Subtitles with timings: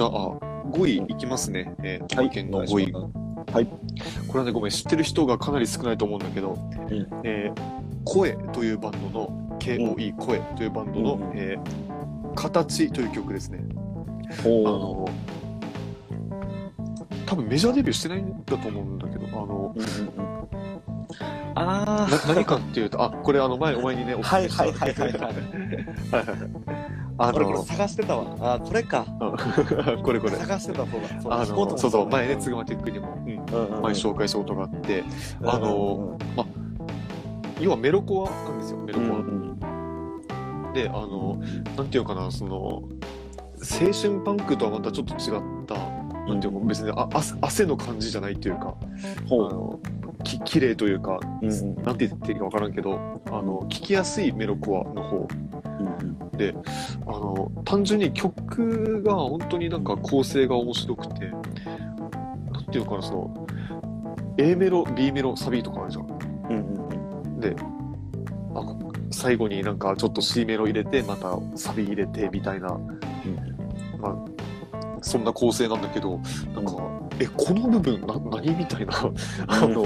[0.00, 0.10] じゃあ、
[0.72, 1.74] 5位いきますね。
[1.82, 2.30] えー、はい。
[2.30, 3.52] 県の5位。
[3.52, 3.66] はい。
[3.66, 6.70] これはね、ごめん、知ってる人がかなり少ないと思うんだけど、ん
[7.22, 13.58] えー声というバンドの、KOE 声というバンドの、うんえー形という曲ですね。
[14.38, 15.08] あほの、
[17.30, 19.72] 多分メジャーデビューしてないんだと思うんだけど、あの。
[21.54, 24.22] あな何かっていうと、あ、これあの前、お前にね、おあ。
[24.24, 25.34] はいはい はいはいはい。
[27.18, 28.24] あこれこれの、探してたわ。
[28.40, 29.06] あーこれか。
[29.20, 30.32] うん これこれ。
[30.32, 31.20] 探してたそうだ。
[31.22, 35.04] そうあのそうそう、前ね、つぐまテックにも、前紹介したことがあって、
[35.40, 36.18] うんあの
[37.60, 39.18] 要はメロコアなんですよ、メロうんコア。
[39.18, 41.38] うんで、あの、
[41.76, 45.99] なんていうかな、その、青春パンクとはまたちょっと違った、
[46.30, 49.52] なんていうか、別にあ汗汗の感じじゃないというか、あほう。
[49.52, 49.80] の
[50.22, 51.74] き綺麗というか、うんうん。
[51.82, 55.28] なんて言っていいか分からんけど、あの、聴きやすいメロコアの方。
[55.80, 56.54] うんで、
[57.06, 63.46] あの、単純に曲が本当になんか構成が面白くて、なんていうのかな、その、
[64.38, 66.06] A メロ、B メロ、サビとかあるじゃん。
[66.48, 67.54] うんうんで、
[68.54, 68.76] あ
[69.10, 72.68] 最後になんかちょっと C メロ入れて、またサビ入れてみたいな、
[73.98, 74.39] まあ、
[75.02, 76.20] そんな構成なんだけど、
[76.54, 76.76] なんか、
[77.18, 78.94] え、この部分な何みたいな、
[79.46, 79.84] あの、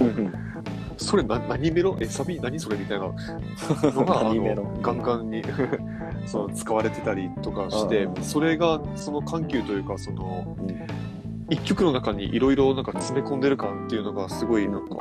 [0.96, 1.96] それな何メロ？
[2.00, 2.40] え、サビ？
[2.40, 3.06] 何それみたいな。
[3.06, 5.42] のが、あのガンガンに
[6.26, 10.86] そう使われてたりとかしてうん、それがその緩急というか、その、うん。
[11.50, 14.96] 一曲の中にいろいろなんか詰め込んでる感っていうのがすごいなんか、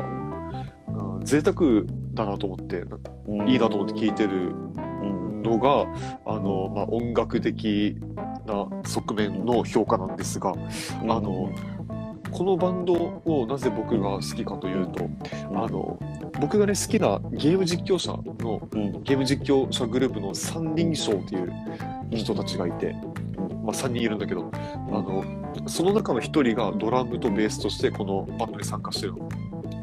[0.87, 2.83] うん、贅沢だなと思って、
[3.27, 3.47] うん。
[3.47, 5.41] いいなと思って聞いてるうん。
[5.43, 5.85] のが、
[6.25, 7.97] あの、まあ、音楽的
[8.45, 11.11] な側面の評価なんですが、うん。
[11.11, 11.49] あの、
[12.31, 15.07] このバンドをなぜ僕が好きかというと、
[15.53, 15.99] あの、
[16.39, 19.03] 僕がね、好きなゲーム実況者の、うん。
[19.03, 21.51] ゲーム実況者グループの三人称っていう
[22.11, 22.95] 人たちがいて、
[23.63, 25.23] まあ3人いるんだけど、あの、
[25.67, 29.29] その中の1人がドラムとベースとしてこのバンドに参加してるの。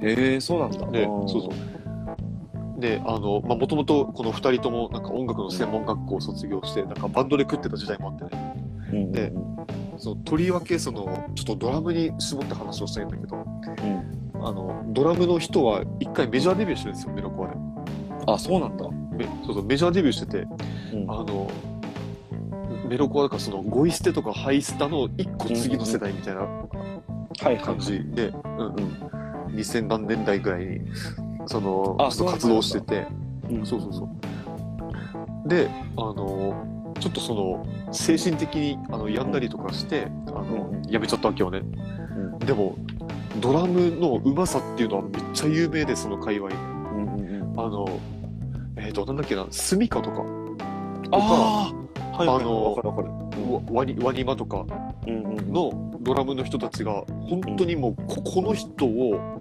[0.03, 0.87] へえそうなんだ。
[0.91, 1.80] で、そうそう。
[2.81, 8.51] で、あの、まあ、もともとこの2人ともなんか音楽の専門学校を卒業して、なんかバンドで食ってた時代もあってね。
[8.93, 9.13] うん。
[9.13, 9.33] で
[9.99, 14.47] そのとりわけそのちょっとドラムに絞って話をしたいんだけどうん。
[14.47, 17.55] あのドラムの人は一回メジャーデビューしてるんですよメロコアで。
[18.27, 18.89] あそうなんだ。
[19.13, 20.47] めそうそうメジャーデビューしてて
[20.95, 21.11] うん。
[21.11, 21.51] あの
[22.89, 26.49] メロコアだからそのゴイステとかハイスタの一個次の世代みたいな
[27.63, 29.55] 感じで、うんうん。
[29.55, 30.81] 2000何年代ぐらいに
[31.47, 33.07] そのあちょっと活動してて。
[33.51, 33.67] うん。
[33.67, 35.49] そうそうそう。
[35.49, 40.91] であのちょっとその精神的にあの病んだりとかしてあの、うん。
[40.91, 41.61] やめちゃったわけよね。
[41.61, 42.39] うん。
[42.41, 42.77] でも
[43.41, 46.51] ドラムのうまさっていうのはめっちゃ有名でその界隈。
[46.51, 47.61] でうんうんうん。
[47.61, 47.87] あの
[48.77, 50.25] えっ、となんだっけなスミカとか。
[51.13, 53.09] ああはいはいあのわかるわかる。
[53.71, 54.65] ワワニワニマとか
[55.07, 55.53] うんうんうん。
[55.53, 59.41] のドラムの人たちが本当にもうここの人を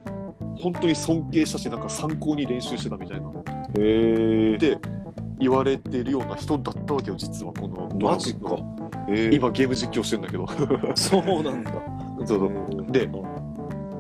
[0.59, 3.29] 本当に尊敬したしなんか参考に練習してたみたいな
[3.77, 4.77] へえで
[5.39, 8.57] 言われてるような人だったわけよ実はこのマジか。
[9.31, 10.45] 今ゲーム実況してるんだけど。
[10.95, 11.71] そうなんだ。
[12.25, 12.91] そうそう。
[12.91, 13.11] でうん。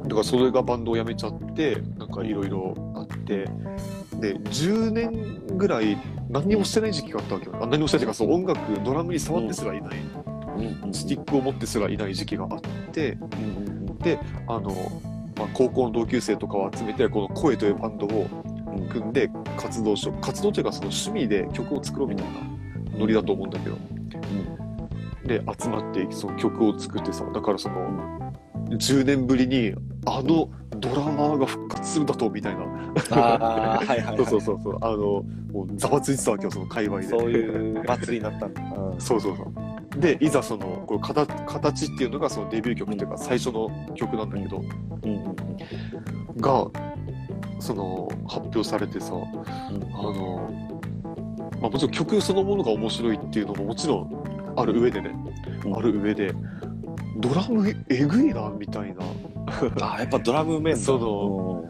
[0.03, 3.45] だからそれがバンドを辞めちゃってなんかいろいろあって。
[4.19, 5.97] で10年ぐらい
[6.29, 7.55] 何にもしてない時期があったわけよ。
[7.61, 9.91] あ何もしてないっていうかそう音楽ドラムに触ってすらいない、
[10.57, 10.87] うん。
[10.87, 12.59] うんスティックを持ってすらいない時期があっ
[12.91, 13.13] て。
[13.13, 13.79] うんうん
[14.47, 14.73] あの、
[15.39, 18.27] まあ、高校の同級生とかを集めてこの声というバンドを
[18.77, 18.87] うん。
[18.89, 20.21] 組んで活動しよう。
[20.21, 23.77] 活動というかその趣味で曲を作ろうみたいなノリだと思うんだけど、
[25.25, 28.33] で集まってその曲を作ってさだからその
[28.69, 29.73] 10年ぶりに
[30.05, 32.63] あのドラマーが復活するんだとみたいな。
[33.11, 34.17] ああはいはいはい。
[34.23, 34.77] そうそうそうそう。
[34.81, 37.07] あのもうざわついてたわけよその界隈で。
[37.07, 38.61] そういう祭りになったんだ。
[38.97, 44.63] そうそうそうでいざそのこの形形っていうのがそのデビュー曲っていうか最初の曲なんだけど、
[46.37, 46.67] が
[47.59, 50.49] その発表されてさうんあの、
[51.59, 55.11] まあ、もちろん曲そのものが面白いっていうのももちろんある上でね、
[55.65, 55.75] うん。
[55.75, 56.33] ある上で
[57.17, 59.05] ドラムえぐいなみたいな。
[59.81, 61.65] あーやっぱドラムうめえ その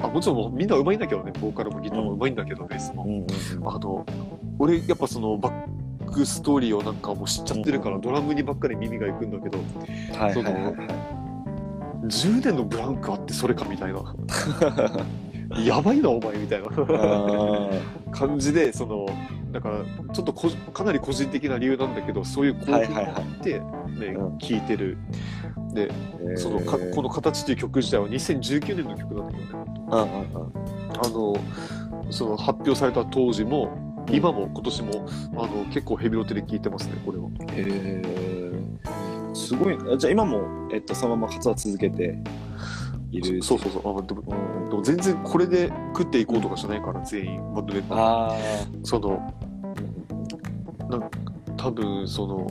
[0.00, 3.26] あもちろんみんなうまいんだけどねボーカルもギターもうまいんだけど、ベースも。
[3.66, 4.06] あの
[4.60, 5.77] 俺やっぱそのバッ
[6.08, 9.58] クストーリーをなんかもう知っちゃってるから、ドラムにばっかり耳が行くんだけど
[10.18, 10.64] はいはいはい。
[10.64, 11.18] はい
[12.08, 14.14] 10年のブランクあってそれかみたいな。
[15.64, 16.68] やばいなお前みたいな。
[16.68, 17.70] あ
[18.12, 19.06] 感じでその
[19.50, 24.36] だからちょっとこかなり個人的な理由なんだけどそういう興奮があって、ねうん。
[24.38, 24.98] 聞いてる。
[25.72, 26.36] でー。
[26.36, 29.78] そのかこの形っていう曲自体は2019年の曲なんだけどね
[31.02, 31.36] あの
[32.10, 35.06] その発表された当時も今も今年も
[35.36, 37.28] あの結構ヘビロテで聴いてますねこれは。
[37.52, 38.02] へえ
[39.34, 39.96] すごいね。
[39.98, 42.18] じゃあ今も、えっと、そのまま活動は続けて
[43.10, 43.42] いる。
[43.42, 43.98] そうそうそう。
[43.98, 44.70] あでもうん。
[44.70, 47.54] でも全然これで食っていこうとかじゃないから全員。
[47.54, 48.00] バンドメンバー。
[48.32, 48.36] あ
[48.82, 49.34] その
[50.90, 51.10] なん
[51.56, 52.46] 多分その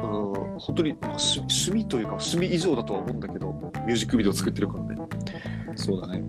[0.00, 0.58] うん。
[0.58, 3.52] 本当にまあ趣趣味というか趣味以上だとは思うんだけど
[3.86, 4.96] ミュージックビデオ作ってるからね。
[4.98, 6.22] あ、そうだね。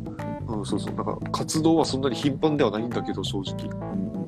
[0.48, 0.96] うんそうそう。
[0.96, 1.06] なん。
[1.06, 3.68] か活動はそんなに頻繁ではないんだけど正直。
[3.68, 4.28] うんうんうん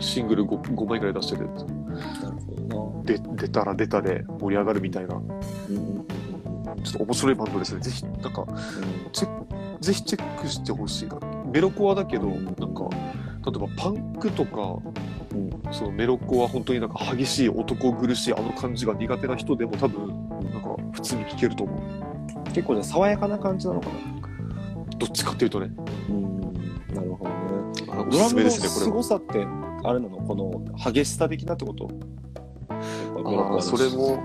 [0.00, 1.44] シングル 5, 5枚ぐらい出してて。
[3.04, 5.14] で出たら出たで盛り上がるみたいな。
[5.14, 5.20] な。
[5.20, 6.06] うんうん
[6.82, 7.80] ちょっと面白いバンドですね。
[7.80, 8.44] ぜひなんか
[9.80, 11.18] ぜひチェックしてほしいな。
[11.52, 12.88] メロコアだけどなんか
[13.46, 14.78] 例えばパンクとか
[15.32, 15.52] うん。
[15.72, 22.11] そのメロコア本当になんか激しい男苦しいあの感じが苦手な人でも多分なんか普通に聴けると思う
[22.52, 23.94] 結構じゃあ爽やかな感じなのかな。
[24.98, 25.70] どっちかっていうとね。
[26.08, 26.40] うん、
[26.94, 27.36] なるほどね。
[27.88, 29.46] あおドラムのすすめですねこれ凄はさって、
[29.84, 30.18] あれなの？
[30.18, 31.90] この激しさ的なってこと？
[32.68, 34.22] あーだしそれも。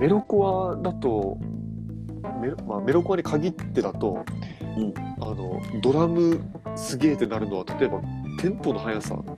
[0.00, 1.38] メロコアだと
[2.40, 4.24] メロ,、まあ、メロコアに限ってだと、
[4.76, 4.94] うん。
[5.20, 6.40] あのドラム
[6.76, 8.00] すげえってなるのは例えば
[8.40, 9.36] テンポの速さとか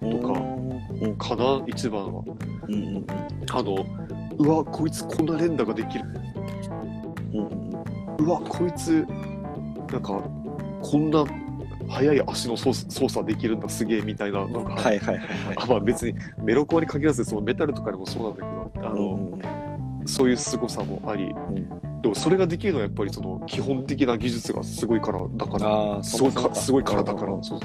[0.00, 1.16] うん。
[1.16, 1.62] かな？
[1.66, 2.22] 一番は。
[2.68, 3.06] うんうん。
[3.50, 3.84] あの
[4.38, 6.04] うわこいつこんな連打ができる
[7.34, 9.06] うんうわこいつ
[9.90, 10.22] なんか
[10.82, 11.24] こんな
[11.88, 15.28] 速い足の操操作できるんだすげえみたいなのが、はいはいはいはい。
[15.56, 19.42] あまあ別にメロコアに限らずそのメタルとかでもそうなんだけどあの、うん
[20.04, 22.00] そういう凄さもありうん。
[22.02, 27.60] でもそれができるのはやっぱりその基本的な技術がすごいからだからすごいかすごいからだからうんそう。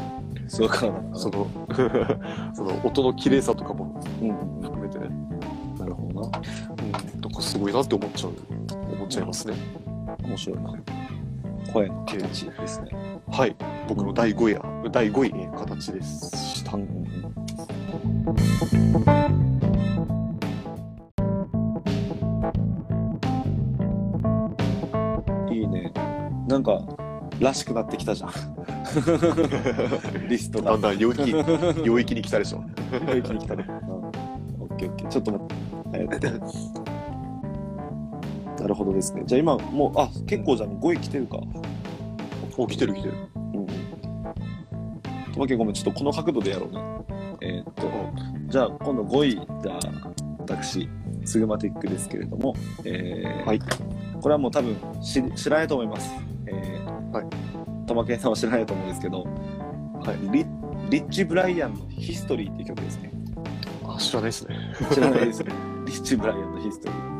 [0.48, 0.88] そうか。
[0.88, 1.16] な。
[1.16, 1.48] その
[2.54, 4.00] その音の綺麗さとかも
[4.62, 5.10] 含めてね、
[5.80, 6.40] なるほどな。
[6.80, 8.32] うん、なんかすごいなって思っちゃう。
[8.50, 8.57] 思
[9.08, 9.56] っちゃいますね、
[10.24, 10.74] 面白いな。
[11.72, 12.90] 声の形ですね。
[13.30, 13.56] はい
[13.88, 16.94] 僕の第5位や第5位えー形でした、うんうんう
[25.54, 25.92] んいいね。
[26.48, 26.82] なんか、
[27.40, 28.32] らしくなってきたじゃん。
[30.28, 30.72] リストが。
[30.72, 31.34] だんだん領域
[31.84, 32.64] 領域に来たでしょ
[33.08, 33.66] 領域に来たね。
[33.68, 35.08] うんオッケーオッケー。
[35.08, 36.88] ちょっと待って。
[38.60, 39.24] なるほどですね。
[39.26, 41.40] じゃあ今、もう、あ、結構じゃあ5位来てるか。
[42.58, 43.66] お来てる来てるうん。
[45.34, 46.82] とまけごめん、ちょっとこの角度でやろうね。
[47.42, 47.84] えーっと、
[48.48, 49.32] じゃあ今度5位、
[49.62, 49.80] じゃあ
[50.40, 50.90] 私、
[51.24, 53.60] スグマティックですけれども、えーはい
[54.20, 56.12] これはもう多分知知らないと思います。
[56.48, 57.26] えーはい。
[57.86, 60.46] トマケンさんは知らないと思うんですけど、はいリ
[60.90, 63.12] リッチ・ブライアンのヒストリーっていう曲ですね。
[63.86, 64.56] あ知らないですね
[64.92, 65.52] 知らないですね。
[65.86, 67.17] リッチ・ブライアンのヒストリー。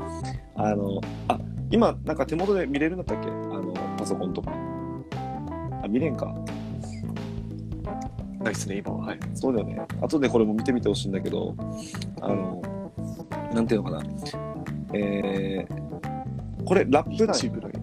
[0.58, 1.40] あの、あ、
[1.70, 3.30] 今なんか手元で見れるんだったっけ？
[3.30, 4.52] あの、パソコンとか。
[5.84, 6.34] あ、見れんか。
[8.40, 9.80] ないですね今ははいそうだよね。
[10.02, 11.56] 後でこれも見てみてほしいんだけど、
[12.22, 12.62] あの、
[13.54, 14.04] なんていうのかな。
[14.94, 17.74] えー、これラップだ一部らい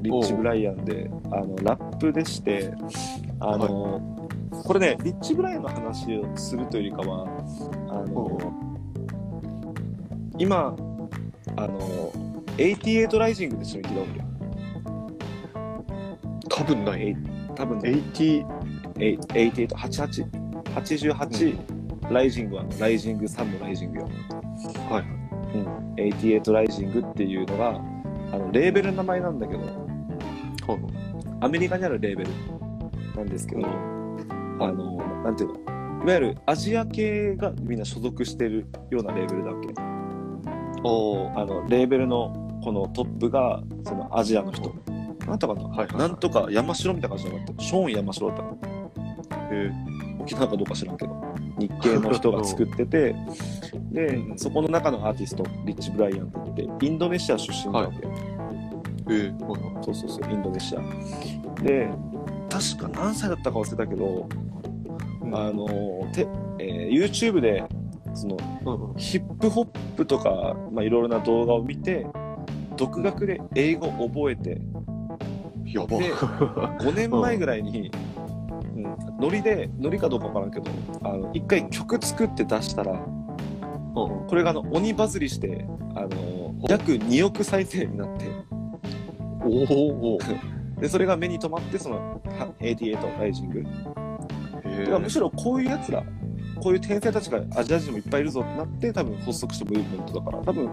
[0.00, 2.72] リッチ・ブライアンで、あの、ラップでして、
[3.38, 4.00] あの、
[4.64, 7.26] これね、リッチ・ブライアンの話をするというよりかは、
[7.88, 8.38] あの、
[10.38, 10.74] 今、
[11.56, 12.12] あの、
[12.56, 14.24] 88ライジングで一緒に聞いたわけよ。
[16.48, 17.16] 多分ない
[17.54, 18.62] 多分ね、80
[18.96, 24.08] 88、88、88、ライジングはライジング3のライジングよ。
[24.90, 25.94] はいうん。
[25.94, 27.68] 88ライジングっていうのが、
[28.32, 29.60] あの、レーベルの名前なんだけど、
[31.40, 32.30] アメリカにあるレーベル
[33.16, 40.01] なんですけど、あの、なんていうの、いわゆるアジア系がみんな所属してるようなレーベルだわけ。
[41.36, 44.72] あの、レーベルのこのトップが、そのアジアの人。
[45.26, 45.96] なんとかな、はいはいはい。
[45.98, 47.62] なんとか山城みたいな感じじゃなかった？
[47.62, 48.58] ショーン山城だったの。
[49.52, 49.70] え
[50.20, 51.22] 沖縄かどうか知らんけど。
[51.58, 53.14] 日系の人が作ってて
[53.92, 54.38] でうん。
[54.38, 58.10] そこの中のアーティストリッチ・ブライアンって言ってインドネシア出身なわけ、ー、
[59.08, 60.80] えーはいはいそうそうそうインドネシア。
[61.62, 61.88] で
[62.50, 64.26] 確か何歳だったか忘れたけど、
[65.32, 65.66] あの
[66.12, 66.26] て、
[66.58, 67.64] えー YouTube で
[68.14, 68.36] その
[68.96, 69.66] ヒップホッ
[69.96, 72.06] プとか、まあ、いろいろな動画を見て
[72.76, 74.60] 独学で英語を覚えて
[75.64, 75.98] やば。
[75.98, 77.90] で 5年前ぐらいに、
[78.76, 80.70] うん、ノリでノリかどうかわからんけど
[81.02, 84.22] あの一回曲作って出したらうん。
[84.22, 88.26] うんこれがあの鬼バズりしてあの約2億再生になって。
[89.44, 89.74] おー。
[89.74, 90.18] お
[90.80, 92.20] でそれが目に留まってそのは
[92.58, 93.64] 88ライジング。
[94.98, 96.02] むしろこういうやつら
[96.62, 100.38] こういう天才たちがアジア人もいっぱいいるぞってなって多分発足したムーブメントだから。
[100.44, 100.66] 多分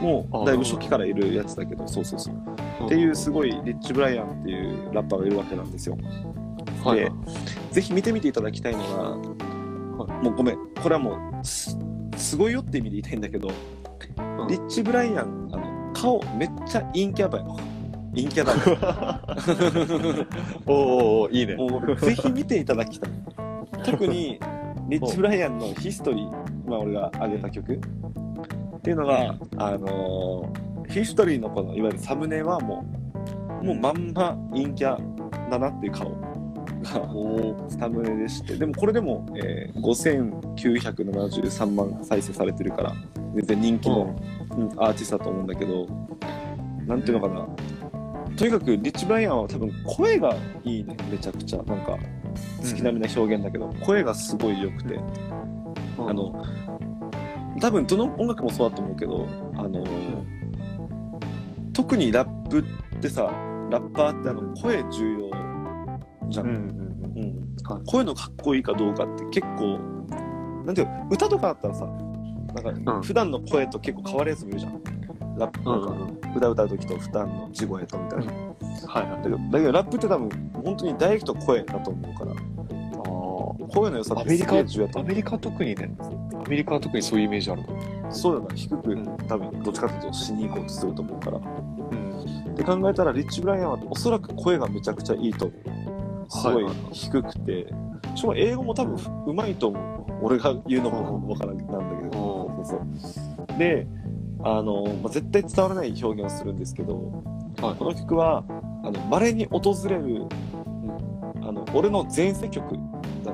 [0.00, 2.86] もうだいぶ初期からいるやつだけどそうそうそう。
[2.86, 5.98] っていうすごいリッチ・ブライアンっていうラッパーがいるわけなんですよ。
[6.82, 7.12] はいはい。
[7.70, 8.78] ぜひ見てみていただきたいの
[9.98, 11.76] が、もうごめん、これはもうす
[12.16, 13.50] すごいよって意味で言いたいんだけど、
[14.16, 14.48] うん。
[14.48, 17.58] リッチ・ブライアンあの顔めっちゃ陰キャバよ。
[18.14, 18.58] 陰キャだよ。
[20.64, 21.96] おーおーいいね。
[21.96, 23.10] ぜひ見ていただきたい。
[23.84, 24.40] 特に
[24.88, 27.74] リッチ・ブライアンのヒストリー今俺が挙げた曲。
[27.74, 27.78] っ
[28.80, 32.86] ていうのが、あのーヒストリーのこのいわゆるサムネはも
[33.60, 34.96] うもうまんま陰キャ
[35.50, 38.56] だなっていう顔がおサムネでして。
[38.56, 42.92] でもこれでも、えー5973万再生されてるから
[43.34, 44.16] 全然人気の、
[44.56, 45.86] うんアーティストだと思うんだけど
[46.86, 47.46] なんていうのかな、
[48.36, 51.62] とにかくリッチ・ブライアンは多分声がいいねめちゃくちゃ。
[51.64, 51.98] なんか
[52.62, 54.98] 月並みな表現だけど、声がすごい良くて、
[55.98, 56.44] あの
[57.60, 59.84] 多分どの音楽もそうだと思うけどあの
[61.72, 63.22] 特にラップってさ
[63.70, 65.30] ラッパーってあの声重要
[66.28, 66.60] じゃん、うんうん。
[66.60, 67.56] うん。
[67.64, 67.82] はい。
[67.86, 69.78] 声のかっこいいかどうかって結構
[70.64, 73.02] なんていうの歌とかだったらさなんかうん。
[73.02, 74.82] 普段の声と結構変わるやつもいるじゃん
[75.38, 76.16] ラップうんなん。
[76.16, 79.22] か歌歌う時と普段の地声とみたいな、はいはい。
[79.22, 80.28] だけどだけどラップって多分
[80.64, 82.32] 本当にダイレクト声だと思うから。
[83.68, 85.90] 声の良さってすアメリカげえ重要だと思アメリカ特にね、
[86.44, 87.66] アメリカは特にそういうイメージあるう
[88.12, 91.38] そうだな低く、うん多分どっちかというとしに行こうとすると思うから。
[91.38, 92.52] うん。
[92.52, 96.30] って考えたらリッチ・ブライアンはおそらく声がめちゃくちゃいいと思う。
[96.30, 96.74] すごいはいはい。
[96.92, 97.66] 低くて。
[98.14, 99.96] しかも英語も多分うまいと思う。
[100.22, 102.64] 俺が言うのもわからんなんだけど。
[102.64, 103.58] そうそう。
[103.58, 103.86] で
[104.46, 106.94] あの、まあ、絶対伝わらない表現をするんですけど
[107.60, 107.74] はい。
[107.76, 108.44] この曲は
[108.84, 110.26] あの稀に訪れる
[111.42, 112.76] あの俺の前世曲
[113.24, 113.32] だ。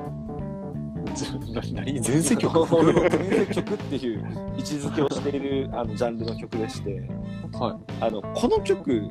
[1.73, 2.59] 何前世曲。
[2.75, 3.09] 俺の前
[3.45, 4.19] 世曲っていう
[4.57, 7.09] 位置づけをしているあのジャンルの曲でして
[7.53, 8.03] はい。
[8.03, 9.09] あのこの曲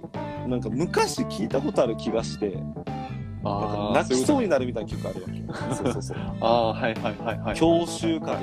[0.48, 2.82] なんか昔聞いたことある気がしてなんか
[3.44, 5.74] ああ、泣きそううになるみたいな曲あるわけ。
[5.76, 7.56] そうそうそうああ、はいはいはいはい。
[7.56, 8.40] 郷愁歌とか。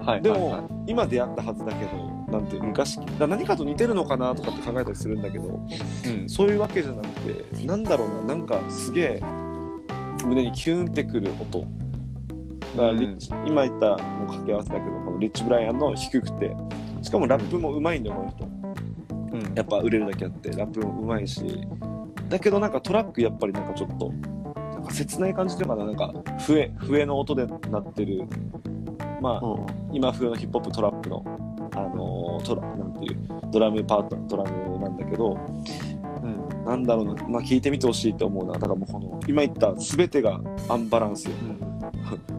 [0.00, 0.22] なはい。
[0.22, 0.52] でも、はい。
[0.52, 5.44] はい今出会ったはずだけどなんて昔だ何かと似てるのかなとかって考えたりするんだけど
[6.06, 6.28] うん。
[6.28, 9.22] そういうわけじゃなくてなんだろうななんかすげえ
[10.24, 11.60] 胸にキュンってくる音。
[12.76, 16.54] だからリッチ、今言ったもう掛け合わせだけどこのリッチ・ブライアンの低くて
[17.00, 18.44] しかもラップもうまいんだよこの人。
[19.48, 19.54] うん。
[19.54, 21.66] やっぱ売れるだけあってラップもうまいし。
[22.28, 24.12] だけどなんかトラックやっぱりなんかちょっと
[24.74, 28.24] なんか切ない感じというかななんか笛笛の音で鳴ってる。
[29.22, 29.66] まあうん。
[29.92, 31.24] 今風のヒップホップトラップの
[31.78, 33.16] あのートラなんていう
[33.50, 35.38] ドラムパートドラムなんだけど
[36.22, 36.64] うん。
[36.64, 38.54] なんだろうなまあ聞いてみてほしいと思うな。
[38.54, 41.32] だからもうこの今言った全てがアンバランスよ。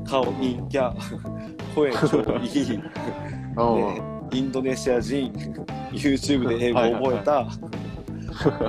[0.05, 0.93] 顔陰キャ
[1.75, 2.79] 声超いい。
[4.31, 5.31] インドネシア人
[5.91, 7.47] YouTube で英語を覚えた、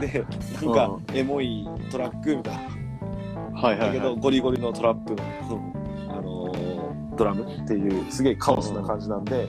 [0.00, 0.24] で
[0.62, 3.60] なんかエモいトラックみたいな。
[3.60, 3.88] はいはいはい。
[3.88, 6.70] だけどゴリゴリのトラップの、うんあのー
[7.16, 9.46] ドラムっていうすげえカオスな感じなんで、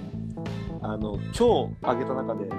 [0.83, 2.49] あの今日あげた中で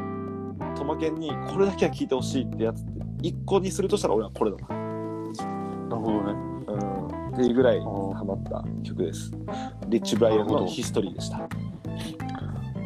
[0.77, 6.53] トマケンにこれだけは聞いてほしいってやつって1個にするとしたら俺はこれだな、なるほどね。
[6.69, 9.33] うん、っていうぐらいーハマった曲です
[9.89, 11.49] リッチ・ブライアンのヒストリーでした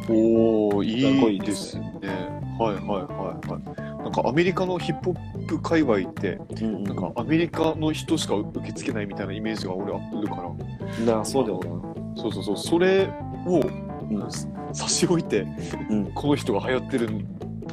[0.09, 1.83] おお、いいいいでですすね。
[2.57, 3.59] はいはいはいは
[3.99, 4.03] い。
[4.03, 11.05] なんかアメリカのヒップホップ界隈って、うんなんかアメリカの人しか受け付けないみたいなイメージが俺あるから。
[11.05, 12.57] なあそうだよそうそうそう。
[12.57, 13.09] それ
[13.45, 13.96] をな、
[14.73, 15.45] 差し置いて、
[15.89, 17.09] うんこの人が流行ってる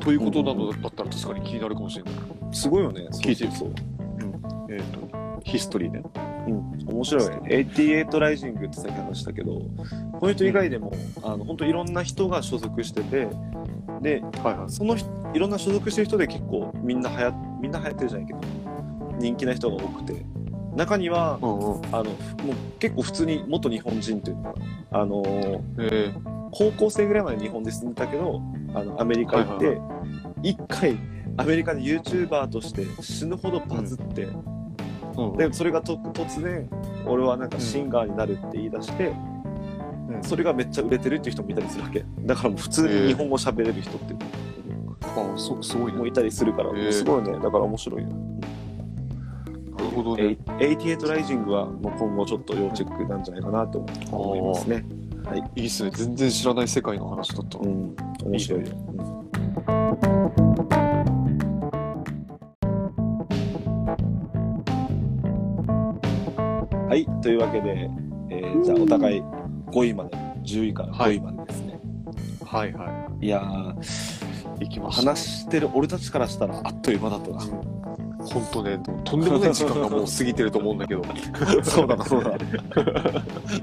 [0.00, 2.14] ということなのだったら確かに気になるかもしれない。
[2.42, 3.94] うん、すごいよね聞いてるそうそう
[4.70, 6.02] えっ、と、ヒストリーね。
[6.46, 7.24] うん、面白い。
[7.24, 9.60] 88ライジングってさっき話したけど、
[10.18, 13.28] この人以外でも、あの本当いろんな人が所属してて、
[14.00, 14.70] で、はいはい。
[14.70, 18.40] その人いろんな所属してる人で結構みんな流行みんな流行ってるじゃないけど、
[19.18, 20.24] 人気な人が多くて、
[20.76, 21.86] 中には、うんうん。
[21.86, 22.10] あのもう
[22.78, 26.14] 結構普通に元日本人というのかな、あのーえ。
[26.50, 28.40] 高校生ぐらいまで日本で住んでたけど、
[28.74, 29.80] あのアメリカ行って、
[30.42, 30.96] 一回
[31.36, 35.36] アメリカで YouTuber として死ぬほどバズって、ー、うん。
[35.36, 36.68] でそれがと突然
[37.06, 39.14] 俺はなんかシンガーになるって言い出して、
[40.08, 40.22] うん。
[40.22, 42.04] それがめっちゃ売れてるっていう人もいたりするわけ。
[42.20, 44.14] だからもう普通に日本語喋れる人って
[45.02, 45.98] あそすごいね。
[45.98, 47.32] もいたりするから、すごいね。
[47.32, 48.08] だから面白いよ、
[49.76, 50.38] なるほどえね。
[50.46, 54.84] 88ライジングはもう今後ちょっと要チェックなんじゃないかなと思いますね
[55.56, 55.90] いいっすね。
[55.94, 57.64] 全然知らない世界の話だったわ。
[57.64, 58.66] うん面白いよ
[58.98, 59.14] うん
[66.88, 67.90] はいというわけで、
[68.30, 71.80] えーじゃあお互い5位まで10位から5位までですね、
[72.44, 74.68] はいはいやーい。
[74.68, 75.10] 行きました。
[75.10, 77.40] 話してる俺たちからしたらあっという間だったな。
[78.32, 81.02] 本当ね、とんでもない時間がもう過ぎてると思うんだけど。
[81.62, 82.36] そうだな、そうだ。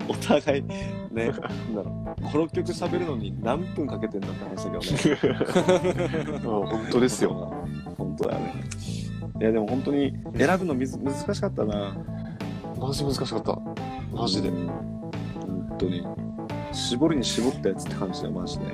[0.07, 0.63] お互い、
[1.11, 6.39] ね、なんだろう、5、6曲喋るのに何分かけてんだって話だけどね。
[6.43, 7.53] 本当ですよ。
[7.97, 8.53] 本当だよね。
[9.39, 11.95] いや、でも本当に選ぶのみず難しかったな。
[12.79, 13.59] マジ難しかった。
[14.13, 14.49] マジで。
[14.49, 16.05] うん、本当に。
[16.71, 18.65] 絞りに絞ったやつって感じだよ、マジで。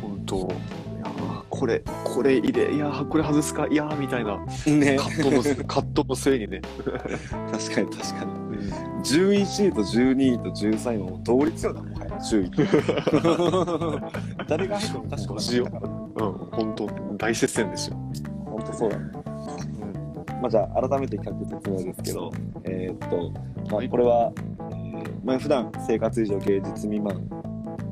[0.00, 0.48] 本当。
[1.54, 6.60] これ、これ入れ、いやこれ外すか、いやみたいな、ね、カットの、カットのせいにね。
[7.52, 8.44] 確かに確かに。
[9.04, 12.46] 11位と12位と13位も同率よな、もはや、10
[14.40, 14.46] 位。
[14.48, 15.58] 誰が入っても確かに。
[16.14, 17.96] うん、本当大接戦ですよ。
[18.46, 19.04] 本当そうだね。
[19.14, 22.32] うん、まあ、じゃあ、改めて企画説明ですけど、
[22.64, 23.30] えー、っと、
[23.70, 27.28] まあ、これは、えー、まあ、普段生活以上芸術未満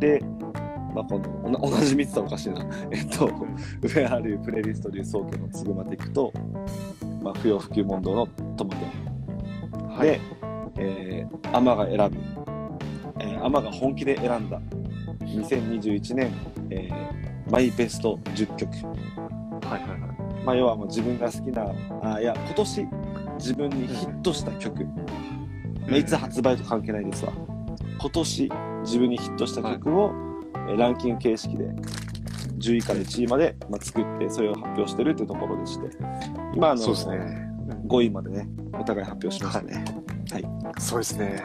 [0.01, 0.21] で、
[0.95, 2.67] まあ、この同じ3つはおかしいな。
[2.91, 3.31] えっと、
[3.83, 6.33] 上あるプレイリスト流宗家のつぐまティクと、
[7.23, 8.87] まあ、不要不急問答のトマト。
[9.89, 10.21] はい、で、
[10.79, 12.19] えー、アマが選ぶ、
[13.21, 14.61] えー、アマが本気で選んだ
[15.21, 16.31] 2021年、
[16.71, 18.71] えー、マイベスト10曲。
[19.67, 20.45] はいはいはい。
[20.45, 21.73] まあ、要はもう自分が好きな、
[22.03, 22.89] あいや、今年
[23.39, 24.85] 自分にヒットした曲。
[25.89, 27.33] まあ、いつ発売と関係ないですわ。
[27.99, 30.32] 今年自分にヒットした曲を、はいえ
[30.77, 31.65] ランキング形式で
[32.59, 35.89] 10位から1位まで、まあ、作ってそれを発表してるっていうところでして。
[36.55, 37.49] 今あのそうです、ね、
[37.87, 39.63] 5位までねお互い発表しました。
[39.63, 39.85] ね、
[40.31, 40.45] はい、
[40.79, 41.43] そうですね。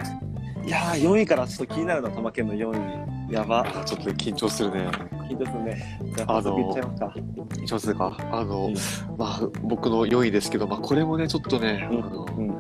[0.66, 3.34] いやー4位からちょっと気になるのは玉県の4位。
[3.34, 3.66] やば。
[3.86, 4.88] ちょっと緊張するね。
[5.30, 6.00] 緊張するね。
[6.28, 8.16] あの緊張するか。
[8.32, 8.74] あの、うん、
[9.18, 12.52] まあ僕の4位ですけど、まあ、これもねちょっとね、うん、あの、うん、い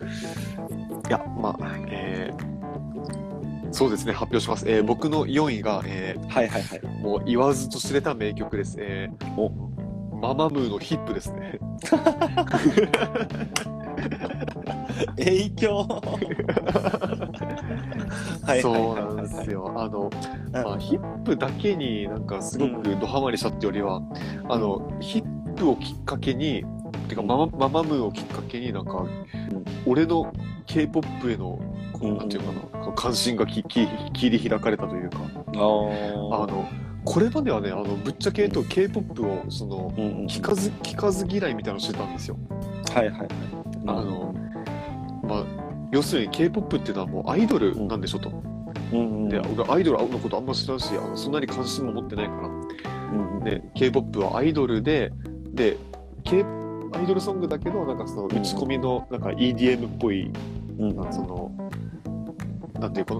[1.09, 2.56] やまあえー
[3.77, 4.67] そうですね、発表します。
[4.67, 6.81] えー、僕の4位が、えー、はいはいはい。
[6.99, 8.75] もう言わずと知れた名曲です。
[8.79, 9.51] えー、お
[10.15, 11.59] ママムーのヒップですね。
[15.17, 16.01] 影響
[18.63, 19.71] そうなんですよ。
[19.75, 20.09] あの、
[20.51, 26.65] まあ、ヒップだけになんかすごくドハマりしたってよりは、うん、あの、ヒップをきっかけに、
[27.09, 29.11] てかママママムーをきっかけになんか、うん、
[29.85, 30.33] 俺の
[30.65, 31.59] K-POP への
[32.01, 36.67] なんていうかな、関心がきき切り開かれたというか、あの、
[37.05, 39.91] これまではね、あのぶっちゃけ言うと K-POP をその、
[40.27, 42.37] 聞かず聞かず嫌いみたいなのをしてたんですよ。
[42.93, 43.27] はいはいはい。
[43.87, 44.35] あの、
[45.23, 45.45] まあ、
[45.91, 48.29] 要するに K-POP っていうのはもうアイドルなんでしょと。
[48.93, 55.11] うんで俺アイドルのことあんま知らんしあのそんなに関心も持ってないから、うんで K-POP はアイドルで
[55.51, 55.77] で
[56.23, 56.45] K
[56.93, 60.31] アイドルソングだけどなんかその打ち込みのなんか EDM っぽい、
[60.79, 61.51] うん、その
[62.79, 63.15] なんていうか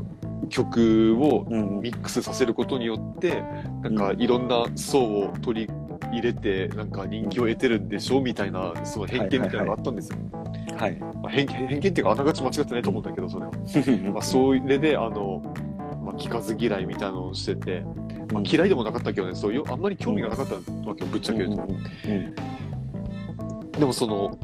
[0.50, 1.46] 曲を
[1.82, 3.44] ミックスさせることによって、
[3.84, 4.16] うん、なん。
[4.16, 5.74] かいろんな層を取り
[6.12, 10.18] 入れてなんか人気を得てるんでしょうみたいなその偏見みたいなのがあったんですよ。
[10.78, 13.52] はい、まあ、偏偏見っていうかあながち間違ってないと思うんだけどそれは。
[14.14, 15.42] まあそれであの、
[16.04, 17.84] まあ、聞かず嫌いみたいなのをしてて、
[18.32, 20.62] まあ、嫌いでもなかったけどねそういうあんまり興味がなかったわ
[20.96, 21.40] けよぶっちゃけ。
[21.40, 21.68] 言うと。
[23.80, 24.38] でもその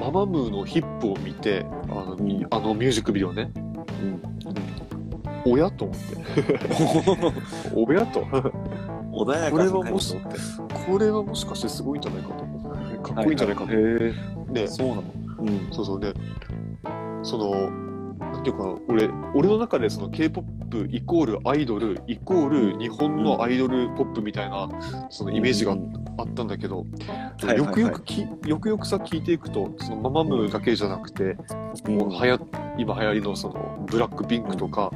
[0.00, 2.16] ママムーのヒップを見てあの,、
[2.50, 3.50] あのミュージックビデオね
[4.02, 6.16] うん、親 と思って。
[7.74, 8.20] おやと？
[9.12, 10.14] 穏やかこれはもし
[10.86, 12.98] これはもしかしてすごいんじゃないかと思って。
[13.14, 14.66] かっこいいんじゃないかと、はいはい、ね。
[14.66, 15.02] そうなの、
[15.38, 16.12] うん、そうそうね。
[17.22, 17.85] その
[18.46, 24.68] ていうか俺俺の中でその K-POP イコールアイドルイコール日本のアイドルポップみたいな
[25.10, 25.72] そのイメージが
[26.18, 26.86] あったんだけど、
[27.56, 31.36] よくよくきよくよくさ聞いていくとその MAMAMOO だけじゃなくて、
[31.88, 32.38] もうはや
[32.78, 34.90] 今流行りのその BLACKPINK とか、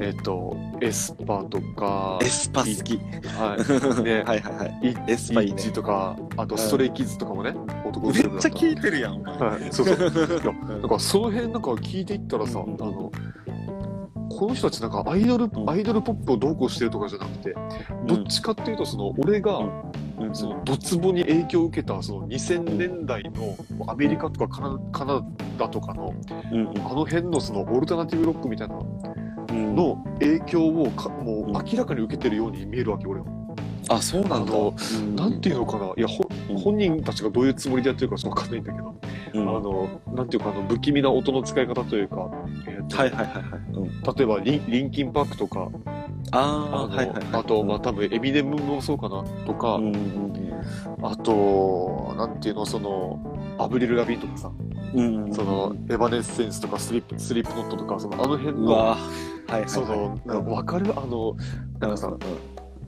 [0.00, 2.96] えっ、と aespa とか aespa 好き。
[3.26, 3.56] は
[4.00, 4.02] い。
[4.02, 4.96] ね はいはいはい。
[5.08, 7.54] aespa ITZY とかあと Stray Kids とかもね、
[7.84, 9.96] 男めっちゃ聞いてるやんはい、そうそう。
[10.42, 13.10] いやなんかその辺なんか聞いていったらさ、あの
[14.30, 17.54] この人たちなんかアイドル、アイドルポップをどうこうしてるとかじゃなくて、
[18.06, 19.60] どっちかっていうとその俺が、
[20.32, 23.56] そのドツボに影響を受けたその2000年代の
[23.90, 25.22] アメリカとかカナ
[25.58, 28.76] ダとかの、あの辺のそのオルタナティブロックみたいな
[29.52, 33.39] の影響をかもう明らかに受けてるように見えるわけ俺は。
[33.90, 34.52] あそうなんだ。
[35.16, 35.86] なんていうのかな。
[35.96, 36.06] いや
[36.56, 38.94] 本人たちがどういうつもりでやってるかわかんないんだけど、
[39.34, 42.30] うん、あのなんていうかあの不気味な音の使い方というか、
[42.68, 45.68] えー、はいはいはいはい、うん、例えばリリンキンパークとか。
[46.32, 49.94] ああはいはい、あとまあ多分エビデムもそうかなとか、うんうん
[50.98, 53.18] うん、あとなんていうのその
[53.58, 54.52] アブリル・ラビンとかさ、
[54.94, 58.98] うんうん、そのエバネッセンスとかスリップスリップノットとかそのあの辺の、は
[59.48, 60.92] いはいはい、その分かる？
[60.96, 61.34] あの
[61.80, 62.16] なんかさ、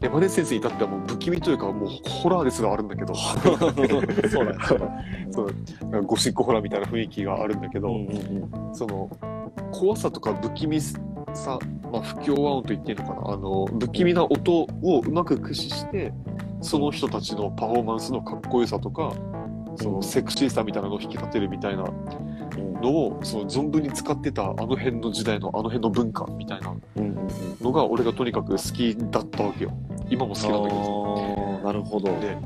[0.02, 3.14] エマネセンスに至ってはもう不気味というかもうホラーですがあるんだけど。
[3.14, 6.02] そうだねそう。
[6.04, 9.10] ゴシックホラーみたいな雰囲気があるんだけど、うんうんその
[9.70, 11.58] 怖さとか不気味さ、
[11.90, 13.34] まあ、不協和音と言っていいのかな。
[13.34, 16.12] あの不気味な音をうまく駆使して
[16.62, 19.12] その人たちのパフォーマンスのかっこよさとか
[19.76, 26.74] そのセクシーさみたいなのを引き立てるみたいなうんのをその存分に使ってたあの辺の時代のあの辺の文化みたいな
[27.60, 29.72] のが俺がとにかく好きだったわけよ。
[30.08, 31.60] 今も好きなんだけど。
[31.64, 32.08] なるほど。
[32.20, 32.36] で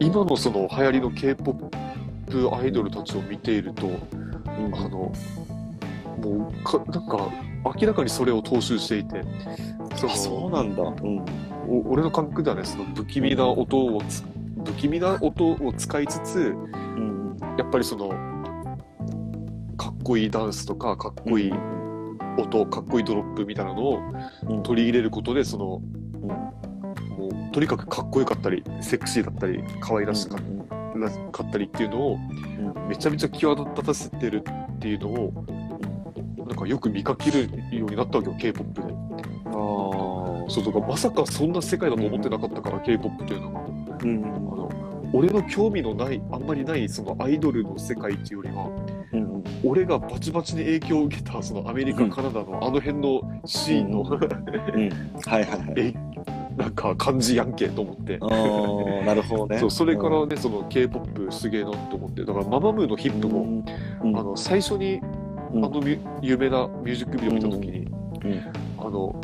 [0.00, 4.74] 今のその流行りの k p o p アイドルたちを見ているとうん。
[4.74, 5.12] あの
[6.18, 7.28] もうかなんか
[7.80, 9.22] 明らかにそれを踏襲していて
[9.96, 10.82] そあそうのなんだ。
[10.82, 11.24] うん。
[11.68, 14.24] お俺の感覚ではねその不気味な音をつ
[14.64, 17.36] 不気味な音を使いつつうん。
[17.58, 18.10] やっぱりその
[20.06, 21.52] こいいダンスとかかっこいい
[22.38, 24.00] 音かっこいいドロップみたいなのを
[24.48, 24.62] うん。
[24.62, 26.28] 取り入れることでそのうん。
[26.28, 32.88] もうとにかくかっこよかったりセクシーだったり可愛らしかったりっていうのをうん。
[32.88, 34.44] めちゃめちゃ際立たせてる
[34.76, 35.44] っていうのを
[36.46, 38.94] なんかよく見かけるようになったわけよ k p o p で。
[39.46, 39.52] ああ
[40.48, 43.60] そうとかまさかそんな世界だと思ってなかったから k p o p というのが。
[44.04, 44.24] うん。
[44.24, 48.70] あの俺の興味のないあんまりないそのアイドルの世界っていうよりは
[49.22, 49.44] うん。
[49.64, 52.10] 俺がバチバチに影響を受けたそのアメリカ、うん。
[52.10, 54.82] カナダのあの辺のシーンの、うん。
[54.82, 54.90] うん。
[55.24, 55.74] はいはいはい。
[55.76, 55.94] え
[56.56, 58.18] なんか感じやんけと思って。
[58.18, 59.58] なるほどね。
[59.58, 63.64] そうそれからね、その k p o p すげえなと思ってだからママムーのヒップも、
[64.02, 64.16] うん。
[64.16, 65.00] あの最初に
[65.52, 65.64] うん。
[65.64, 65.82] あの
[66.22, 68.42] 有名なミュージックビデオ見た時に、うん。
[68.78, 69.20] あの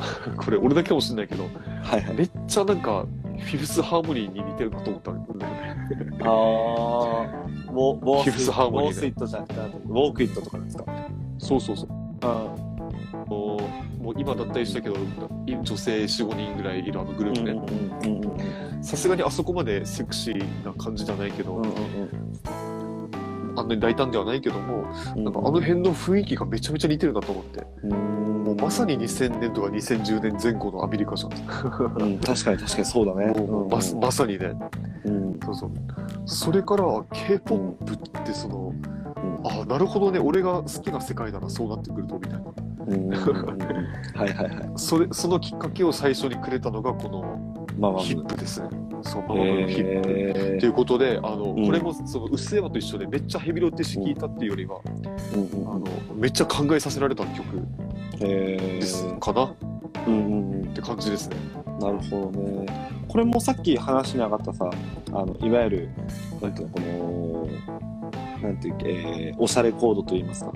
[0.36, 1.44] これ俺だけかもしれないけど
[1.82, 2.14] はいはい。
[2.14, 3.06] めっちゃなんか
[3.40, 5.76] フィフスハーモニーに似てるなと思ったんだよね。
[6.20, 7.39] ああ
[7.70, 10.84] ウォウォーヒプスハーモニーでウォースイットじゃなくてウォークイットとかですか？
[11.38, 11.88] そうそうそう。
[12.22, 12.54] あ
[13.26, 13.58] も
[14.00, 14.96] うもう今脱退したけど
[15.46, 18.40] い女性45人ぐらいいるあのグループでうんうん
[18.76, 21.72] うんさすがにあそこまでセクシーな感じじゃないけど、うんうん
[23.56, 24.84] あんなに大胆ではないけども
[25.16, 25.24] うん。
[25.24, 27.66] なんかあの辺の雰囲気がめちゃめちゃ似てるなと思って。
[27.84, 28.20] うん。
[28.44, 33.26] もうまさに2000年とか2010年前後のアメリカじゃん、うん確かに確かにそうだね。
[33.32, 34.52] もうまさまさにね。
[35.04, 35.40] うん。
[35.44, 35.70] そうそう。
[36.26, 38.74] それから k p o p ってその、
[39.44, 40.18] あなるほどね。
[40.18, 42.44] 俺が好きな世界だなそうなってくるとみたいな。
[44.14, 44.72] はいはいはい。
[44.76, 48.02] それそのきっかけを最初にくれたのがこのまあまあ。
[48.02, 48.68] ヒップですね
[49.02, 54.80] そうママムーのヒップ、えということであの、うんこれもその「うっせぇわ」と一緒でめっちゃヘビロテして聴いたっていうよりは、
[55.34, 55.84] うんうんあの
[56.14, 57.44] めっちゃ考えさせられた曲
[58.20, 59.54] えですーかなっ
[60.06, 61.36] うんうんうんて感じですね。
[61.80, 62.66] なるほどね。
[63.08, 64.70] これもさっき話に上がったさ、
[65.12, 65.88] あのいわゆる
[66.40, 66.80] なんていうのこ
[68.42, 70.52] のなんていうっけ、えーおしゃれコードといいますか。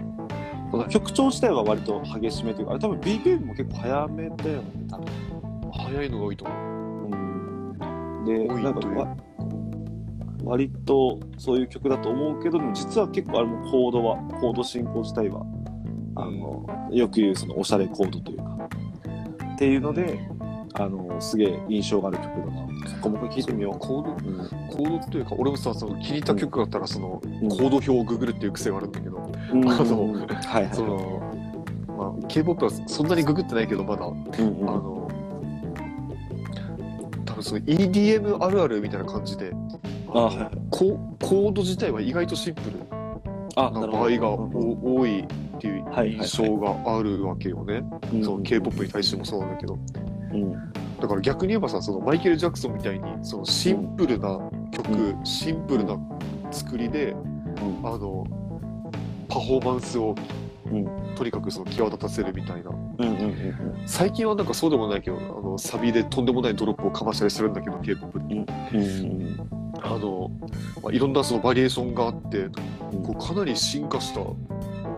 [0.89, 5.07] 曲調自体は割と激しめというか、あれ多分 BPM も結構早めだよね、多分。
[5.73, 6.74] 早いのが多いと思う。
[8.27, 9.17] うん、で、なんかわ
[10.45, 15.45] 割とそういう曲だと思うけど、でも実は結構あれもコードは、コード進行自体は、
[16.17, 18.69] あの、よく言うそのおしゃれコードというか、
[19.55, 20.21] っていうので、
[20.75, 22.65] あの、すげえ印象がある曲だな。
[22.89, 24.33] そこもいてみよコードう。
[24.33, 24.49] うん。
[24.69, 29.69] コードというか俺もさその気に入った曲があったらその、うんコード表をググるっていう癖があるんだけど、うん。
[29.69, 30.75] あのはいはい。
[30.75, 31.33] その、
[31.89, 34.69] まあ、k p o p はそんなにググってないけどまだ、うんうん。
[34.69, 35.04] あの
[37.45, 39.53] 多分その EDM あるあるみたいな感じで。
[40.09, 40.37] あはい。
[40.37, 42.81] はいココード自体は意外とシンプル。
[43.57, 43.87] あ、な。
[43.87, 45.27] 場合が多いっ
[45.61, 47.83] ていうはいはいはい印象があるわけよね。
[48.13, 48.25] うん。
[48.25, 49.79] その K-POP に対してもそうなんだけど。
[50.33, 50.73] うん。
[51.01, 54.39] だから逆に言えばさ、そのマイケル・ジャクソンみたいに、そのシンプルな
[54.73, 55.97] 曲、うシンプルな
[56.51, 57.87] 作りで、うん。
[57.87, 58.27] あの、
[59.29, 60.44] パフォーマンスを、うん
[61.15, 62.71] とにかくその際立たせるみたいな。
[63.87, 67.93] 最近はなんかそうでもないけど、あの、サビでとんでもないドロップをかましたりするんだけど、て。
[67.93, 70.31] うんうんあの、
[70.83, 73.03] まあ、いろんなそのバリエーションがあって、うん。
[73.03, 74.37] こうかなり進化した音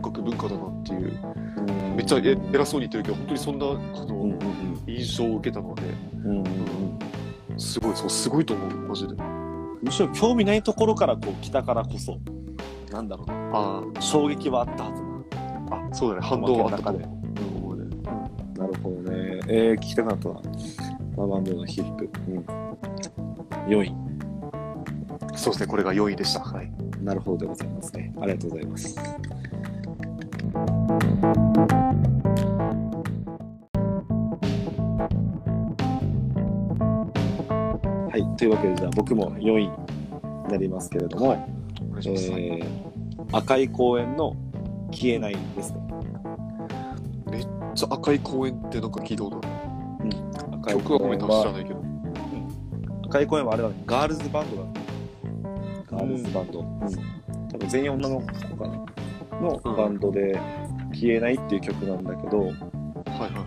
[0.02, 1.18] 楽文化だなっていう、
[1.56, 1.96] うん。
[1.96, 4.38] めっちゃえ偉そうに言ってるけど、本当にそんな、あの、
[4.86, 5.82] 印象を受けたので、
[7.58, 9.14] すごい、そう、すごいと思う、マジで。
[9.82, 12.18] むしろ興味ないところからこう来たからこそ
[12.90, 13.34] なんだろうな。
[13.52, 15.02] あ衝撃はあったはず
[15.96, 17.02] そうだね、反動はあったと思う。
[17.02, 17.90] うん
[18.59, 19.40] なるほどね。
[19.48, 20.40] えー、聞きたくなったな。
[21.16, 22.44] ママムーのヒップ、うん、
[23.66, 23.94] 4位
[25.35, 26.40] そうですね、これが4位でした。
[26.40, 26.70] はい。
[27.02, 28.14] なるほどでございますね。
[28.20, 28.98] ありがとうございます。
[38.11, 38.37] はい。
[38.37, 39.70] というわけでじゃあ僕も4位に
[40.50, 41.28] なりますけれども。
[41.30, 41.48] はい
[42.04, 42.87] えー
[43.32, 44.37] 赤い公園の
[44.92, 45.86] 消えないですね。
[47.76, 49.48] めっちゃ赤い公園ってなんか聞いたことある。
[50.62, 51.84] 赤い曲はごめんな知らはないけど。
[53.04, 53.74] 赤い公園はあれだね。
[53.84, 54.62] ガールズバンドだ。
[55.90, 56.68] ガールズバンド、うん。
[57.50, 58.32] 多分全員女の子か
[58.66, 60.40] なのバンドで
[60.94, 63.44] 「消えない」っていう曲なんだけど、はいはいは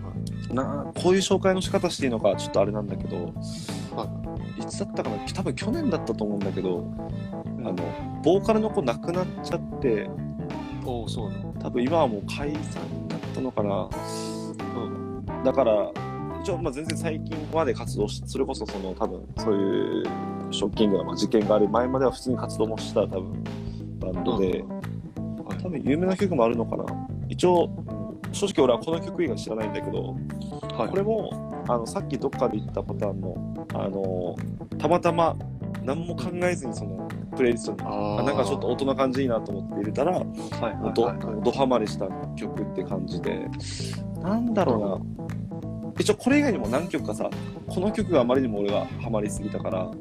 [0.51, 0.53] い。
[0.53, 3.15] なこういう紹介の仕方していいのかちょっとあれなんだけど、、
[3.95, 4.05] は
[4.59, 4.65] い。
[4.67, 5.17] つだったかな？
[5.33, 6.85] 多分去年だったと思うんだけど、
[7.33, 7.75] あの
[8.23, 10.07] ボーカルの子亡くなっちゃって。
[10.85, 11.53] おお、そうなの。
[11.59, 13.08] 多分今はもう解散だ
[13.39, 13.89] ったのかな、
[14.75, 15.39] う。
[15.39, 15.91] ん、だから
[16.41, 20.03] 一応まあ全然最近まで活動しそれこそその多分そういう
[20.51, 23.43] ショッキングなまあ事件がある前までは普通に活動もした多分
[23.99, 24.79] バンドで、はい
[25.61, 26.85] 多分有名な曲もあるのかな。
[27.27, 27.69] 一応
[28.31, 30.15] 正直俺はこの曲以外知らないんだけど、
[30.77, 30.89] はい。
[30.89, 34.35] これもあのさっきどっかで言ったパターンのあの
[34.77, 35.35] たまたま
[35.83, 36.95] 何も考えずにその
[37.35, 37.77] プレイリストに。
[37.83, 40.25] ああなんかちょっと音の感じいいなと思って入れたらと、は
[40.69, 43.47] いはいハマりした曲って感じで。
[44.21, 45.93] なんだろうな。
[45.99, 47.29] 一応これ以外にも何曲かさ
[47.67, 49.91] この曲があまりにも俺がハマりすぎたから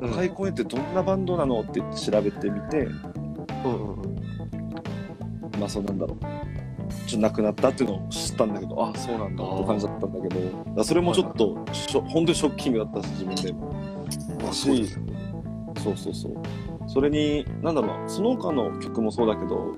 [0.00, 0.10] うん。
[0.12, 4.14] 赤い公園ってどんなバンドなのって調べてみてうん
[5.58, 6.18] まあそうなんだろう。
[7.06, 10.34] ちょっと亡くなったっていうのを知ったんだけどあそうなんだって感じだったんだけ
[10.76, 13.72] どそれもちょっとしょ本当にショッキングだったし自分でも。
[14.42, 15.13] まあそうですよね。
[15.84, 16.32] そうそうそう。
[16.86, 19.76] それになんだろうなその他の曲もそうだけど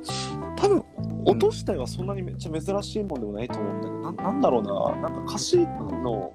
[0.57, 0.85] 多分
[1.25, 6.33] 音自体はそんなにめっちゃ珍しいもんでもないと思うんだけど、ななんだろうななんか歌詞の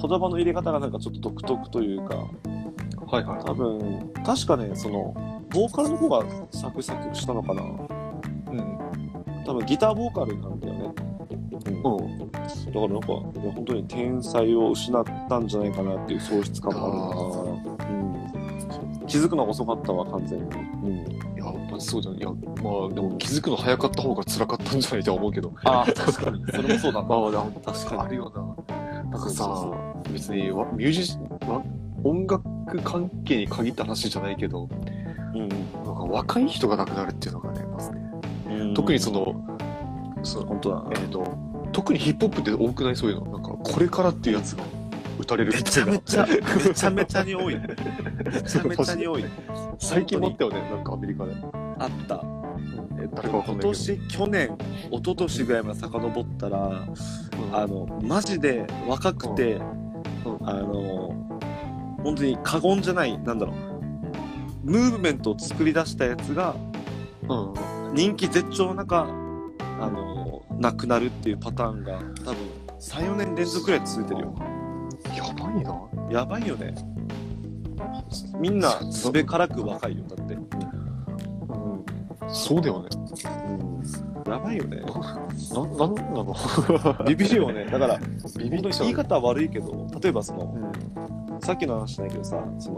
[0.00, 2.16] 言葉の入れ方がなんかちょっと独特というか。
[3.06, 3.44] はいはい。
[3.44, 5.12] 多分確かねその
[5.50, 7.62] ボーカルの方が作詞作曲したのかな。
[7.62, 8.78] うん。
[9.44, 10.94] 多分ギターボーカルなんだよね、
[11.84, 11.96] うん。
[11.96, 12.18] うん。
[12.30, 12.40] だか
[12.72, 18.11] らなんか本当に天才を失ったんじゃないかなっていう喪失感もあるな、うん、
[19.06, 22.18] 気づくのが遅かったわ完全に、うん、いや、まあ、そうだね。
[22.18, 22.20] い。
[22.20, 25.52] や、まあ、でも気づくの早かった方が辛かったんじゃないとは思うけど。
[25.64, 26.44] ああ確かに。
[26.52, 27.08] それもそうだな。
[27.08, 28.00] まあ、まあ確かに。
[28.02, 29.02] あるよな。
[29.10, 29.76] なんかさ、そ
[30.08, 31.62] う別にわミュージシわ
[32.04, 32.42] 音楽
[32.82, 34.68] 関係に限った話じゃないけど、
[35.34, 35.48] うん。
[35.48, 38.00] なんか若い人が亡くなるっていうのがね、まずね。
[38.48, 38.74] うん。
[38.74, 39.44] 特にその、
[40.22, 41.24] その本当だえっ、と、
[41.72, 42.96] 特にヒップホップって多くない？
[42.96, 43.32] そういうの。
[43.32, 44.64] なんか、これからっていうやつが
[45.18, 45.52] 打たれる。
[45.52, 45.98] めちゃめ。
[45.98, 47.56] ちゃめちゃめちゃに多い。
[47.56, 47.62] め
[48.42, 49.24] ちゃめちゃに多い。
[49.78, 51.32] 最近もあったよね、なんかアメリカで。
[51.78, 52.24] あった。
[53.00, 54.56] えっと今年去年
[54.90, 56.94] 一昨年ぐらいまで遡ったらうん。
[57.52, 60.48] あのマジで若くて、うん。
[60.48, 61.14] あの
[62.04, 64.70] 本当に過言じゃないなんだろう。
[64.70, 66.54] ムーブメントを作り出したやつが
[67.28, 67.94] うん。
[67.94, 69.06] 人気絶頂の中
[69.80, 72.36] あの亡くなるっていうパターンが多分
[72.80, 74.34] 34年連続くらい続いてるよ
[75.16, 75.88] やばいな。
[76.10, 76.74] やばいよね。
[78.38, 80.46] みんなすべからく若いよだって、うん。
[82.28, 82.88] そうだよね。
[84.26, 84.76] やばいよね。
[84.80, 84.84] な、
[85.86, 86.34] なんなの？
[87.06, 87.64] ビビるよね。
[87.66, 87.98] だから
[88.38, 90.58] ビビっちゃう言い方は悪いけど例えばそのう
[91.36, 91.40] ん。
[91.40, 92.76] さっきの話じゃないけどさその、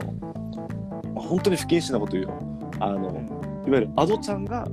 [1.15, 2.33] まあ本当に不謹慎なこと言うよ。
[2.81, 3.11] あの
[3.67, 4.67] いわゆるアドちゃんが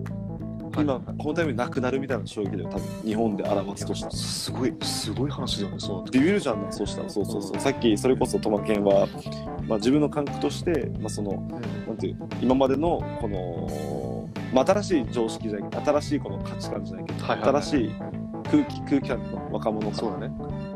[0.75, 1.03] 今、はい。
[1.17, 2.87] このタイミングで亡くなるみたいな衝撃だよ多分。
[3.03, 7.09] 日本で表すとしたらすごい、すごい話だよね、そうビビるじゃんなそうしたら。
[7.09, 7.59] そうそうそう、うん。
[7.59, 9.07] さっきそれこそトマケンは、
[9.67, 11.33] まあ、自分の感覚として、まあ、その
[11.87, 17.91] なんていう今までのこの、まあ、新しい常識じゃない新しいこの価値観じゃないけど、新しい
[18.49, 20.33] 空気空気感の若者そうだね。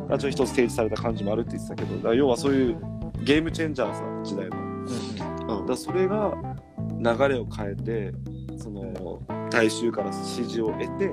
[0.10, 2.78] がちょっと一つ提示された感じもあるって言ってたけどだから要はそういう
[3.24, 5.60] ゲームチェンジャーさ時代の。
[5.60, 5.66] うん。
[5.66, 6.34] だそれが
[7.00, 8.14] 流れを変えて
[9.50, 11.12] 大衆から支持を得て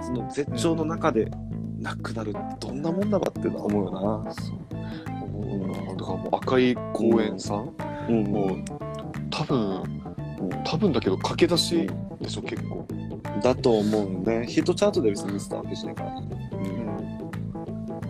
[0.00, 1.30] その絶頂の中で
[1.78, 4.32] なくなるってどんなもんだばってのは思うよな。
[4.32, 4.58] そう
[5.32, 5.94] 思うな。
[5.94, 7.74] だからもう赤い公園さん、
[8.08, 8.58] うんもう
[9.30, 10.02] 多分、
[10.64, 11.88] 多分だけど駆け出し
[12.20, 12.86] でしょ、結構。
[13.42, 14.46] だと思うね。
[14.46, 16.10] ヒットチャートで別に見せたわけじゃないから。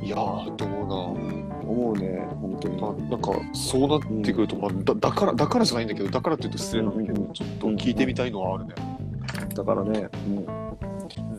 [0.02, 1.32] いやー、どうな。
[1.64, 2.80] 思うね、本当に。
[2.80, 8.74] まあ、なんかそうなってくると、まあ、だだからだからじゃないんだけどだからって言うと失礼なんだけど、うんちょっと聞いてみたいのはあるね。
[9.54, 10.46] だからね、もう、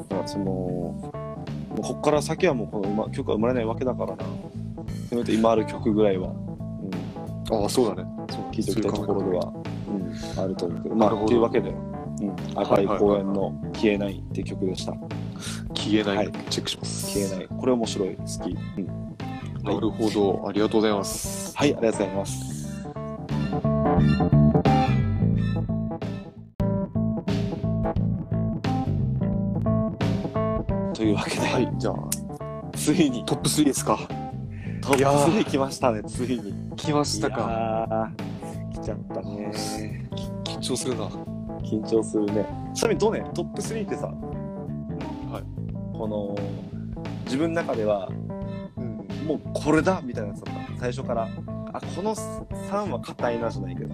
[0.09, 4.23] だからその、もうこっから先はもうこの今曲は生まれないわけだからな。
[5.09, 8.09] せめて今ある曲ぐらいは、うん、ああそうだね。
[8.29, 9.53] そう聴いておきたいところでは、
[10.35, 10.95] うん、あると思うけど。
[10.95, 14.93] まあ、なるほどっていうわけで、うん、赤い公園の消えないって曲でした。
[15.73, 17.19] 消えない、はいチェックします。
[17.19, 17.47] 消えない。
[17.47, 18.57] これ面白い、好き。
[18.77, 18.87] うん、
[19.63, 21.57] なるほど、ありがとうございます。
[21.57, 22.53] はい、ありがとうございます。
[31.03, 31.95] というわけで、はい、じゃあ
[32.77, 33.99] ついにトップ3ですか。
[34.81, 36.53] トップいやー3来ましたね、ついに。
[36.77, 38.09] 来ましたか。
[38.71, 39.51] 来ちゃったね。
[40.45, 41.07] 緊張するな。
[41.61, 42.45] 緊張するね。
[42.73, 45.97] ちなみにどうね、トップ3ってさ、はい。
[45.97, 46.37] この、
[47.25, 48.07] 自分の中では、
[48.77, 49.27] うん。
[49.27, 51.23] もうこれだみたいなやつだった最初から
[51.73, 53.89] あこの3は硬いなじゃないけど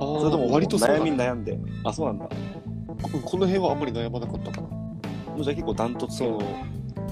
[0.00, 2.24] それとも割とそうだ悩みねに悩んであそうなんだ
[3.00, 4.75] ここの辺はあんまり悩まなかったかな。
[5.36, 6.38] もうじゃあ結構ダントツそのの、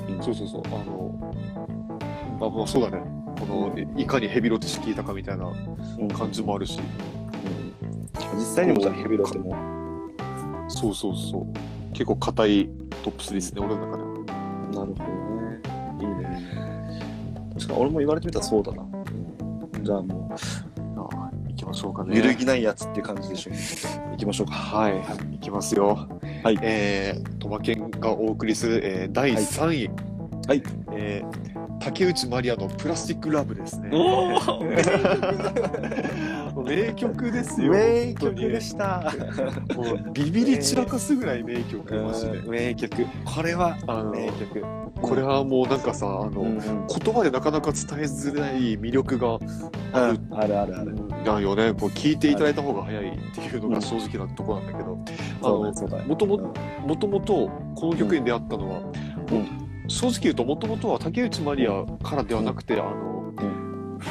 [0.08, 0.12] う。
[0.12, 0.22] ん。
[0.22, 1.34] そうそうそう、あの、
[2.40, 3.02] まあ、まあそうだね。
[3.38, 5.46] この、いいかにヘビロテ式聞いたかみたいな
[5.98, 6.08] うん。
[6.08, 8.38] 感じもあるし、うん。
[8.38, 9.54] 実際にもじゃあヘビロテも。
[10.68, 11.92] そうそうそう。
[11.92, 12.68] 結構硬い
[13.04, 14.08] トップ3ですね、俺の中では。
[14.08, 14.22] なる
[14.72, 15.60] ほどね。
[16.00, 16.48] いいね。
[17.54, 19.84] 確かに俺も言われてみたらそうだな、うん。
[19.84, 20.30] じゃあも
[20.96, 22.16] ああ行きましょうかうね。
[22.16, 23.50] 揺るぎないやつっていう感じでしょ。
[24.10, 24.52] 行きましょうか。
[24.54, 24.94] はい、
[25.34, 26.08] 行きますよ。
[26.42, 26.58] はい。
[26.62, 27.73] えー、トマケン
[28.04, 29.90] がお送りする、えー、第3位。
[30.46, 30.62] はい
[30.92, 33.88] えー、竹内まりやのプラスチックラブですね。
[36.64, 37.72] お名曲ですよ。
[37.72, 39.12] 名曲でした。
[39.76, 42.40] もうビビり散らかすぐらい名曲、マジで。
[42.48, 43.06] 名曲。
[43.24, 43.76] これは
[44.10, 44.64] 名曲。
[45.02, 46.58] これはもうなんかさ、あの、うん。
[46.58, 49.38] 言葉でなかなか伝えづらい魅力が
[49.92, 50.96] あるあるあるある。
[51.22, 51.74] だよね。
[51.74, 55.04] こう聞いていただいた方が早いっていうのが正直なところなんだけど、
[55.42, 56.38] あのだそうだもとも
[56.86, 58.80] もともとこの曲に出会ったのは、
[59.30, 59.64] うん。
[59.86, 63.44] 正直言うともともとは竹内まりやからではなくて、あの、う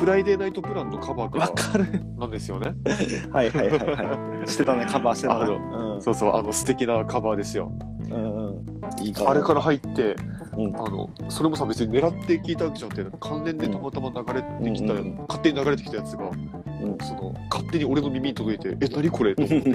[0.04, 2.04] フライデーナイトプランのカバーかわからる。
[2.18, 2.74] なんですよね。
[3.32, 4.50] はいはいはいはい。
[4.50, 6.02] してたね カバーしてたあうん。
[6.02, 7.72] そうそう、あの素敵なカバーですよ。
[8.12, 8.66] うんうん。
[9.02, 10.18] いいあれから入って、
[10.58, 10.76] うん。
[10.76, 15.26] あのそれもさ別に狙って聞いたわけじゃなくて関連でたまたま流れてきた、うんうんうん。
[15.30, 16.98] 勝手に流れてきたやつが、うん。
[17.00, 19.70] その勝手に俺の耳に届いて「え何これ?」と思って。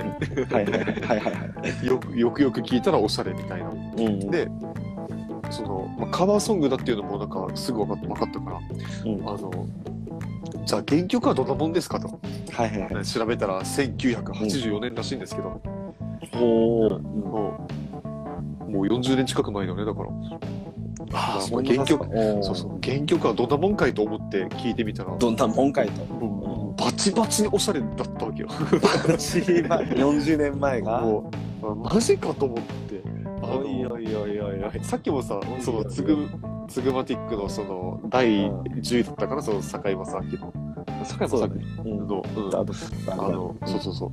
[0.55, 1.31] はいはいはいはいは
[1.83, 1.87] い。
[1.87, 3.71] よくよくよく聞いたらおしゃれみたいな。
[3.71, 4.47] うんで
[5.51, 8.61] その、まあ、カバーソングだっていうのもなんかすぐ分かっ分かったから
[9.07, 9.27] うん。
[9.27, 9.67] あの
[10.69, 12.21] じゃあ原曲はどんなもんですかと。
[12.53, 12.93] はいはい。
[12.93, 15.63] はい調べたら1984年らしいんですけど、
[16.35, 17.67] おおも
[18.67, 20.11] うもう40年近く前だよねだから。
[21.15, 22.05] あまあ原曲
[22.43, 22.79] そうそう。
[22.83, 25.17] 原曲はどんなもんかいと思って聞いてみたら。
[25.17, 26.05] どんなもんかいと。
[26.05, 28.49] もうバチバチにおしゃれだったわけよ。
[28.49, 31.01] 40 年前が。
[31.01, 31.31] も
[31.63, 32.88] うマジかと思って
[33.43, 36.29] おいおいおいおいおいさっきもさそのツグ
[36.69, 40.53] ツグマティックのその第10位だったかなその坂井正明の。
[41.05, 41.49] 坂井正明？
[41.77, 42.55] そうんの、うん。
[42.55, 42.65] あ
[43.17, 44.11] のそうそうそう。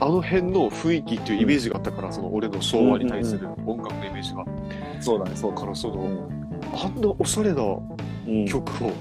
[0.00, 4.44] あの辺の雰囲気っていうイメージがあったから、その俺の昭和に対する音楽のイメージが、
[5.00, 6.18] そうだねそうだからその、うん。
[6.72, 8.46] あんなおしゃれなうん。
[8.46, 8.92] 曲を、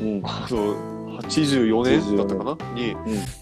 [0.00, 0.20] うん。
[0.24, 2.74] あの84年だったかな？
[2.74, 3.00] にうん。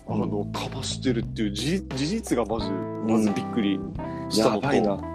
[0.08, 3.80] あのかましてるっていう事事実がまずまずびっくり
[4.30, 5.11] したのと、やば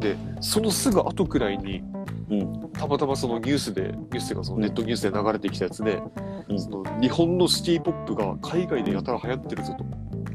[0.00, 1.82] でそのすぐ後くらいに
[2.30, 2.40] うん。
[2.40, 6.02] うんたまたまそのニュースでニュースがそのネットニュースで流れてきたやつで、
[6.48, 6.60] うん。
[6.60, 9.84] その日本のシティポップが海外でやたら流行ってるぞと。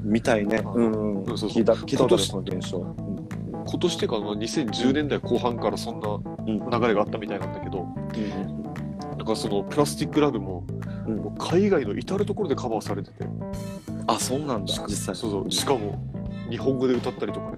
[0.01, 0.61] みたいね。
[0.63, 1.21] あうん。
[1.21, 1.49] うんそうそう。
[1.49, 2.77] 聞いた聞いたことの現象。
[2.77, 2.95] うん。
[3.67, 6.69] 今年っていうかまあ2010年代後半からそんうん。
[6.69, 7.85] な流れがあったみたいなんだけど、
[9.17, 10.65] なんかそのプラスチックラブも
[11.07, 11.17] うん。
[11.17, 13.27] もう海外の至る所でカバーされてて。
[14.07, 15.51] あそうなんだ実際そうそう。
[15.51, 16.01] しかも
[16.49, 17.57] 日本語で歌ったりとかね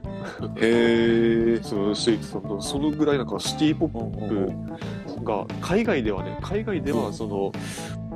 [0.57, 7.51] へえそうしていてたんだそのぐらいなんかシティポップが海外ではね海外ではその、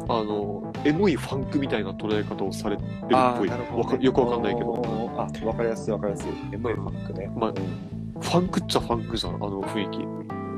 [0.08, 5.10] あのエモいファンクみたいな捉え方をされてるっぽい、なるほどわかよくわかんないけど。
[5.18, 6.30] あわかりやすいわかりやすい。
[6.52, 7.32] MA ファンクね。
[7.36, 9.98] まあうんファンクっちゃファンクじゃんあの雰囲気。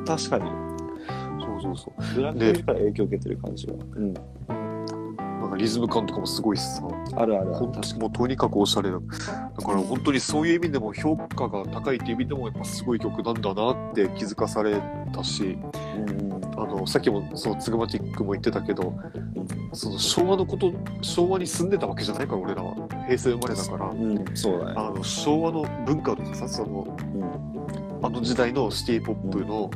[0.06, 0.52] 確かに。
[1.44, 2.16] そうそうそう。
[2.16, 3.74] ブラックミュージックから影響を受けてる感じは。
[3.96, 4.14] うん
[5.48, 6.84] なんかリズム感とかもすごいしさ
[7.16, 7.54] あるあるある。
[7.54, 14.82] ほんともうとにかくおしゃれだだから本当にそういう意味でも評価が高いっていう意味でもやっぱすごい曲なんだなって気づかされ
[15.14, 15.58] たし
[15.96, 18.94] うんあのさっきもそのツグマティックも言ってたけど、
[19.74, 22.76] その昭和のこと昭和に住んでたわけじゃないから俺らは。
[23.06, 24.74] 平成生まれだから、うんそうだね。
[24.76, 28.06] あの昭和の文化とかさそのうん。
[28.06, 29.70] あの時代のシティポップの、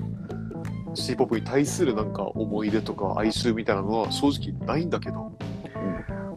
[0.95, 5.31] シティポップに対するなんか思い出とか哀愁みたいなのは正直ないんだけど、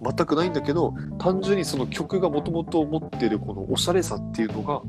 [0.03, 4.83] 全くないんだけど単純にその曲がもともと持ってるこのおしゃれさっていうのが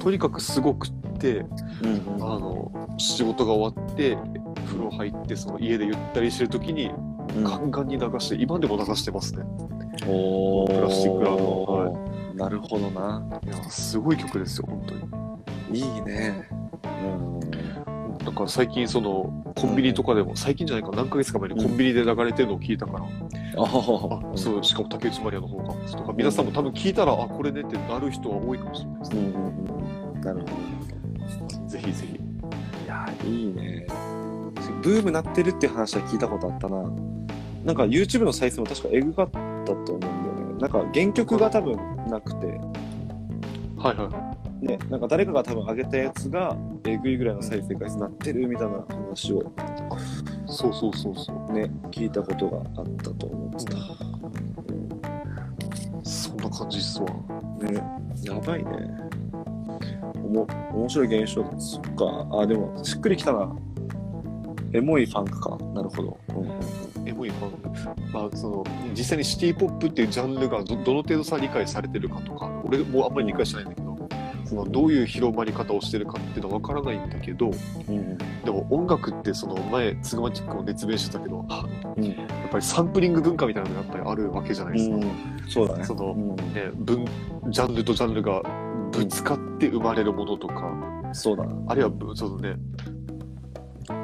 [0.00, 2.22] とにかくすごくって、うんうん。
[2.22, 4.18] あの仕事が終わって
[4.66, 6.90] 風呂入ってその家でゆったりしてる時に
[7.36, 7.44] うん。
[7.44, 9.44] ガンガンに流して今でも流してますね。
[10.06, 10.74] おー。
[10.74, 13.40] プラスチックラブのなるほどな。
[13.44, 14.94] いやすごい曲ですよ本当
[15.72, 15.80] に。
[15.80, 16.48] いいね。
[16.84, 17.85] うん。
[18.26, 23.04] だから最近そのコンビニとかでも、最近じゃないか何ヶ月か前にコンビニで流れてるのを聞いたから、あ
[23.56, 30.20] あそうしかも竹内まりやの方がとか皆さんも多分聞いたらあこれねってなる人は多いかもしれないですうんね、うんうん。
[30.20, 31.68] なるほど。
[31.68, 33.86] ぜひぜひいや、いいね。
[34.82, 36.82] ブームなってるっていう話は聞いたことあったな。
[37.64, 40.60] なんか YouTube の再生も確かエグかったと思うんだよね。
[40.60, 41.76] なんか原曲が多分
[42.08, 42.46] なくて、
[43.76, 44.35] はいはい
[44.66, 49.52] ね、なんか誰かが多分上げたやつがえぐいぐらいの再生回数になってるみたいな話を
[50.46, 51.52] そうそうそうそう。
[51.52, 53.72] ね聞いたことがあったと思ってた、
[56.02, 57.06] そんな感じっすわ。
[57.60, 57.82] ね
[58.22, 58.70] やばいね。
[60.16, 62.28] おも面白い現象そっか。
[62.40, 63.56] あでもしっくりきたな。
[64.72, 65.56] エモいファンクか。
[65.74, 66.18] なるほど、
[67.06, 68.64] エモいファンク、まあ、その
[68.94, 73.95] 実際にシティ・ポップっていうジャンルがどどの程度さ理解されてるかとか俺もあんまり理解してないんだけど
[74.46, 77.50] そのどういう広まり方をしてるかっていうのは分からないんだけど
[77.88, 81.66] うんでも音楽ってその前ツグマチックも熱弁してたけどあ
[81.96, 82.04] うん。
[82.04, 82.12] や
[82.46, 84.96] っぱりサンプリング文化みたいなのがやっぱりあるわけじゃないですか。
[85.48, 85.84] そうだね。
[85.84, 86.36] そのうん。
[86.54, 87.04] ね、文
[87.48, 88.42] ジャンルとジャンルが
[88.92, 90.72] ぶつかって生まれるものとか、
[91.12, 91.54] そうだな。
[91.68, 92.56] あるいはぶそのね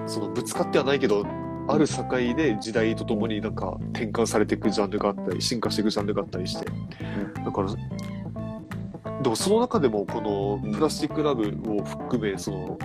[0.06, 1.24] そのぶつかってはないけど
[1.68, 2.04] ある境
[2.36, 6.66] で時代とともになんか転換されていくジャンルがあったり進化していくジャンルがあったりして、
[7.44, 7.68] だから
[9.22, 12.78] でもその中でもこのプラスチックラブを含めその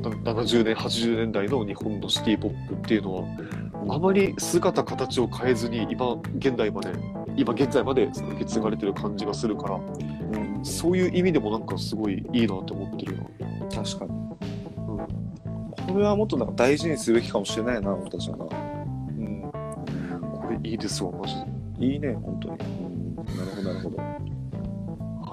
[0.00, 6.92] 70年80年代の日本のシティポップっていうのはあまり姿形を変えずに今現代まで
[7.36, 13.30] 今現在まで受け継がれてる感じがするからうんそういう意味でもなんかすごいいいなって思ってるよ。
[13.74, 15.06] 確かにうん
[15.94, 21.86] これはもっとなんか大事にすべきかもしれないな俺たちはなうん、これいいですわマジで。
[21.86, 24.43] いいね本当に、うん、なるほどなるほど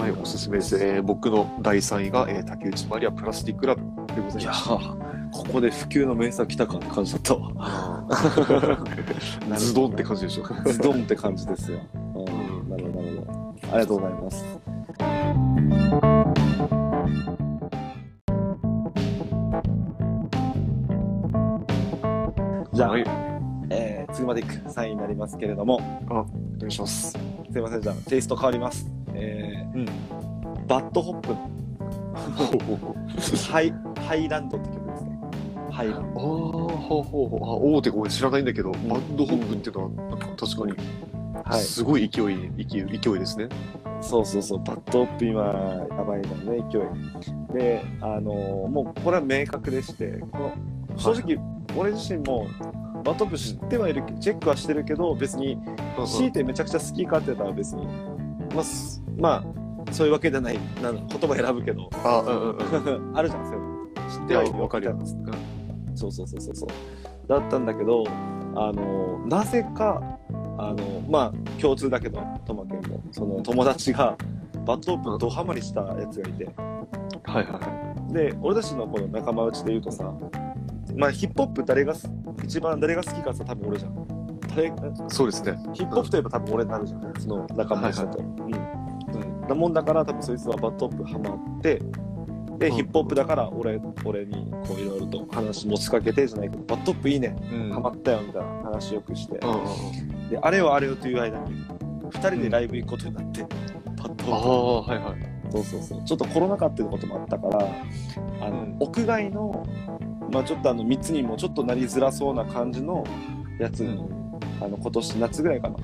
[0.02, 0.84] はい、おすすめです。
[0.84, 3.82] えー僕の第3位が、えー竹内まりやプラスティックラブ
[4.16, 4.72] でございいやました。
[5.32, 8.08] ここで普及の名作来たかって感じだったわ
[9.60, 10.44] ズドンって感じでしょ。
[10.66, 14.44] ズドンって感じですよ、うん、なるほどなるほどありがとうございます
[22.74, 23.04] じゃあ、はい、
[23.70, 25.76] えー、次までいく3位になりますけれども
[26.10, 26.26] お
[26.60, 27.12] 願いします。
[27.12, 29.86] すいませんじゃあテイスト変わりますえーうん。
[30.68, 31.34] BAD HOP
[33.52, 33.74] High High
[34.08, 35.20] Land って曲ですね。
[35.72, 37.44] High Land ああ、ほうほうほう。
[37.44, 40.74] あ、大手ごめん知らないんだけど、 BAD HOP っていうのは、なんか確かに、
[41.34, 41.62] ドはい。
[41.62, 43.48] すごい勢い、勢い、勢いですね。
[44.02, 47.58] そうそうそう、 BAD HOP 今、やばいのね、勢い。
[47.58, 50.52] で、あのーもうこれは明確でして、こ
[50.94, 51.38] の正直、
[51.78, 52.48] 俺自身も、
[53.04, 55.58] BAD HOP 知ってはいる、チェックはしてるけど、別に、
[56.06, 57.86] 強いてめちゃくちゃ好きかって言ったら別に、
[58.56, 59.61] まあ、すまあ、
[59.92, 63.18] そういうわけじゃない、なん言葉選ぶけど、あ、 うんうんうん。
[63.18, 63.72] あるじゃん、そういうの。
[64.10, 64.62] 知ってはいる。
[64.62, 65.34] わかるよみたいな
[65.96, 66.70] そうそうそうそうそう。
[67.28, 68.04] だったんだけど、
[68.56, 70.02] あのーなぜか、
[70.58, 74.18] あのーまあ、共通だけど、トマケンも、その友達が、
[74.66, 76.46] バッドホップドハマりしたやつがいて、
[77.24, 77.60] はいは
[78.10, 78.14] い。
[78.14, 80.12] で俺たちのこの仲間内で言うとさ
[80.96, 82.12] まあヒップホップ誰がす
[82.44, 84.08] 一番誰が好きかって多分俺じゃん。
[84.54, 84.74] 誰
[85.08, 85.58] そうですね。
[85.74, 87.14] ヒップホップといえば多分俺になるじゃん。
[87.18, 88.81] その仲間内だと、うんうん
[89.52, 91.82] なもんだから多分そいつは BAD HOP ハマって
[92.58, 92.76] で、うん。
[92.76, 97.36] ヒップホップだから俺俺にこういろいろと話持ちかけてじゃないけど BAD HOP いいね。
[97.52, 97.72] うん。
[97.72, 100.30] ハマったよみたいな話よくして、うん。
[100.30, 101.36] であれよあれよという間に
[102.10, 105.52] 2人でライブ行くことになって、 BAD あ HOP あ、はいはい。
[105.52, 106.04] そうそうそう。
[106.06, 107.68] ちょっとコロナ禍っていうこともあったから
[108.42, 108.78] あの、うん。
[108.80, 109.66] 屋外の
[110.32, 113.04] まあちょっとあの密にもちょっとなりづらそうな感じの
[113.60, 114.02] やつに、
[114.62, 115.76] あの今年夏ぐらいかな。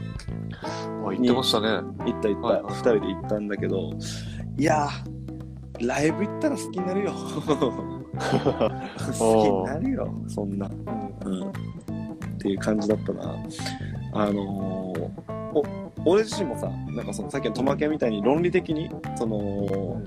[1.08, 1.68] あ、言ってましたね。
[1.68, 2.74] 行った行った、はいはい。
[2.74, 3.93] 2人で行ったんだけど
[4.58, 7.12] いやーライブ行ったら好きになるよ。
[9.20, 10.70] 好きになるよそんな、
[11.26, 11.51] うん、っ
[12.39, 13.36] ていう感じだったな。
[14.14, 15.64] あのーお
[16.05, 20.01] 俺自身もさなんかそのさっきのトマケみたいに論理的にその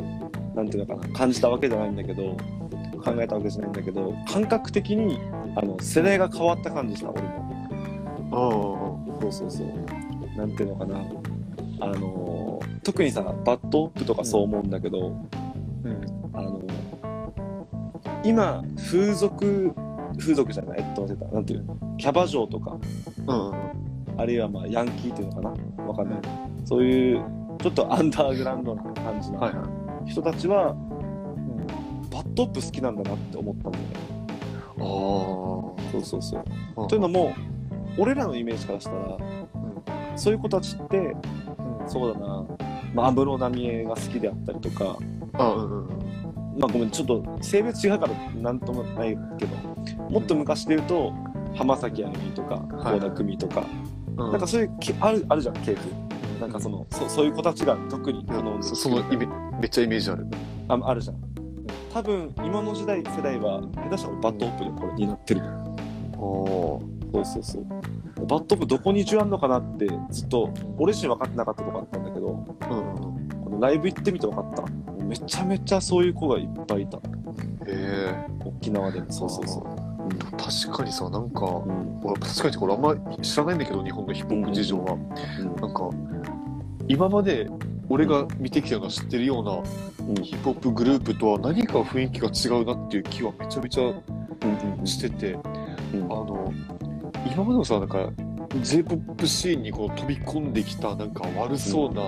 [0.55, 2.37] なんていうのかな感じたわけじゃないんだけど
[3.03, 5.19] 考えたわけじゃないんだけど感覚的に
[5.57, 7.50] あの世代が変わった感じした俺も
[8.33, 11.01] ああ、そうそうそうなんていうのかな
[11.83, 16.01] あの特にさバッドオップとかそう思うんだけど、うん。
[16.33, 16.61] あの
[18.23, 19.73] 今風俗
[20.19, 22.77] 風俗じゃないえっとなんていうのキャバ嬢とか
[23.27, 23.71] うん。
[24.21, 26.21] あるいはまあヤンキーっていうのかなわかんない
[26.67, 27.25] そういう
[27.63, 30.11] ちょっとアンダーグラウンドな感じはいなはい。
[30.11, 30.75] 人たちは、
[32.11, 33.91] バッドオップ好きなんだなって思ったんだよね
[34.79, 35.93] ああ。
[35.93, 37.33] そうそうそうというのも
[38.01, 39.19] 俺らのイメージからしたら、
[40.17, 41.15] そういう子たちって
[41.87, 42.47] そうだな。
[42.95, 44.97] まあ安室奈美恵が好きであったりとか。
[45.35, 45.87] あうんうん。
[45.87, 46.59] うん。
[46.59, 49.55] まあごめんちょっと性別違うからなんともないけど。
[50.09, 51.13] もっと昔で言うと
[51.55, 52.99] 浜崎あゆみとかはい。
[52.99, 53.67] 倖田來未とか、
[54.17, 54.33] うん。
[54.33, 55.81] なんかそういうきあるあるじゃん系譜。
[56.41, 59.27] なんかそのそそういう子たちが特に好んでそそのイメ
[59.61, 60.27] めっちゃイメージある。
[60.69, 61.17] ああるじゃん。
[61.93, 65.43] 多分今の時代世代は下手したらバッドオップでこれになってる
[66.17, 66.81] お
[67.13, 67.65] そうそうそう。
[67.65, 72.27] バッドオップどこに需要あんのかなってずっと俺自身分かってなかったとこあったんだけど
[72.71, 73.61] うんうん。
[73.61, 74.65] ライブ行ってみて分かった。
[75.05, 76.99] めちゃめちゃそういう子がいっぱいいた。
[76.99, 77.01] へ
[77.67, 78.27] え。
[78.45, 79.11] 沖縄でも。
[79.11, 79.65] そうそうそう、
[80.37, 82.01] 確かにさなんか、うん。
[82.05, 85.09] 俺確かにこれあんま知らないんだけど日本のヒップホップ事情は、うん
[85.57, 85.91] なんか
[86.89, 87.49] 今まで
[87.89, 90.15] 俺が見てきたような知ってるようなうん。
[90.23, 94.87] ヒップホップグループとは何か雰囲気が違うなっていう気はめちゃめちゃうん。
[94.87, 95.37] してて、う
[95.99, 96.05] ん。
[96.05, 96.53] あの
[97.27, 98.11] 今までのさなんか
[98.51, 102.03] J−POP シーンにこう飛び込んできたなんか悪そうな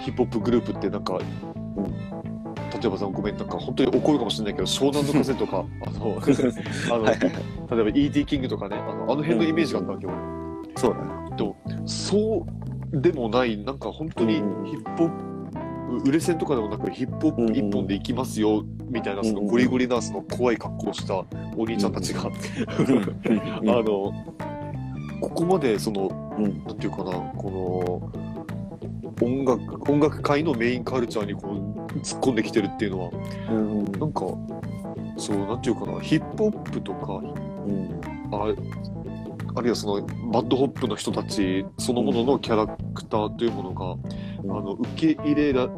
[0.00, 6.18] ヒップホップグループってなんか、例えばさごめんなんか本当に怒るかもしれないけど湘南の風とか あの
[6.92, 7.32] あの、はいはい
[7.70, 8.26] 例えば E.T.
[8.26, 10.12] キングとかねあのあの辺のイメージがあったわけよ、
[10.76, 11.06] そうだね。
[11.38, 12.46] 俺そ
[12.92, 15.33] うでもないなんか本当にうんヒップホップ
[15.98, 21.24] 売れ線とかでもなくヒップホップ一本でいきますよみたいなそのゴリゴリなその怖い格好をした
[21.56, 22.30] お兄ちゃんたちが、 あ
[23.82, 24.12] の
[25.20, 26.64] ここまでそのうん。
[26.64, 28.10] なんていうかなこ
[29.20, 33.10] の音楽音楽界のメインカルチャーにこう突っ込んできてるっていうのは
[33.50, 33.84] うん。
[33.84, 34.20] なんか
[35.16, 38.00] そうなんていうかなヒップホップとかうん。
[38.32, 38.54] あ
[39.56, 43.92] あるいはその BAD HOP の人たちそのもののキャラクターというものが、
[44.56, 45.68] あの受け入れら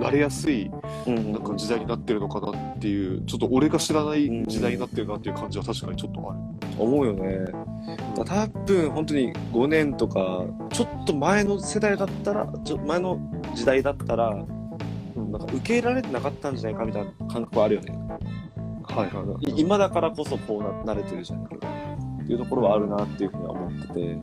[0.00, 0.70] られやすい
[1.06, 6.38] うんなんか時代になってるのかなっていうちょっと俺が知らない時代になってるなっていう感じは確かにちょっとある。
[6.78, 7.38] 思うよね。
[8.16, 13.18] だ多分本当に5年とかちょっと前の世代だったらちょ前の
[13.54, 14.46] 時代だったらなん
[15.32, 17.96] か受け入れられてなかったんじゃないかみたいな感覚はあるよね。
[18.84, 21.66] はいはいい今だからこそこうな慣れてるじゃんけど
[22.24, 24.18] っていうところはあるなっていうふうには思ってて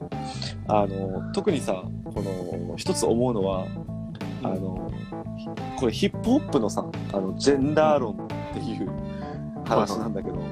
[0.68, 3.68] あの特にさこの一つ思うのは
[4.44, 4.92] あの
[5.78, 6.84] これヒップホップのさ
[7.14, 8.90] あのジェンダー論っていう
[9.66, 10.44] 話なんだけど、あの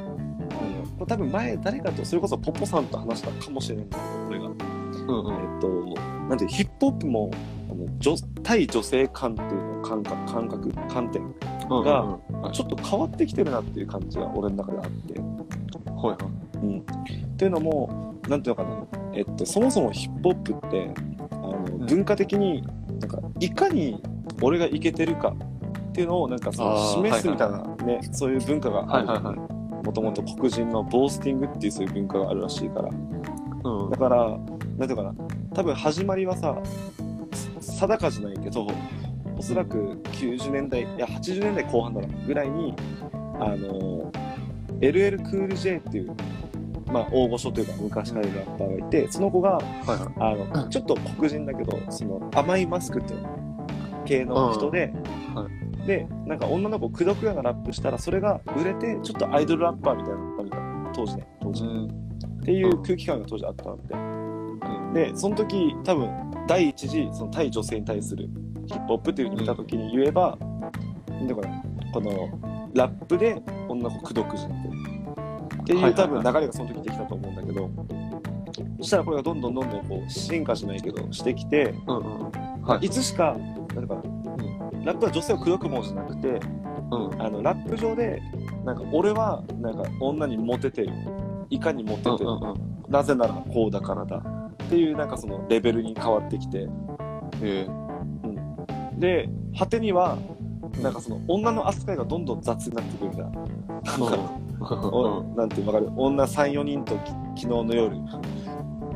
[0.97, 5.33] これ多分前誰かとそれこそポポさんと話したかもしれないんだけどこれが、うんうん。
[5.33, 7.31] えっとなんていうヒップホップも
[7.69, 11.23] あの女対女性観っていうの感覚感覚観点
[11.69, 11.83] うん。
[11.83, 12.19] が
[12.51, 15.19] ちょっと変わってきてるなっていう感じが俺の中であって。
[15.19, 16.83] はいはいうん、っ
[17.37, 20.93] ていうのも、なんていうのかな、えっと、そもそもヒップホップって、
[21.31, 21.85] あのん。
[21.85, 22.61] 文化的に、
[22.99, 24.01] なんか、いかに
[24.41, 25.35] 俺がいけてるか
[25.89, 29.07] っていうのを、なんかその示すみたいなね、そういう文化がある。
[29.07, 29.85] はいはいはい。
[29.85, 32.89] もともと黒人のボースティングっていうそういう文化があるらしいから。
[33.63, 33.89] うん。
[33.89, 34.47] だから、なん
[34.77, 35.13] ていうかな、
[35.53, 36.61] 多分始まりはさ、
[37.59, 38.67] さ定かじゃないけど、
[39.37, 42.73] おそらく90年代、いや80年代後半だな、ぐらいに、
[43.39, 44.11] あの、
[44.81, 46.15] LL クール J っていう、
[46.91, 49.59] まあ、大御所というか昔からいるラッパーがいて、その子が、
[50.19, 54.91] あの、ちょっと黒人だけど、その甘いマスクっていうの系の人で、
[55.85, 61.63] で、なんか女の子口説くようなラップしたら、それが売れて、ちょっとアイドルラッパーみたいになったみたいな、当時ね、当時。
[61.63, 61.85] うん。
[61.85, 66.09] っていう空気感が当時あったんで、で、その時、多分、
[66.47, 68.29] 第一次、その対女性に対する
[68.65, 70.37] ヒップホップっていうふうに見た時に言えば、
[71.07, 71.63] なんだかな、
[71.93, 74.68] この、ラップで女の子口説くじゃんって。
[75.69, 77.69] っていう多分流れがその時できたと思うんだけど、
[78.79, 82.31] そしたらこれがどんどんどんどんこう進化じゃないけどしてきて、うんうん
[82.63, 83.37] はいいつしか、
[83.73, 83.95] なんか、
[84.83, 88.21] ラップは女性を口説くものじゃなくて、うんあのラップ上で、
[88.65, 90.93] なんか俺はなんか女にモテてる。
[91.51, 92.15] いかにモテてる。
[92.21, 94.17] うんうんなぜならこうだからだ。
[94.17, 96.67] っていうなんかそのレベルに変わってきて。
[97.43, 97.67] え
[98.97, 100.17] で、果てには、
[100.81, 103.29] なんかその女の扱いがどんどん雑になってくるんだ。
[104.61, 107.95] おなんていうかる女3、4人とき昨日の夜、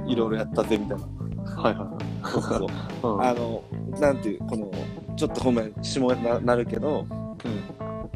[0.07, 1.07] いろいろやったぜみたいな。
[1.55, 2.67] はいはそうそうそう。
[2.67, 2.69] い
[3.03, 3.63] うんあの、
[3.99, 4.71] なんていう、この、
[5.15, 7.05] ちょっとごめん、下がななるけど、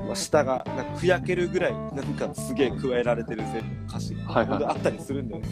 [0.08, 5.50] まあ、下がなんかふやけるぐらいなんかすげえ加えられてるぜ歌詞が、はいはいあったりするんだよね。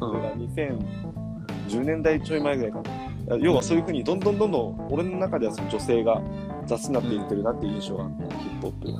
[0.00, 2.80] うんそれが2010年代ちょい前ぐらいか
[3.28, 3.36] な。
[3.36, 6.22] 要はそういうふうにどんどんどんどん俺の中ではその女性が
[6.64, 8.94] 雑になっていってるなっていう印象があった、ヒップホップが。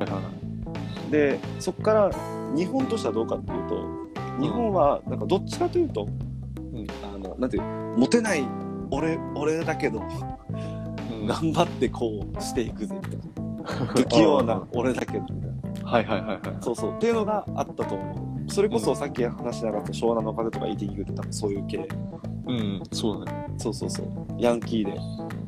[0.00, 0.47] はいはい
[1.10, 2.10] で、そこから
[2.54, 3.84] 日本としてはどうかっていうと、
[4.40, 7.62] 日本はなんかどっちかというと、んあの、なんていう、
[7.96, 8.44] モテない
[8.90, 10.38] 俺、俺だけど、うん
[11.26, 13.18] 頑張ってこうしていくぜみたいな。
[13.94, 15.50] 不器用な俺だけどみたい
[15.84, 15.90] な。
[15.90, 16.92] はいはいはいはいそうそう。
[16.92, 18.14] っていうのがあったと思
[18.46, 18.50] う。
[18.50, 21.86] それこそさっき話しなかった湘南の風とか ET グって多分そういう系。
[22.46, 24.06] うんそうだねそうそうそう。
[24.38, 24.98] ヤンキーで、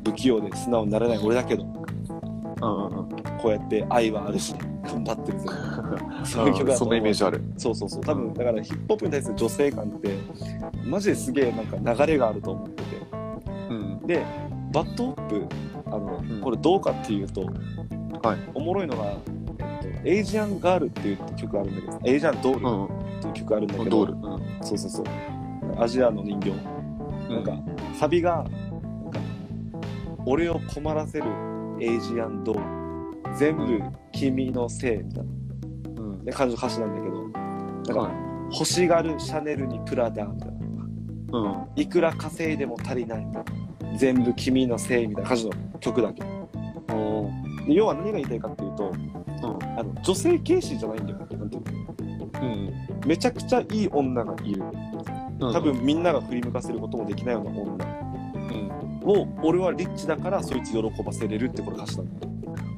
[0.05, 1.65] 不器用で素直になれない俺だけど、
[2.61, 3.09] うんうんうん
[3.41, 4.53] こうやって愛はあるし、
[4.83, 5.47] 頑張ってるぜ。
[6.23, 8.01] そういう曲だとそんなイメージあるそうそうそう。
[8.03, 10.17] 多分、だからヒップホップに対する女性感って、
[10.85, 12.97] マジですげえなんか流れがあると思ってて。
[13.69, 14.23] うんで、
[14.71, 15.45] BAD HOP、
[15.87, 22.89] あの、んこれどうかっていうと、はいおもろいのが、えっと、 Asian Girl っていう曲あるんだけど、 Asian Doll うんっ
[23.21, 25.05] ていう曲あるんだけど、 Doll うんそうそうそう。
[25.81, 26.51] アジアの人形。
[27.29, 27.57] なんか、
[27.97, 28.45] サビが、なん
[29.11, 29.19] か、
[30.25, 31.25] 俺を困らせる
[31.81, 32.55] Asian Doll。
[33.37, 36.01] 全部君のせいみたいな。
[36.03, 38.15] うんで、感じの歌詞なんだけど、だから、
[38.51, 41.39] 欲しがるシャネルにプラダみたいな。
[41.39, 41.67] うん。
[41.75, 43.97] いくら稼いでも足りないみたいな。
[43.97, 46.23] 全部君のせいみたいな感じの曲だけ。
[46.93, 47.29] お
[47.65, 49.79] で要は何が言いたいかっていうと、うん。
[49.79, 51.17] あの女性軽視じゃないんだよ。
[51.17, 52.65] なんていううん。
[52.65, 52.71] の
[53.07, 54.63] めちゃくちゃいい女がいる。
[55.39, 55.53] うん。
[55.53, 58.90] 多分みんなが振り向かせることもできないような女うん。
[59.03, 62.31] を俺はリッチだからそいつ喜ばせれるってこれ歌詞なんだよ。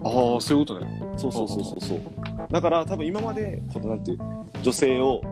[0.06, 1.02] ああ、そういうことね。
[1.18, 2.00] そうそうそうそうそう。
[2.52, 4.20] だから多分今までこのなんていう
[4.62, 5.30] 女性を、ま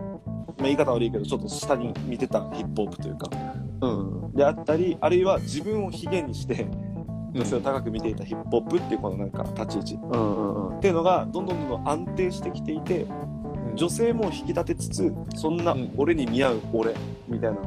[0.62, 3.30] あ、言い方悪いけどちょっと下に見てたヒップホップというか
[3.82, 4.32] うん。
[4.34, 6.68] であったりあるいは自分を卑下にして
[7.34, 10.78] 女性を高く見ていたヒップホップっていうこのなんか立ち位置うんうんうん。
[10.78, 13.06] っていうのがどんどんどんどん安定してきていて
[13.76, 16.94] 女性も引き立てつつそんなうん俺に見合う俺
[17.28, 17.58] みたいな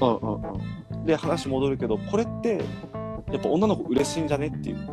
[0.00, 0.42] うんうんうん。
[1.06, 2.60] で話戻るけどこれって
[3.32, 4.86] やっぱ女の子嬉しいんじゃねっていう。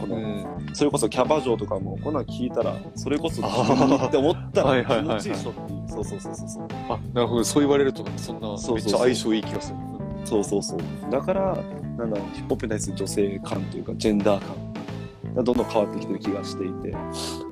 [0.00, 0.46] この、うん。
[0.72, 5.16] それこそキャバ嬢とかもこんなん聞いたらそれこそって思ったはいはいはいはい。
[5.16, 5.88] ら気持ちいいでしょっていう。
[5.88, 6.68] そうそうそうそうそう。
[6.88, 7.44] あ、なるほど。
[7.44, 9.78] そう言われると、そんな、めっちゃ相性いい気がする。
[10.24, 10.78] そうそうそう。
[11.10, 11.56] だから
[11.96, 16.94] なんだヒップホップに対する女性感というかジェンダー感がどんどん変わってきてる気がしていて。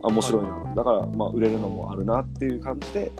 [0.02, 3.12] あ面白いな、だからまあ売れるのもあるなっていう感じで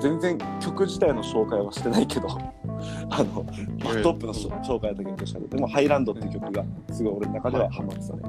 [0.00, 2.28] 全然曲自体の紹介はしてないけど
[3.10, 8.22] あのバットップの紹介だけどしたけどでも「ハイランド」っていう曲がすごい俺の中ではハマってたね、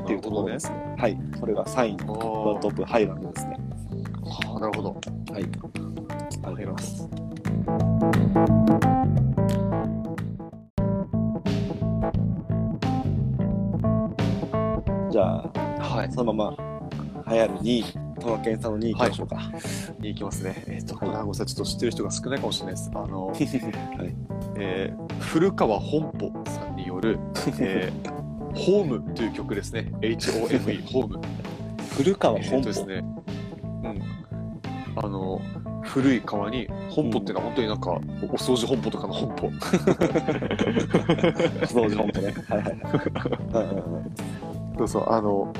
[0.00, 0.94] っていうところですね。
[0.98, 1.18] はい。
[1.38, 2.20] これが3位のバ
[2.54, 3.56] ットップハイランドですね。
[4.44, 4.90] ああ、なるほど。
[5.32, 5.42] はい。
[5.42, 5.82] ありがと
[6.48, 7.08] うございます。
[15.10, 15.50] じゃあ
[15.82, 16.12] はい。
[16.12, 16.56] そのまま
[17.28, 17.84] 流行る2位、
[18.20, 19.50] トマケンさんの2位いきましょうか。
[19.98, 20.62] に行きますね。
[20.68, 22.90] えっ、と、これはごめんなさいちょっと知ってる人が少ないかもしれないです。
[22.94, 23.38] あの、 はい。
[24.56, 27.18] えー古川本舗さんによる、
[27.58, 28.20] えー
[28.52, 29.92] ホームという曲ですね。
[30.02, 31.20] H-O-M-E、 ホーム。
[31.96, 32.62] 古川えー本舗。
[32.64, 33.04] とですね。
[33.84, 34.02] うん。
[34.96, 35.40] あの、
[35.82, 37.96] 古い川に、本舗っていうのは本当になんか、お
[38.36, 39.46] 掃除本舗とかの本舗。
[41.66, 42.34] 掃除本舗ね。
[42.48, 42.70] はいはい
[43.54, 44.12] はいうんうんうん。
[44.78, 45.52] そうそう、あの、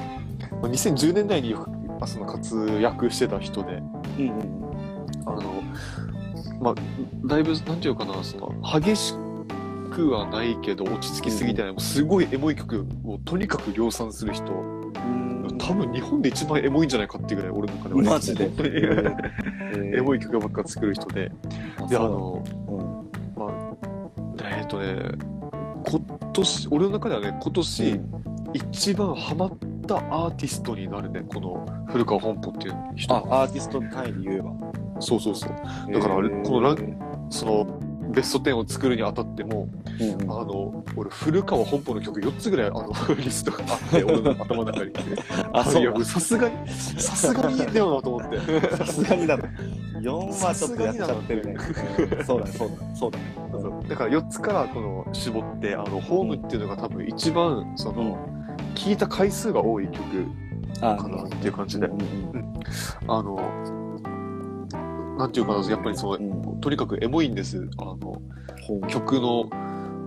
[0.60, 3.82] まあ2010年代によくあその活躍してた人で、
[4.18, 4.60] うんうん
[5.26, 5.62] あの、
[6.60, 6.74] まあ、
[7.26, 9.14] だいぶ、なんていうかな、その、激し
[9.92, 14.58] くはないけど、落ち着きすぎてない、もうすごいエモい曲をとにかく量産する人、う
[15.52, 15.58] ん。
[15.58, 18.02] 多分日本で一番エモいんじゃないかっていうぐらい、俺の中では。
[18.02, 18.08] ね。
[18.10, 18.44] マジで。
[18.46, 21.30] 本当にエモい曲ばっか作る人で、
[21.88, 22.72] で、あの、う。
[22.72, 24.96] んまあ、えっ、とね、
[25.86, 26.00] 今
[26.32, 28.00] 年、俺の中ではね、今年、
[28.52, 29.58] 一番ハマっ
[29.90, 34.52] たアーティストになるね、この古川本舗っていう人あ、アーティスト単位で言えば。
[35.00, 35.92] そうそうそう。
[35.92, 36.76] だからあれへーこのラ
[37.30, 37.80] その
[38.12, 39.68] ベスト10を作るにあたっても、
[40.00, 44.92] うんうんあの、俺、古川本舗の曲4つぐらいあの リストがあって、 俺の頭の中に。
[45.52, 48.76] あ、そうだいや、さすがに、さすがにだよなと思って。
[48.76, 49.44] さすがにだな。
[50.00, 51.56] 4はちょっとやっちゃってるね。
[52.18, 53.88] うんそうだね、そうだね、そうだね。
[53.88, 58.18] だから4つからこの絞って、あの、ホームっていうのが多分一番、その、
[58.74, 60.00] 聴いた回数が多い曲
[60.80, 61.88] あかなっていう感じで。
[63.08, 63.36] あの、
[65.18, 66.60] なんていうかな、やっぱりその、うん。
[66.60, 67.68] とにかくエモいんです。
[67.78, 68.20] あの、
[68.88, 69.50] 曲の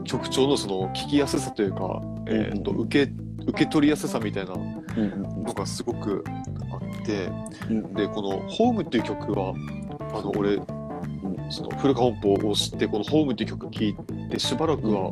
[0.04, 2.84] 曲調のその聞きやすさというか、えー、とうんうん。
[2.86, 3.14] 受け
[3.46, 6.24] 受け取りやすさみたいなのがすごく
[6.72, 7.30] あって
[7.70, 9.54] うんでこの「ホームっていう曲は
[10.14, 10.60] あの俺
[11.50, 13.96] その古川本舗を知ってこの「ホームっていう曲聴い
[14.30, 15.12] てしばらくは、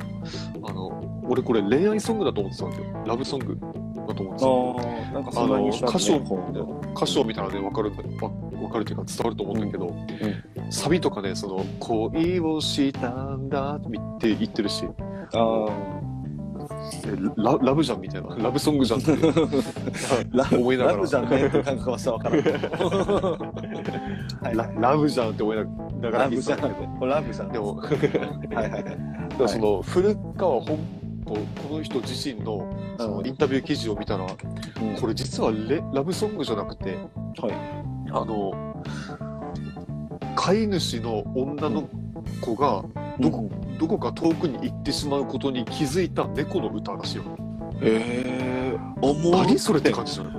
[0.63, 1.00] あの
[1.31, 3.03] 俺これ恋愛ソングだと思ってたんですよ。
[3.05, 3.57] ラブソング
[4.05, 6.11] だと思ってたああ、なんかそあのんな印象歌詞
[6.93, 9.95] 歌詞を見たらね分かるわ分かるというか伝わると思うんだけど、
[10.69, 13.81] サビとかねその「恋をしたんだ」っ
[14.19, 14.85] て言ってるし。
[15.33, 15.67] あ
[17.05, 18.35] えララブじゃんみたいな。
[18.35, 19.11] ラブソングじゃんって
[20.31, 20.95] ラ思いながら。
[20.97, 22.51] ラブじゃんねって感覚はしたら分か
[24.43, 25.69] らん ララブじゃんって思いなが
[26.11, 26.59] らラブじゃん。
[26.99, 27.51] ラブじゃん。
[27.51, 27.89] でも、 はい
[28.53, 28.83] はいはい。
[28.83, 28.97] だか
[29.39, 31.00] らその古川本
[31.35, 34.25] 舗この人自身のそのうんインタビュー記事を見たら、
[34.99, 37.53] これ実はレラブソングじゃなくて、はい。
[38.11, 38.83] あの、
[40.35, 41.89] 飼い主の女の
[42.41, 42.83] 子が
[43.19, 47.23] どこどこか遠くに行ってしまうことに気づいた猫の歌らしいよ。
[47.81, 48.23] え
[48.57, 50.33] えー、思何それって感じじゃない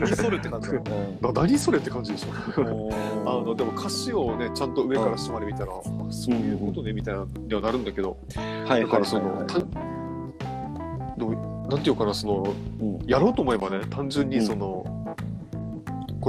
[0.00, 0.82] 何それって感じだよ。
[1.20, 2.28] な何それって感じでしょ。
[2.56, 8.16] あのあでも歌詞をねちゃんと上から下まで見たら、あそういうことねみたいなにはなるんだけど、
[8.66, 9.60] はいだからその、はいた
[11.18, 11.36] どう
[11.68, 12.98] なんていうかなそのうん。
[13.06, 14.84] やろうと思えばね単純にその、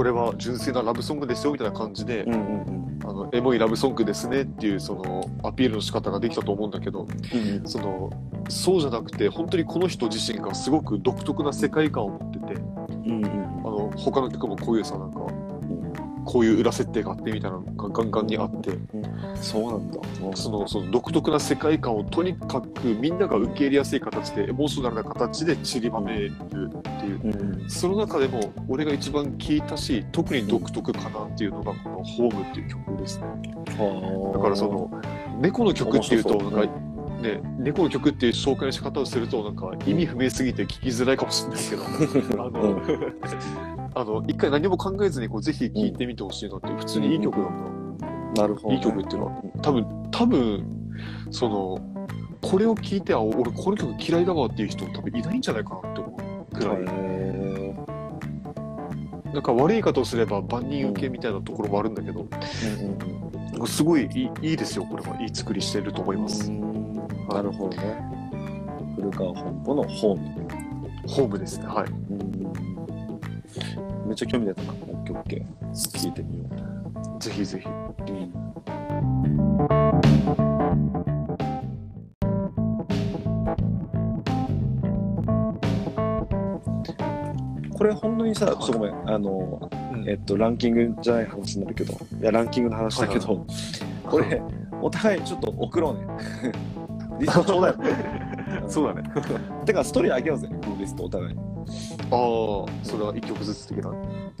[0.00, 7.68] これは純粋なラブソングですよみたいな感じで、うんうんあのエモいラブソングですねっていうそのアピールの仕方ができたと思うんだけどうん。
[7.68, 8.10] その
[8.48, 12.60] そうじゃなくて本当にこの人自身がすごく独特な世界観を持ってて
[13.06, 13.32] うんうん。
[13.32, 15.20] あの他の曲もこういうさなんか、
[16.30, 18.70] こういう裏設定があってみたいなのがガンガンにあって、
[19.34, 20.00] そうなんだ。
[20.36, 27.20] そのその独特な世界観をとにかくみんなが受け入れやすい形でエモーショナルな形で散りばめるっていう。
[27.24, 27.68] うん。
[27.68, 33.26] その中でも俺が一番聴いたし特に独特かなっていうのがこの「ホームっていう曲ですね。
[34.32, 34.88] だからその
[35.40, 36.60] 猫の曲っていうとなんか
[37.22, 42.44] ね猫の曲っていう紹介の仕方をするとなんか意味不明すぎて聞きづらいかもしれないけど。
[42.46, 48.42] あの、あの一回何も考えずにこうぜひ聴いてみてほしいなって普通にいい曲なんだ。
[48.42, 48.74] なるほどね。
[48.76, 49.42] いい曲っていうのは。
[49.62, 50.64] 多分多分
[51.30, 51.78] その
[52.40, 57.74] これを聞いてあ俺この曲嫌いだわっていう人多分いないんじゃないかなって思うくらい、へ
[59.32, 66.90] なんか悪い言い方をすれば万人受けみたいなところもあるんだけど、ーすごいいいいいですよこれはいい作りしてると思います、うん。
[67.28, 68.02] なるほどね。
[68.96, 70.70] 古川本舗のホーム。
[71.06, 72.49] ホームですねはい
[74.06, 74.72] めっちゃ興味出たな。
[74.72, 75.44] オッケーオッケー。
[75.72, 76.44] 聞いてみよ
[77.18, 77.80] ぜひぜひう。
[87.80, 89.70] これ本当にさ、ちょっとごめん、あの、
[90.06, 93.46] えっと、ランキングじゃない話になるけど、いや、ランキングの話だけど、
[94.04, 94.42] これ、
[94.82, 96.06] お互いちょっと送ろうね。
[97.20, 97.74] リストちょうだい。
[98.68, 99.10] そうだね。
[99.64, 101.34] てか、ストーリーあげようぜ、このリストお互い。
[101.34, 101.40] に。
[102.10, 102.18] ああ
[102.82, 103.92] それは一曲ずつ的な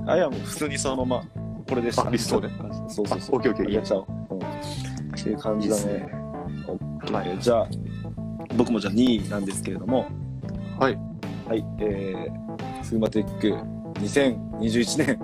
[0.06, 1.24] あ、いや、もう普通にそのまま、
[1.68, 2.06] これでした。
[2.06, 2.48] あリストね。
[2.88, 3.36] そうそうそう。
[3.36, 4.06] あオッケーオッケーあげちゃおう。
[4.30, 4.38] うん。
[4.38, 6.12] っていう感じだね。
[7.12, 7.38] はい。
[7.40, 7.68] じゃあ、
[8.56, 10.06] 僕もじゃあ2位なんですけれども、
[10.78, 10.98] はい。
[11.48, 13.48] はい、えー、スーマテック
[14.00, 15.20] 2021年。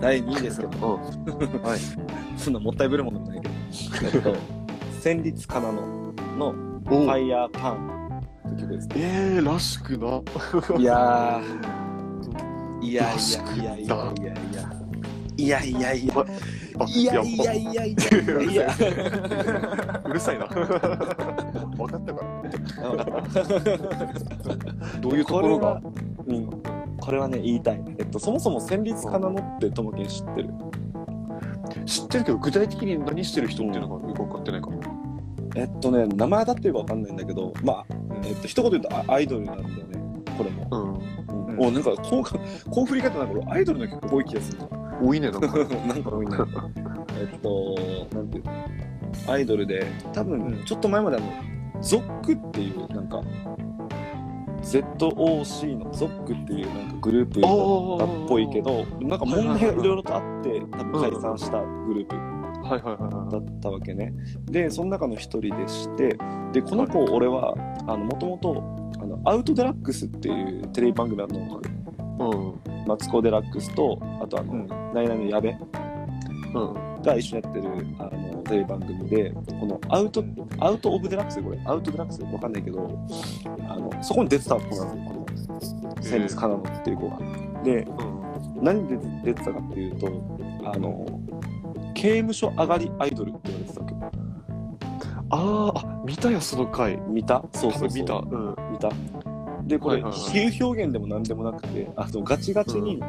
[0.00, 1.62] 第2位ですけど、うん。
[1.62, 1.78] はい。
[2.36, 3.54] そんなもったいぶるものでもないけど、
[4.12, 4.34] えっと、
[5.00, 6.04] 戦慄かなの。
[6.36, 6.48] の
[6.86, 8.03] おファイヤーパン
[8.64, 8.94] って曲ですね。
[8.96, 10.22] えー、らしくな
[10.78, 13.16] いやー、いやい
[13.62, 14.72] やいやいやいやいや。
[15.36, 16.14] いやいやいや。
[16.76, 18.68] あいやいやいやいやいやいや。
[20.04, 22.42] うるさいな分かったから
[25.00, 25.80] どういうところが
[26.26, 26.48] うん、
[27.00, 30.50] これはね言いたい、えっと、そもそも戦慄かなのってともけん知ってる？
[31.84, 34.80] 知ってるけど具体的に何してる人っていうのがよく分かってないかも、
[35.54, 37.86] えっとね名前だっていうかわかんないんだけどまあ、
[38.24, 40.04] えっと一言で言うとあアイドルなんだよね
[40.36, 41.56] これも、うん、うん。
[41.56, 41.66] うん。
[41.66, 42.38] おなんかこうか
[42.70, 44.58] こう振り方なんか俺アイドルの曲多い気がする。
[45.00, 45.46] 多いねなんか。
[45.86, 46.10] なんか。
[46.10, 46.36] 多いね。
[47.18, 48.52] えっとなんていうの。
[49.32, 50.64] アイドルで多分うん。
[50.64, 51.26] ちょっと前まであの
[51.80, 53.22] ゾックっていうなんか
[54.62, 62.33] ZOC のゾックっていうなんかグループだったっぽいけどなんか問題がいろいろとあって多分解散したグループ
[62.64, 64.12] はいはいはいだったわけね。
[64.46, 66.16] で、その中の一人でして、
[66.52, 67.54] で、この子、俺は、
[67.86, 68.62] あの、もともと、
[69.00, 71.60] あの、アウトデラックスっていうテレビ番組あるの。
[72.18, 72.86] うん。
[72.86, 74.66] マツコ・デラックスと、あとあの、うん。
[74.94, 75.52] ナイナイの矢部う
[77.00, 77.02] ん。
[77.02, 80.24] が一緒にやってる、あの、テレビ番組で、このアウト、
[80.58, 83.06] アウト・オブ・デラックスこれ、アウト・デラックスわかんないけど、
[83.68, 87.18] あの、そこに出てた子なんですよ、この、センス・カナノっていう子が。
[87.62, 88.64] で、うん。
[88.64, 90.06] 何で出てたかっていうと、
[90.64, 91.04] あの、
[91.94, 93.94] 刑務所上がりアイドルって言われてたわけ？
[95.30, 96.96] あーあ見たよその回。
[97.08, 97.42] 見た。
[97.52, 98.14] そうそう見た。
[98.14, 98.90] うん見た。
[99.64, 100.20] でこれ、はいはいはい。
[100.50, 103.00] 比喩表現でも何でもなくてあのガチガチに、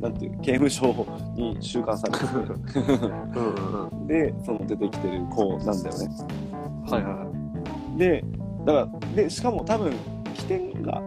[0.00, 4.06] なんていう刑務所に収監されて うんうんうん。
[4.06, 6.08] てでその出てきてる子なんだよね。
[6.90, 7.26] はいはいは
[7.94, 7.98] い。
[7.98, 8.24] で
[8.66, 9.92] だからでしかも多分
[10.34, 11.02] 起点が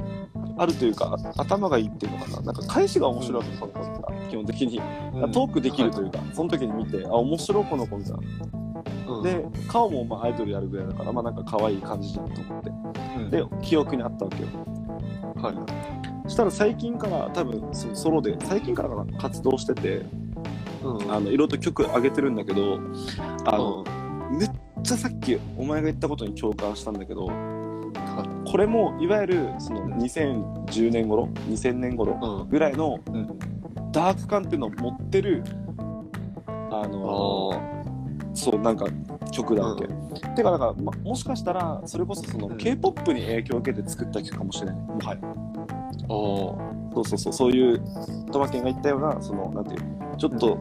[0.58, 2.42] あるというか頭がいいっていうのかな。
[2.42, 4.82] なんか返しが面白いこの子って基本的に、
[5.32, 8.20] トークできるというか、その時に見てあ面白いこの子みたいな。
[9.08, 9.24] うん。
[9.24, 12.70] で顔もまあアイドルやるぐらいだからまあなんか可愛い感じじゃんと思って。
[13.18, 13.30] うん。
[13.30, 14.50] で記憶にあったわけよ。
[15.36, 15.56] はい。
[16.24, 20.06] そしたら最近から多分そのソロで最近からかな活動してて
[20.84, 21.12] うん。
[21.12, 22.80] あのいろいろと曲上げてるんだけど
[23.46, 23.84] あの、
[24.32, 24.52] めっ
[24.84, 27.28] ちゃさっきお前が言ったことに共感したんだけど
[28.46, 32.50] これもいわゆるその2010年頃2000年頃うん。
[32.50, 33.28] ぐらいのうん。
[33.92, 35.44] ダーク感っていうのを持ってる
[36.70, 37.62] あの
[38.34, 38.86] そうなんか
[39.32, 39.88] 曲だわけ、
[40.36, 42.58] てかだから、ま、もしかしたらそれこそそのうん。
[42.58, 44.76] K p o p に影響を受けて作った曲かもしれない。
[44.76, 45.20] もはや。
[46.04, 47.82] あそうそうそう、そういう、
[48.32, 50.58] トマケンが言ったような、その、なんていう、ちょっと、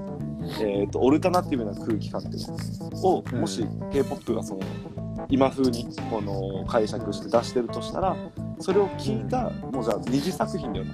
[0.60, 2.46] えっ、と、オルタナティブな空気感っていう
[2.92, 3.40] のを、うん。
[3.40, 4.60] もし K-POP がその、
[5.28, 8.16] 今風に、この、解釈して出してるとしたら、
[8.60, 10.92] それを聞いた、もうじゃあ二次作品だよね。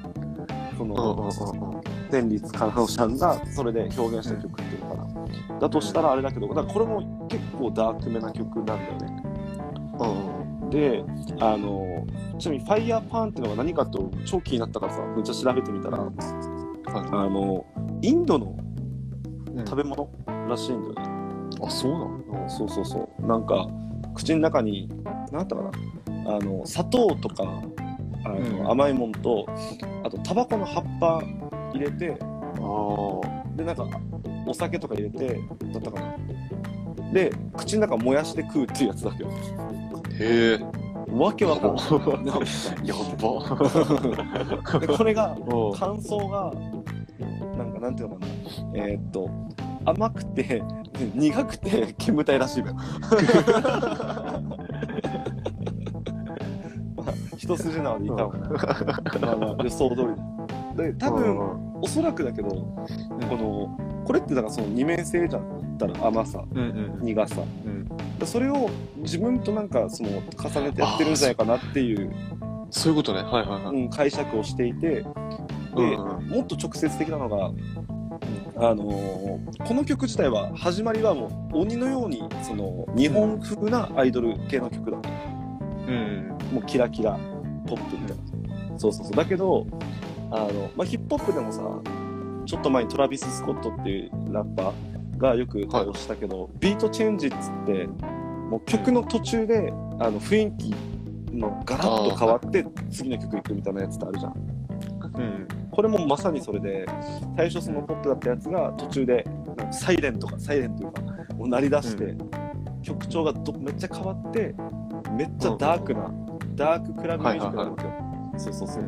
[0.76, 5.58] その、天立かなのさんが、それで表現した曲っていうのかな。
[5.60, 9.22] だとしたらあれだけど、だからこれも結構ダークめな曲なんだよね。
[10.00, 11.02] うんで、
[11.40, 12.06] あの、
[12.38, 17.66] ちなみに、ファイヤーパンっていうのが何かと超気になったからさ、めっちゃ調べてみたら、あの、
[18.00, 18.56] インドの
[19.66, 20.08] 食べ物
[20.48, 21.02] らしいんだよね。
[21.60, 22.06] あ、そうなの？
[22.42, 23.26] うんそうそうそう。
[23.26, 23.66] なんか、
[24.20, 27.62] 口の中に、なんだったかな、あの、砂糖とか、
[28.24, 29.46] あの、うん甘いもんと、
[30.04, 31.22] あと、タバコの葉っぱ
[31.72, 33.88] 入れて、あで、なんか、
[34.46, 35.40] お酒とか入れて、
[35.72, 36.16] だったかな。
[37.14, 39.30] で、口の中燃やして食うっていうやつだけど。
[39.30, 39.32] あ。
[40.20, 40.60] へえ。
[41.12, 41.74] わけわかん
[42.24, 42.36] ない。
[42.84, 44.78] やば。
[44.80, 46.52] でこれが、うん感想が、
[47.56, 48.84] なんか、なんていうのかな。
[48.84, 49.30] えーっと、
[49.84, 50.62] 甘くて、
[51.14, 52.74] 苦くて、煙たいらしいのよ。
[52.74, 52.82] ま
[57.06, 58.46] あ、一筋縄でいたのかな。
[59.20, 60.08] まあまあ、予想通り
[60.76, 60.84] だ。
[60.84, 62.76] で、多分、おそらくだけど、こ
[63.36, 65.60] の、これってだからその二面性じゃん。
[65.80, 67.42] だったら甘さ、うんうん苦さ。
[67.64, 67.88] うん。
[68.18, 68.68] でそれを
[68.98, 72.12] 自分となんかその重ねてやってるんじゃないかなっていう、
[72.70, 73.22] そういうことね。
[73.22, 73.76] はいはいはい。
[73.76, 75.04] うん、解釈をしていて、で、
[75.74, 77.50] うんもっと直接的なのが、
[78.60, 84.98] あのーこの曲自体は始まりはもう鬼のようにその日本風なアイドル系の曲だ。
[84.98, 86.28] うん。
[86.52, 87.18] もうキラキラ
[87.66, 88.16] ポップみたい
[88.72, 89.12] な、そうそうそう。
[89.16, 89.66] だけど
[90.30, 91.62] あの、まあ、ヒップホップでもさ
[92.46, 100.74] ちょっと前にトラビス・スコットっていうラッパーがよく歌をしたけど、ビートチェンジっつってもう曲の途中であの雰囲気
[101.34, 104.49] のガラッと変わって次の曲行くみたいなやつってあるじゃん
[105.20, 105.48] うん。
[105.70, 106.86] これもまさにそれで
[107.36, 109.24] 最初そのポップだったやつが途中で
[109.70, 111.02] サイレンとかサイレンというか
[111.34, 112.18] もう鳴り出して、う
[112.82, 114.54] 曲調がどめっちゃ変わって
[115.16, 116.10] めっちゃダークな、
[116.54, 117.90] ダーククラブミュージックなんだよ、
[118.36, 118.84] そうそうそう、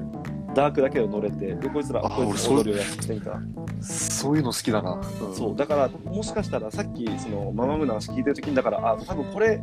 [0.54, 3.40] ダークだけを乗れてでこいつらあこいつ俺踊りをやってきてみた
[3.80, 5.00] そういうの好きだな。
[5.34, 9.62] そうだからもしかしたらさっきそのママムの話聞いてる時にだからあ多分これ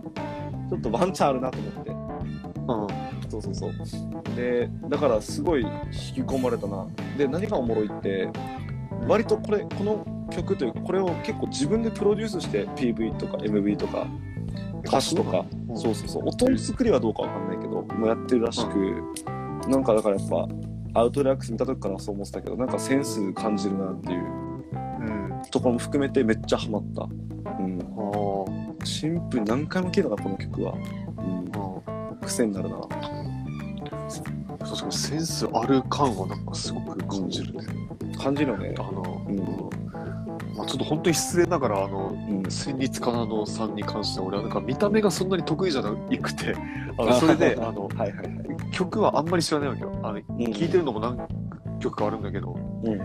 [0.70, 2.09] ちょっとワンチャンあるなと思って
[2.70, 3.32] うん。
[3.32, 4.36] そうそうそう。
[4.36, 5.70] で、だからすごい引
[6.16, 6.88] き込まれたな。
[7.18, 8.30] で、何がおもろいって、
[9.08, 14.06] 割とこれ、この曲というか、これを結構自分でプロデュースして PV とか MV とか
[14.86, 19.04] 歌詞とか、うんそうそうそう、音作りはどうかわかんないけど、もうやってるらしく、
[19.70, 20.48] なんかだからやっぱ、
[20.94, 25.42] アウトラックス見た時からそう思ってたけど、なんかセンス感じるなっていううん。
[25.52, 27.04] ところも含めてめっちゃハマった。
[27.60, 27.80] うん。
[28.84, 30.74] シンプルに何回も聴いたな、この曲は。
[30.74, 31.99] うん。
[32.22, 32.78] 癖になるな。
[34.60, 37.66] 確かにセンスある感はなんかすごく感じるね。
[38.22, 38.84] 感じるよねあ。
[38.84, 39.70] の、うん
[40.56, 42.52] まあ、ちょっと本当に失礼ながら、あの、うん。
[42.52, 46.56] 戦慄かなのさんに関しては、俺はなんか見た目がそんなに得意じゃなくて、
[46.98, 48.72] あのそれで、あの、はいはいはい。
[48.72, 50.00] 曲はあんまり知らないわけよ。
[50.04, 51.18] あの、聴いてるのも何
[51.80, 52.98] 曲かあるんだけど、うん。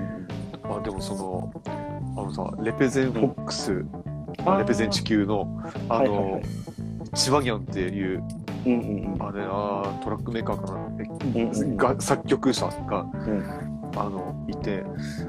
[0.69, 1.53] まあでもその、
[2.17, 3.85] あのさ、レペゼンフォックス、
[4.59, 6.43] レペゼン地球の、あの、はいはいはい
[7.15, 8.25] チワギャンっていう、
[8.67, 11.77] うんうんあれあートラックメーカーかな、えうんうん。
[11.77, 13.45] が作曲者が、うん。
[13.97, 14.85] あのいて、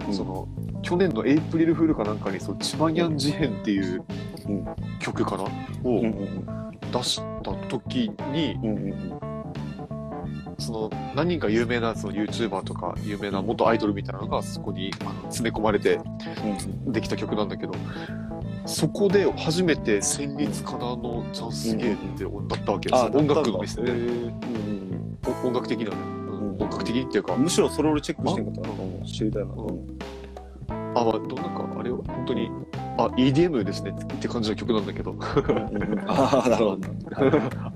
[0.08, 0.14] うん。
[0.14, 0.48] その
[0.82, 4.04] 去年のエイプリルフールかなんかにそうチワギャン事変っていう
[4.48, 4.66] うん。
[5.00, 5.50] 曲かな、を
[6.92, 9.20] 出した時に、うんうんうん。
[10.58, 16.00] その何人か有名なその YouTuber とか有名な元アイドルみたいなのがそこにあの詰め込まれて
[16.88, 17.74] できた曲なんだけど
[18.66, 22.24] そこで初めて旋律かなのチャンスゲーって
[22.56, 24.26] だったわけ、あその音楽のミスで、へー。
[24.28, 26.50] うんお音楽的なね、うん。
[26.50, 27.34] うん音楽的っていうか。
[27.34, 29.56] うんむしろそれ俺チェックしてんかったなうん知りたいなう。
[29.72, 29.98] ん。
[30.98, 32.50] あ、まあ、どうなんか、あれは本当に、
[32.98, 33.92] あ、EDM ですね。
[33.92, 35.16] って感じの曲なんだけど、
[36.08, 36.88] ああなるほど。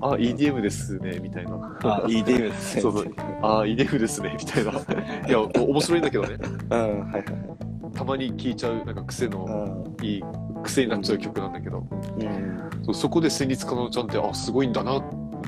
[0.00, 1.78] あ、EDM ですね、みたいな。
[1.82, 2.80] あいいデーですね。
[2.82, 3.14] そうそう。
[3.42, 4.70] あ、EDM ですね、みたいな。
[4.72, 6.36] いや、面白いんだけどね、
[6.70, 7.24] うんはいはいはい。
[7.94, 10.06] たまに聴いちゃう、なんか癖のうん。
[10.06, 10.22] いい、
[10.62, 11.86] 癖になっちゃう曲なんだけど、
[12.86, 12.94] うん。
[12.94, 15.04] そこで旋律かなのちゃんって、あ、すごいんだなっ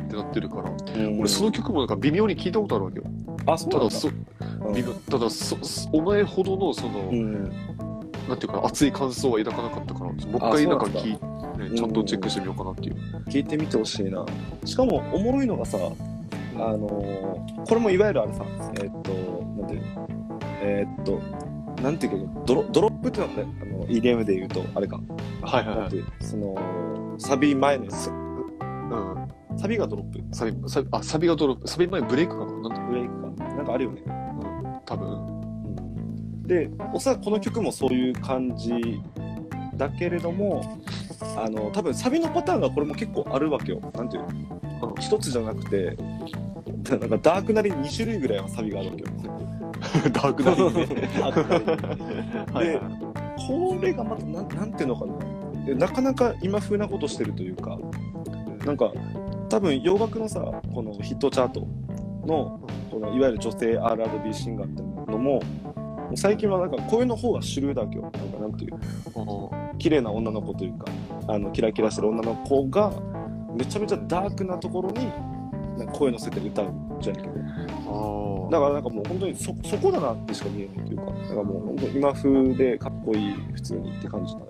[0.09, 1.21] てなってるから、うん。
[1.21, 3.05] 俺その曲もなんか微妙に聞いたことあるわけよ。
[3.47, 4.09] あそうただそ、
[4.75, 7.45] 微妙ただそ、そお前ほどの、その、うん。
[8.29, 12.97] なんていうかな、熱い感想は抱かなかったから、もう一あ回なんか聞いて、ね、ちゃんとチェックしてみようかなっていう。
[13.29, 14.25] 聞いてみてほしいな。
[14.65, 15.79] しかもおもろいのがさ
[16.55, 18.45] あのーこれもいわゆるあれさ
[18.75, 19.13] えーっと
[19.61, 20.09] なんていうの？
[20.61, 21.21] えーっと
[21.83, 25.01] なんていうかドロドロップっていうのがねあの EDM で言うとあれか。
[25.43, 25.79] はいはいはい。
[25.81, 28.09] なんていうそのサビ前のやつ。
[28.09, 29.29] うん。
[29.59, 30.35] サビがドロップ。
[30.35, 32.69] サビ、サビ、あ、サビがドロップ、サビ前ブレイクかな。
[32.69, 33.45] なんて、ブレイクか。
[33.45, 34.03] なんかあるよね、
[34.87, 35.09] 多分。
[35.09, 35.11] う
[36.39, 39.01] ん、でおそらくこの曲もそういう感じ
[39.77, 40.81] だけれども
[41.37, 43.81] あの多分サビのパターンがこれも結構あるわけよ。
[43.95, 44.23] なんていう
[44.81, 44.95] の？
[45.01, 45.97] 一つじゃなくて
[46.91, 49.09] なんかダークなり2種類ぐらいはサビがあるわけよ
[50.13, 50.87] ダークナインね。
[51.19, 52.81] ダークナリはいはい。
[53.49, 55.15] これがまたなんなんていうのかな。
[55.65, 57.79] でなかなか今風なことしてるというか
[58.67, 58.93] なんか
[59.49, 60.41] 多分洋楽のさ
[60.75, 61.61] このヒットチャート
[62.27, 62.59] の
[62.91, 65.41] このいわゆる女性 R&B シンガーってのも
[66.17, 68.73] 最近はなんか声の方が主流だけど、なんかなんていう、
[69.79, 70.87] 綺麗な女の子というか、
[71.29, 72.93] あのキラキラしてる女の子が、
[73.57, 75.07] めちゃめちゃダークなところに、
[75.79, 77.29] なんか声乗せて歌うじゃんけど。
[78.51, 84.47] だからなんかもう本当にそそこだなってしか見えないというか、だからもう本当今風でかっこいい普通にって感じだね。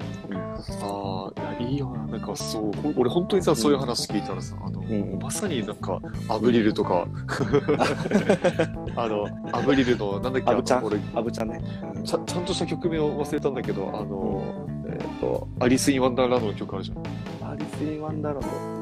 [0.83, 2.07] ああ、いや、いいよな。
[2.07, 7.07] なんかそう、俺本当にさ、そういう話聞いたらさ、あの、うん、まさになんか、 Avril とか、
[8.97, 11.61] あの、 Avril の、なんだっけ、アブちゃん、俺、アブちゃんね、
[12.05, 12.19] ちゃ。
[12.19, 16.95] ちゃんとした曲名を忘れたんだけど、あの、えっ、ー、と、 Alice in Wonderland の曲あるじゃ
[17.47, 17.53] ん。
[17.53, 18.82] アリス・イン・ワンダーランド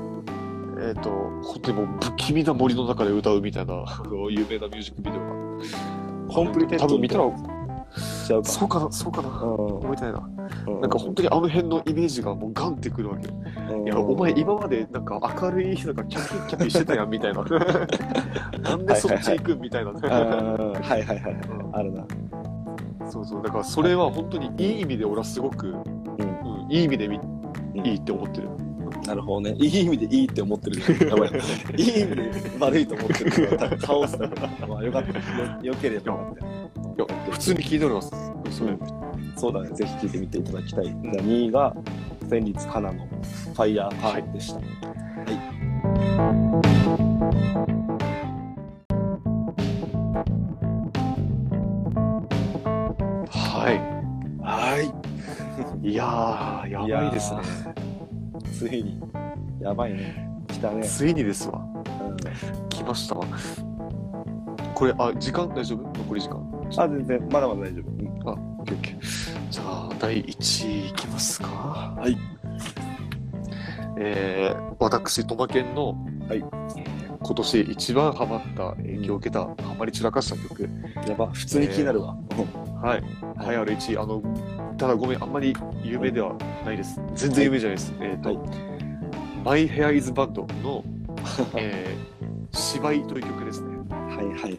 [0.81, 1.11] えっ、ー、と、
[1.43, 3.85] 本当にもう不気味な森の中で歌うみたいな、
[4.31, 6.33] 有名なミュージックビデオが。
[6.33, 7.25] Complicated 多分見たら、
[8.45, 10.81] そうかな、そうかな、覚えてないな。
[10.81, 13.85] なんか本当にあの辺のイメージがもうガンってくるわけよ。
[13.85, 17.45] いや、お前今までなんか明るい、なんかキャピキャピしてたやんみたいな。
[18.63, 19.91] なんでそっち行くみたいな。
[19.91, 21.37] はいはいはい。
[21.73, 22.07] あるな。
[23.11, 27.05] そうそう、だからそれは本当にいい意味で俺はすごく、うん、いい意味で
[27.75, 28.49] いいって思ってる。
[29.07, 29.55] なるほどね。
[29.59, 31.09] いい意味でいいって思ってる。
[31.09, 31.31] やばい。
[31.77, 34.67] いい意味で悪いと思ってるから、カオスだから。
[34.67, 35.19] まあよかった。
[35.65, 36.13] よよければ
[36.97, 37.33] よかった。
[37.33, 38.11] 普通に聞いております。
[38.51, 38.77] それ、
[39.37, 39.71] そうだね。
[39.71, 40.85] ぜひ聞いてみていただきたい。
[40.85, 41.75] じゃあ2位が、
[42.29, 44.57] 戦慄かなのファイヤーパーでした。
[44.57, 44.63] は
[45.27, 45.41] い。
[53.31, 53.81] はい。
[54.43, 54.93] は
[55.83, 55.89] い。
[55.89, 57.41] いやー、やばいですね。
[58.45, 59.01] ついに。
[59.61, 60.29] やばいね。
[60.49, 60.83] 来たね。
[60.85, 61.61] ついにですわ。
[61.61, 63.27] うん、来ましたわ。
[64.75, 65.99] これ、あ、時間大丈夫？
[65.99, 66.69] 残り時間？
[66.79, 67.91] あ、全然、まだまだ大丈夫。
[67.91, 69.51] うん、あ、オッケーオッケー。
[69.51, 71.47] じゃあ、第1位いきますか。
[71.99, 72.17] はい。
[73.99, 75.95] えー、私、トマケンの、
[76.29, 80.69] はい、今年一番ハマった影響を受けた、ハマり散らかした曲。
[81.07, 82.17] やば、普通に気になるわ。
[82.31, 83.03] えー、はい。
[83.37, 83.99] はい、ある1位。
[83.99, 84.23] あの、
[84.81, 86.99] ただごめん、あんまり有名ではないです。
[87.15, 87.93] 全然有名じゃないです。
[87.99, 88.39] はい、えっ、ー、と、はい、
[89.45, 90.83] マイヘアイズバンドの、
[91.55, 93.77] えー、芝居という曲ですね。
[93.91, 94.57] はいはいはいはい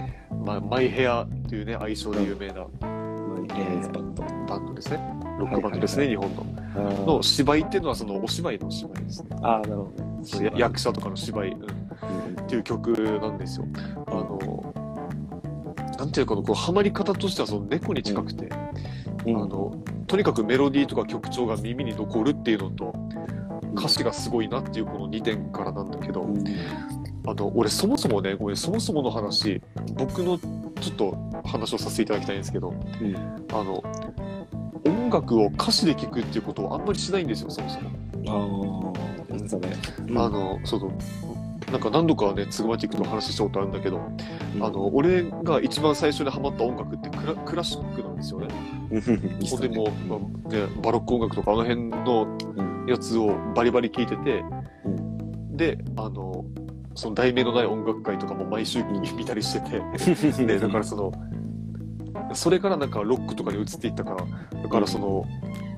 [0.00, 0.44] はい。
[0.44, 4.24] まあ、マイヘアというね、愛称で有名な、マイヘアイズバンド。
[4.48, 4.98] バンドですね。
[5.38, 7.06] ロックバンドですね、日本の。
[7.18, 9.28] の芝居っていうのはそのお芝居の芝居ですね。
[9.42, 10.52] ああ、なるほど、ね。
[10.56, 12.90] 役者とかの芝居、うん、っていう曲
[13.22, 13.66] なんですよ。
[14.08, 14.74] あの、
[16.00, 18.48] なんていうかこう、ハマり方としてはその猫に近くて、
[19.26, 19.74] あの
[20.06, 22.94] とにかくメロディーとか曲調が耳に残るっていうのと
[23.76, 26.26] 歌詞がすごいなっていうこの2点からなんだけど、
[27.26, 29.62] あの俺そもそもねごめんそもそもの話
[29.94, 33.16] 僕のちょっと話をさせていただきたいんですけど、うん、
[33.52, 33.82] あの
[34.84, 37.90] 音楽を歌詞で聴くっていうことをあんまりしないんですよそもそも。
[38.26, 38.94] あ
[39.30, 39.76] あ、ね、
[40.16, 40.92] あのそうそう
[41.70, 43.98] なんか何度かね、ツグマティックと話したことあるんだけど、
[44.56, 48.48] うん、あの、俺が一番最初にハマった音楽ってクラクラシックなんですよね。
[49.48, 50.16] ほんでも、ま
[50.50, 54.44] あね、バロック音楽とかあの辺のやつをバリバリ聴いてて、
[54.84, 56.44] うん、で、あの、
[56.94, 61.12] その題名のない音楽会とかも毎週見たりしてて、 で、だからその、
[62.34, 65.24] それからなんかロックとかに移っていったから、だからその、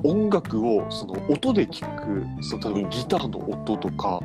[0.02, 4.20] 音楽をその音で聴く、その例えばギターの音とか、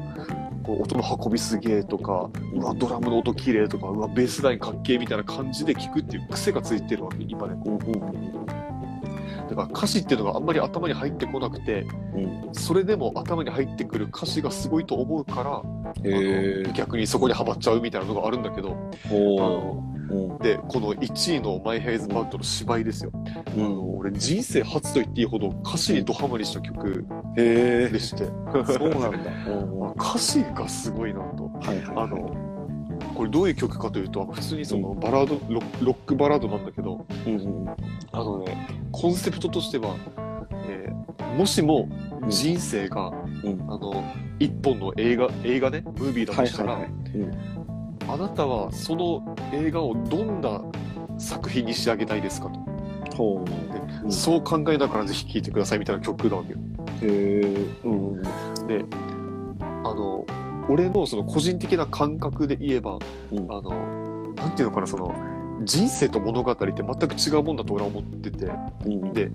[0.63, 7.55] こう音の運びすげえとか、うわ、ドラムの音綺麗とか、うわ、ベースラインかっけえみたいな感じで聞くっていう癖がついてるわけ、今ね。
[9.49, 15.63] だから歌詞っていうのがあんまり頭に入ってこなくて、うん、それでも頭に入ってくる歌詞がすごいと思うから、
[16.73, 18.77] 逆にそこにはまっちゃうみたいなのがあるんだけど、
[20.41, 23.11] で、この1位のマイヘイズバンドの芝居ですよ。
[23.55, 27.05] うん、あの俺、人生初と言っていいほど歌詞にドハマりした曲
[27.35, 28.25] でして。
[28.25, 29.31] そうなんだ。
[29.97, 31.45] 歌詞がすごいなと。
[31.45, 32.49] はいはいはい、あの
[33.15, 35.53] これどういう曲かというと普通にそのバラード、うん、
[35.85, 37.69] ロックバラードなんだけど、うんうん、
[38.11, 39.95] あのねコンセプトとしては、
[40.67, 41.89] えー、もしも
[42.27, 43.09] 人生が、
[43.43, 44.03] うん、あの
[44.39, 47.17] 一本の映画映画ねムービーだとしたら、はいはいはい。
[47.19, 47.58] うん
[48.11, 50.61] あなたはその映画をどんな
[51.19, 52.59] 作品に仕上げたいですかと。
[53.15, 56.59] ほう、うん、そう考えながらぜひ聴いてくださいみたいな曲なわけよ。
[57.01, 58.21] へうん、
[58.67, 58.83] で
[59.61, 60.25] あの
[60.69, 62.97] 俺のその個人的な感覚で言えば、
[63.31, 65.13] うん、あのなんていうのかなその
[65.63, 68.51] 人生と物語って全く違うもんだと俺は思ってて、
[68.85, 69.29] うん、で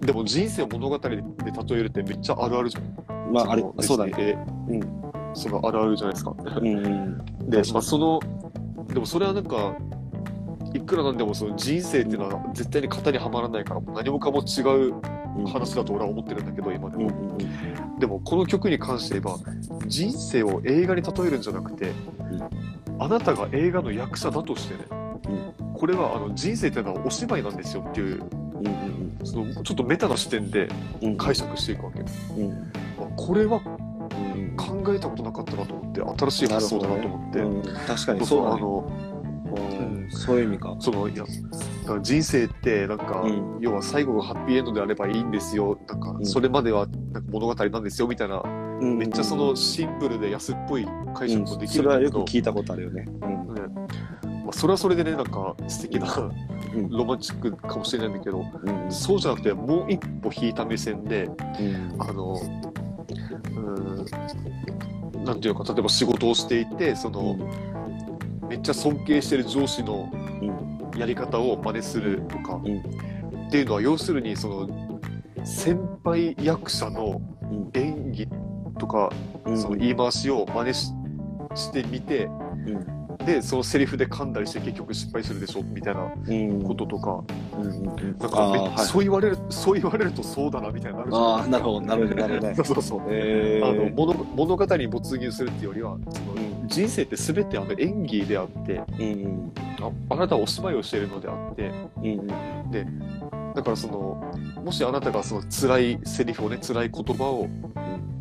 [0.00, 3.32] でも人生を物語で例えるってめっちゃあるあるじゃん。
[3.32, 4.38] まああれそうだね。
[4.68, 6.34] うんそのあるあるじゃないですか。
[6.38, 7.18] うん、
[7.48, 8.20] で、まあ、その
[8.88, 9.76] でもそれはなんか
[10.74, 14.94] いくらなんでもその人生っていうのは絶対に型にはまらないから何もかも違う
[15.46, 17.38] 話だと俺は思ってるんだけど今でも、
[17.98, 19.38] でもこの曲に関して言えば
[19.86, 21.92] 人生を映画に例えるんじゃなくて、
[22.98, 24.84] あなたが映画の役者だとしてね、
[25.74, 28.22] これはあの人生っていうのはお芝居なんですよっていう
[29.24, 30.68] そのちょっとメタな視点で
[31.02, 31.16] うん。
[31.16, 32.72] 解釈していくわけ、うん。
[32.98, 33.87] あこれはうん。
[34.56, 38.52] 考えたことなかったなと思って新しい発想だなと思って、うん、確かにそうね。
[38.52, 39.18] あの
[39.56, 40.10] うん。
[40.10, 40.76] そういう意味か。
[40.78, 41.24] そのいや
[42.02, 43.58] 人生ってなんか、うん。
[43.60, 45.78] 要は最後がハッピーエンドであればいいんですよ。
[45.88, 46.26] なんかうん。
[46.26, 48.42] それまではなんか物語なんですよみたいな、
[48.80, 53.04] めめっちゃそのシンプルで安っぽい解釈もできそれはよく聞いたことあるよね。
[53.22, 53.54] うん。
[53.54, 53.62] ね。
[54.44, 56.30] まあ、それはそれでねなんか素敵な
[56.74, 56.88] うん。
[56.90, 58.90] ロマンチックかもしれないんだけどうん。
[58.90, 61.28] そうじゃなくてもう一歩引いた目線でう
[61.62, 61.96] ん。
[61.98, 62.38] あの
[63.58, 67.36] うんなんていうのか例えば仕事をしていてその、
[68.48, 70.68] めっちゃ尊敬してる上司のうん。
[70.98, 72.78] やり方を真似するとか、うん
[73.48, 74.90] っていうのは要するにその
[75.44, 77.70] 先輩役者のうん。
[77.74, 78.28] 演技
[78.78, 79.10] とか、
[79.44, 79.58] うん。
[79.58, 80.92] その言い回しを真似し
[81.54, 82.97] してみてうん。
[83.28, 86.62] でそのセリフで噛んだりして結局失敗するでしょみたいなうん。
[86.62, 87.22] こととか、
[87.58, 87.84] うんうんうん。
[87.86, 92.54] なんあかそう言われるそう言われるとそうだなみたいなのあるなるほど、なるほど、なるほどね。
[92.56, 93.00] そうそうそう。
[93.08, 96.68] えあの物物語に没入するっていうよりはその、うん。
[96.68, 102.26] 人生って全てあの演技であってうんああなたはお芝居をしているのであってうんうん。
[103.54, 104.22] だからその
[104.64, 107.48] もしあなたがその辛いセリフをね辛い言葉を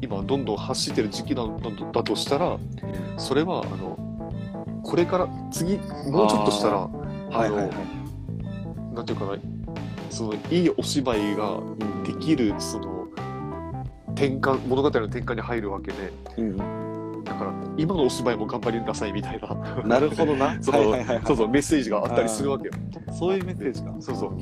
[0.01, 2.57] 今どんどん発してる時期なんだだとしたら
[3.17, 4.06] それはあの
[4.87, 5.77] これから次
[6.09, 8.95] もうちょっとしたらはいはいはい。
[8.95, 9.37] なんていうかな
[10.09, 11.59] そのいいお芝居が
[12.05, 13.05] できるその
[14.13, 20.57] 転換物語の転換に入るわけでうんだから今のお芝居も頑張りなさいみたいななるほどな。
[20.63, 22.71] そのそうそうメッセージがあったりするわけよ。
[23.11, 23.93] そういうメッセージか。
[23.99, 24.33] そうそう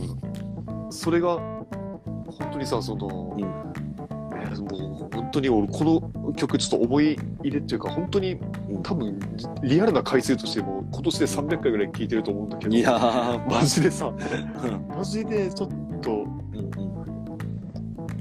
[0.91, 8.41] それが本当にさその、もう本当に俺この曲ちょっと思い入れっていうか本当にうん
[8.83, 9.19] 多分
[9.63, 14.87] リアルな回数としても今年で300回ぐらい聴いてると思うんだけどいやー、マジでさうん。
[14.87, 16.71] マジでちょっとうん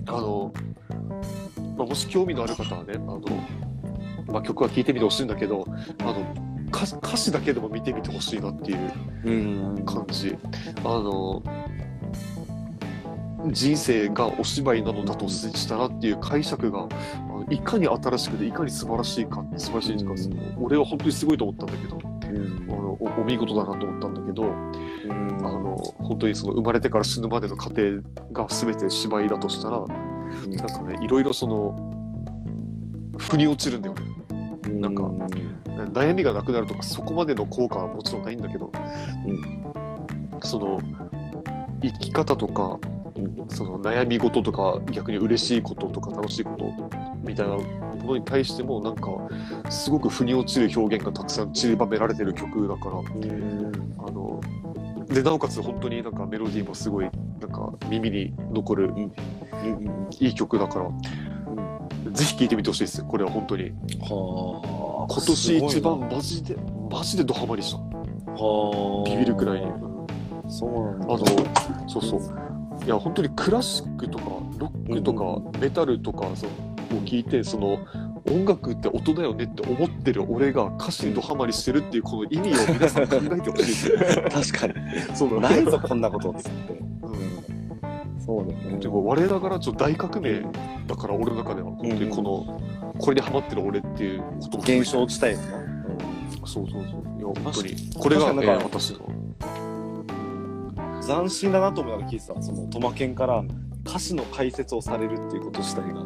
[0.06, 0.52] あの、
[1.76, 3.20] まあ、もし興味のある方はねあの、
[4.26, 5.64] まあ、曲は聴いてみてほしいんだけど
[6.00, 6.34] あの
[6.68, 8.92] 歌詞歌詞だけでも見てみてほしいなっていう
[9.24, 9.76] うん。
[9.76, 10.36] うん感じ。
[10.84, 11.42] あの
[13.50, 20.64] 人生がお芝居なのだとしたらっていう解釈があのいかに新しくていかに素晴らしいか素晴らしいか、うん。
[20.64, 22.66] 俺は本当にすごいと思ったんだけどうん。
[22.70, 25.38] あのおお見事だなと思ったんだけど、うん。
[25.38, 28.00] あの本当にその生まれてから死ぬまでの過程
[28.32, 29.88] が全て芝居だとしたらなん
[30.66, 31.92] かねいろいろその
[33.18, 34.02] 腑に落ちるんだよね。
[34.80, 35.02] なんか
[35.92, 38.72] 悩みがなくなるとかそこまでの効果はもちろんないんだけど、
[40.42, 40.80] その
[41.82, 42.93] 生き方とかうん
[43.48, 46.72] その悩み事とか逆に嬉しいこととか楽しいこと
[47.22, 47.64] みたいなも
[48.04, 49.10] のに対してもなんか
[49.70, 54.40] すごく腑に落ちる表現がたくさん散りばめられてる曲だからうんあの
[55.06, 57.10] でなおかつ本当になんかメロディーもすごい
[57.40, 58.94] なんか耳に残るうん。
[58.94, 60.90] うんいい曲だから、
[62.12, 63.72] ぜひ聴いてみてほしいですこれは本当に。
[64.00, 65.12] はあ。
[65.12, 66.56] 今年一番すマジで
[66.90, 67.78] マジでドハマりした。
[67.78, 69.10] はあ。
[69.10, 69.66] ビビるくらいに。
[70.48, 71.14] そうなんだ。
[71.14, 72.43] あの、そうそう。
[72.84, 74.24] いや、本当にクラシックとか、
[74.58, 76.50] ロックとか、メタルとかそう
[76.96, 77.78] を聞いて、その、
[78.26, 83.66] 音楽って音だよねって思ってる俺が歌詞にドハマりしてるっていうこの意味を皆さん考えてほしい。
[83.66, 83.72] で
[84.42, 84.50] す。
[84.52, 84.96] 確かに。
[85.14, 86.72] そうだないぞこんなことっつって。
[86.72, 88.20] うん。
[88.20, 88.78] そうだよね。
[88.78, 90.42] でも我ながらちょっと大革命
[90.86, 92.60] だから俺の中では本当にこの、
[92.98, 97.02] これにハマってる俺っていうことも現象地帯よなそうそうそう。
[97.18, 97.74] いや本当に。
[97.98, 99.00] これが、えー私の
[101.06, 103.42] 斬新だなと思いながら聞いてたそのトマケンから
[103.86, 106.04] 歌詞の解説をされるっていうこと自体が。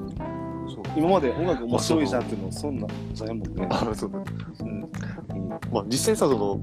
[0.97, 3.69] 今まで音楽面白いじゃんっていうのそんなんじゃないもんね。
[3.71, 4.65] あそうだう。
[4.69, 4.81] ん。
[5.73, 6.57] まあ実際さそのう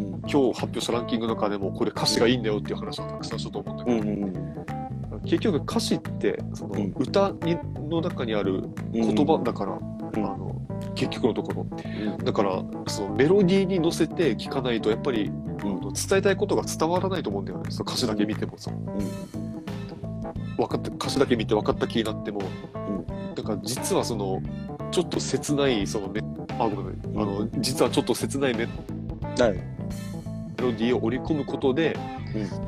[0.00, 4.60] ん今日発表したランキングの中でもこれ歌詞がいいんだよっていう話はたくさんしたと思うんだけど、うんうん
[5.22, 6.94] 結局歌詞ってそのうん。
[6.98, 7.58] 歌に
[7.90, 10.24] の中にあるうん言葉だから、うん。
[10.24, 10.59] あの
[10.94, 11.66] 結局のところ。
[11.66, 12.24] うん。
[12.24, 15.30] だからそのメロディーに乗せて聴かないとやっぱり、
[15.60, 17.70] あの伝えたいことが伝わらないと思うんだよね。
[17.70, 18.58] その歌詞だけ見ても。
[18.58, 18.70] さ
[20.56, 22.42] 分かった歌詞だけ見て分かった気になっても、
[23.34, 24.42] だから実はその
[24.90, 26.20] ちょっと切ないそのメ
[26.58, 28.66] あごめんあの実はちょっと切ないメ
[29.38, 29.52] はい。
[29.52, 29.60] メ
[30.58, 31.96] ロディーを織り込むことで、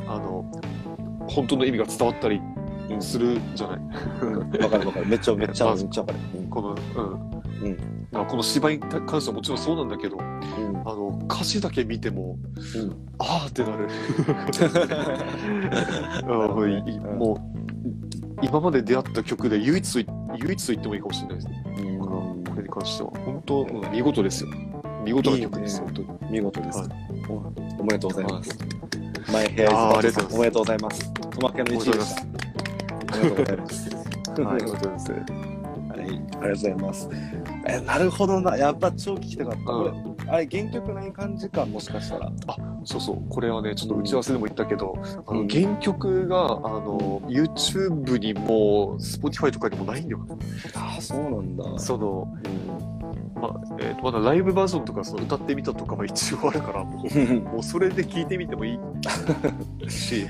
[0.07, 0.51] あの
[1.29, 2.41] 本当の意味が伝わったり
[2.91, 3.03] うん。
[3.03, 3.79] するじゃない、
[4.59, 5.07] わかるわかる。
[5.07, 6.19] めっちゃめっちゃ まあめっちゃわかる。
[6.49, 7.33] この、うん。
[7.63, 10.83] うんまあこの芝居に関してはもちろんそうなんだけどうん。
[10.85, 12.37] あの歌詞だけ見ても、
[12.77, 12.91] うん。
[13.19, 13.89] ああってなる。
[17.17, 17.41] もう
[18.43, 21.99] 今まで出会った曲で唯一と唯一と言ってもいいかもしれないですね、うん。
[21.99, 23.11] これに関しては。
[23.25, 24.51] 本当、うん見事ですよ。
[25.05, 25.93] 見事な曲ですいいね。
[25.93, 26.33] 本当に。
[26.33, 26.79] 見事です。
[26.79, 26.89] はい。
[27.79, 28.59] おめでとうございます。
[29.33, 31.13] マイヘアイズおめでとうございます。
[31.13, 32.23] トマケンの1位でした。
[33.19, 33.91] おめでとうございます。
[33.91, 35.13] はい、ありがとうございます。
[36.13, 37.09] はい、ありがとうございます。
[37.67, 38.57] え、なるほどな。
[38.57, 39.59] やっぱ超聞きたかった。
[39.59, 42.33] これ、あれ、原曲ない感じか、もしかしたら。
[42.85, 44.95] そうそう、これはね、ちょっと打ち合わせでも言ったけど、
[45.27, 50.27] あうんの原曲が、あの、YouTube にも、Spotify とかにもないんだよ。
[50.75, 51.79] ああ、そうなんだ。
[51.79, 53.02] その、うん。
[53.35, 58.79] まあ、えーとまだライブバージョンとか、その歌ってみたとかは一応あるから、 もう、もうそれで聞いてみてもい
[59.85, 60.29] いし、 い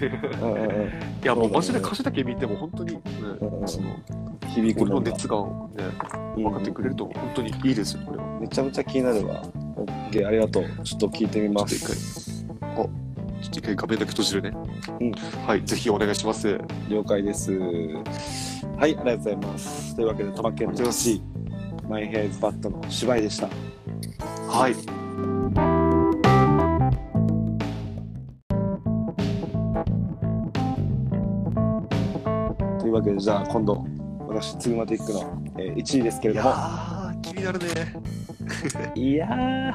[1.24, 3.00] や、もうマジで歌詞だけ見ても、本当に、ね
[3.40, 3.88] うんその、
[4.48, 5.46] 響くの熱がね、
[6.36, 8.24] 分かってくれると、本当にいいですよ、これは。
[8.40, 9.42] めちゃめちゃ気になるわ。
[9.76, 10.64] オッケー、ありがとう。
[10.84, 12.46] ちょっと聞いてみまちょっとす。
[13.42, 14.52] ちょっと一回画面だけ閉じるね。
[15.00, 15.12] うん
[15.46, 16.58] はい、ぜひお願いします。
[16.88, 17.52] 了解です。
[17.52, 18.02] はい、
[18.80, 19.96] ありがとうございます。
[19.96, 21.22] というわけで、玉県の1位、
[21.88, 23.48] マイヘアイズバットの芝居でした。
[24.48, 24.74] はい。
[32.80, 33.84] というわけで、じゃあ今度、
[34.28, 37.66] 私、ツグマティックの、えー1位ですけれいやども、ー、気になるね。
[38.94, 39.72] いやー、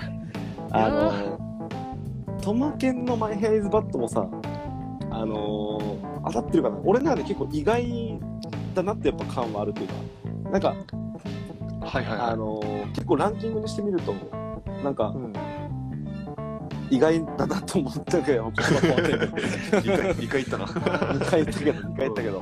[0.71, 4.27] あの、トマケンのマイヘアイズバットもさ、
[5.09, 8.19] あのー当たってるかな俺の中で結構意外
[8.75, 9.93] だなってやっぱ感はあるというか、
[10.51, 10.75] なんか、
[11.88, 14.14] はいはいあのー結構ランキングにしてみると、
[14.84, 15.34] なんかうん、
[16.89, 20.65] 意外だなと思ったけど、 2 2回、二回言ったな。
[21.26, 22.41] 回言ったけど、2回言ったけど、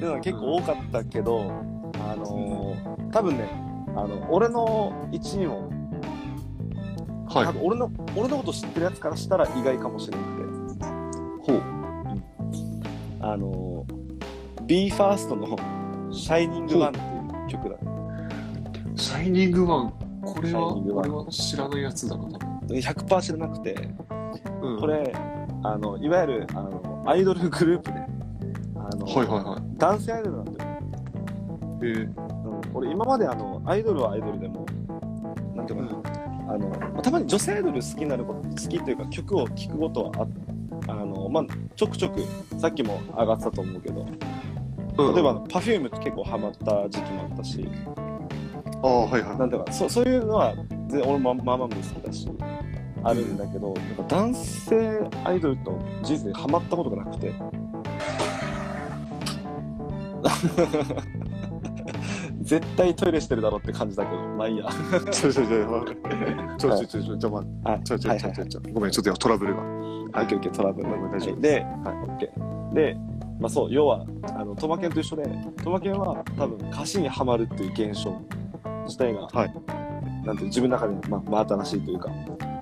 [0.00, 1.40] うのは結構多かったけど、
[1.94, 3.48] あのー多分ね、
[3.94, 5.70] あの俺の1位も、
[7.28, 7.52] はい多。
[7.52, 11.62] 分俺の俺のこと知ってるやつからしたら意外かもしれなくて、ほう。
[13.20, 15.56] あのー、BE:FIRST の
[16.12, 17.91] 「シャイニングワンっていう曲だ。
[18.96, 19.94] シャイニングワン。
[20.22, 22.78] これは、俺は知らないやつだな、多分。
[22.78, 23.88] 100%知らなくて、
[24.62, 24.78] うん。
[24.78, 25.12] こ、れ、
[25.64, 27.98] あのいわゆるあのアイドルグループで、
[28.76, 29.62] あのはいはいはい。
[29.78, 30.70] 男性アイドルなんだよ。
[31.82, 31.84] え。
[31.84, 34.66] ー、うん、俺今まであのアイドルはアイドルでも
[35.54, 35.94] なんていうか
[36.46, 40.26] な、あのまあたまに女性アイドル好きになること好きというか曲を聴くことはあ
[40.88, 41.44] あの、まあ、
[41.76, 42.20] ちょくちょく
[42.58, 44.00] さっきも上がってたと思うけど。
[44.00, 45.14] うん。
[45.14, 47.68] 例えば、Perfume って結構ハマった時期もあったし
[48.82, 49.38] あ、はいはい。
[49.38, 50.54] なんていうかそそういうのは
[50.90, 52.28] 俺もまあまあ好きだし
[53.04, 57.32] あるんだけど、なんか男性アイドルと人生でハマったことがなくて
[62.42, 64.68] 絶対トイレしてるだろって感じだけどまあいいや
[65.10, 65.84] ちょちょちょ、ちょ
[66.58, 67.38] ちょちょちょ、ちょ、
[67.88, 69.62] ちょちょちょちょちょ、ごめん、ちょっとトラブルが。
[69.62, 72.74] オッケーオッケートラブルねごめん大丈夫で、はい、オッケー。
[72.74, 72.96] で、
[73.40, 74.04] まあそう、要は、
[74.36, 75.24] あの、トマケンと一緒で、
[75.64, 78.20] トマケンは多分歌詞にはまるっていう現象
[78.84, 79.54] 自体が、はい
[80.24, 82.10] なんて自分の中で、まあ、真新しいというか、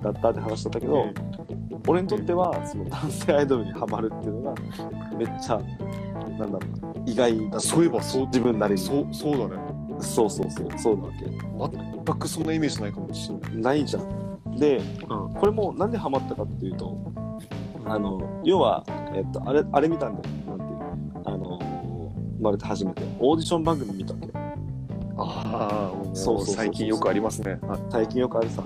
[0.01, 1.05] だったって話だったけど、
[1.87, 4.61] 俺にとっては、その男性アイドルにはまるっていうのが、
[5.17, 5.61] めっちゃ、
[6.39, 8.79] なんだろうな、意外だそういえばそう自分なりに。
[8.79, 9.61] そう、そうだね。
[9.99, 11.77] そうそうそう、そうなわけ。
[11.77, 13.57] 全くそんなイメージないかもしれない。
[13.57, 14.55] ないじゃん。
[14.57, 15.33] で、うん。
[15.33, 16.97] これもなんでハマったかっていうと、
[17.85, 18.83] あの、要は、
[19.13, 20.35] えっと、あれ、あれ見たんだよ。
[20.47, 20.79] なんていう
[21.25, 21.59] あの、
[22.37, 23.03] 生まれて初めて。
[23.19, 24.40] オーディション番組見たわけ。
[25.17, 27.59] ああ、そうそう最近よくありますね。
[27.61, 27.79] はい。
[27.89, 28.63] 最近よくあるさ。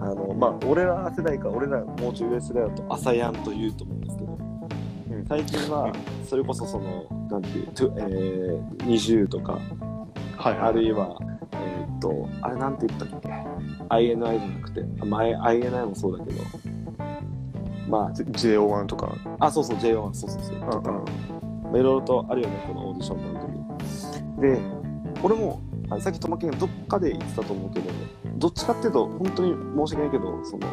[0.00, 4.38] あの、まあ、俺ら世代か、俺らもうちょい上世代だと、朝やんと言うと思うんですけど、
[5.10, 5.92] うん最近は、
[6.28, 9.58] それこそその、なんていう、えー、20とか、
[10.36, 11.16] はいあるいは、
[11.52, 13.28] えーっと、あれなんて言ったっけ
[13.88, 16.42] ?INI じゃなくて、あまあ、INI もそうだけど、
[17.88, 19.14] ま JO1 とか。
[19.38, 20.70] あ、あ、そうそう、J1、そうそうそう。
[20.70, 21.02] とかま
[21.74, 24.54] あ、いろいろとあるよね、このオーディション番組。
[24.54, 24.60] で、
[25.22, 27.90] 俺も、あさっきトマケンがどっかで言ってたと思うけど、
[28.36, 30.66] どっちかっていうと、本当に申し訳ないけど、その、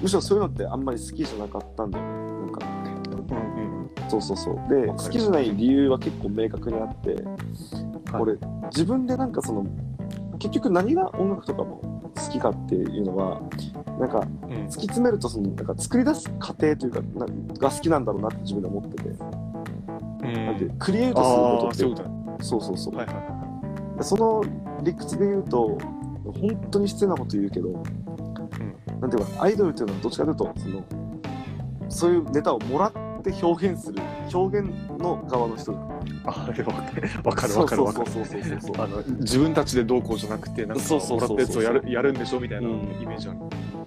[0.00, 2.12] むしろそういうのってあんまり好きじゃなかったんだよね。
[2.12, 2.66] なんか、
[3.30, 4.10] うんうん。
[4.10, 4.56] そうそうそう。
[4.68, 7.14] で、好きじゃない理由は結構明確にあって、
[8.12, 8.22] はい。
[8.22, 8.36] 俺、
[8.66, 9.66] 自分でなんかその、
[10.38, 11.80] 結局何が音楽とかも
[12.14, 13.40] 好きかっていうのは、
[13.98, 14.50] なんかうん。
[14.66, 17.26] 突き詰めるとそのなんか作り出す過程というかな
[17.58, 19.08] が好きなんだろうなって自分で思ってて、
[20.44, 22.14] なんてクリエイトすることってそう。
[22.42, 23.43] そうそうそう、はいは
[24.00, 24.42] その
[24.82, 25.78] 理屈で言うと
[26.24, 27.82] 本当に失礼なこと言うけど、
[29.00, 30.84] なんていうかアイドルっていうのはどっちかというとその
[31.88, 34.02] そういうネタをもらって表現する
[34.32, 34.68] 表現
[34.98, 35.94] の側の人。
[36.26, 38.10] あれわかるわかるわかるわかる。
[38.10, 43.38] そうそうそうそうそうそうあの自分たちでどうこうじゃなくて、なんかもらったやつをやるやるんでしょみたいなうんイメージある。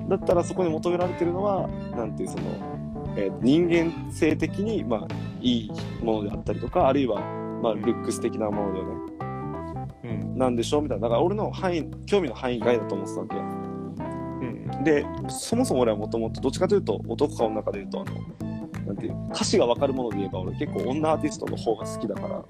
[0.08, 2.44] だったらそこに求められてるのはなんていうその、
[3.18, 5.08] えー人間性的にまあ
[5.42, 5.72] いい
[6.04, 7.22] ものであったりとかあるいは
[7.62, 9.27] まあルックス的なものだよねうん。
[10.36, 10.82] なんでしょう？
[10.82, 11.04] みたいな。
[11.04, 13.36] だから俺の範囲興味の範囲外だと思ってたわけ。
[13.36, 14.84] うん。
[14.84, 18.14] でそもそも俺はもともとどっちかというと男か女かでいうとあの
[18.86, 22.44] なんていう歌詞が分かるもので言えば俺結構女アーティストの方が好きだから、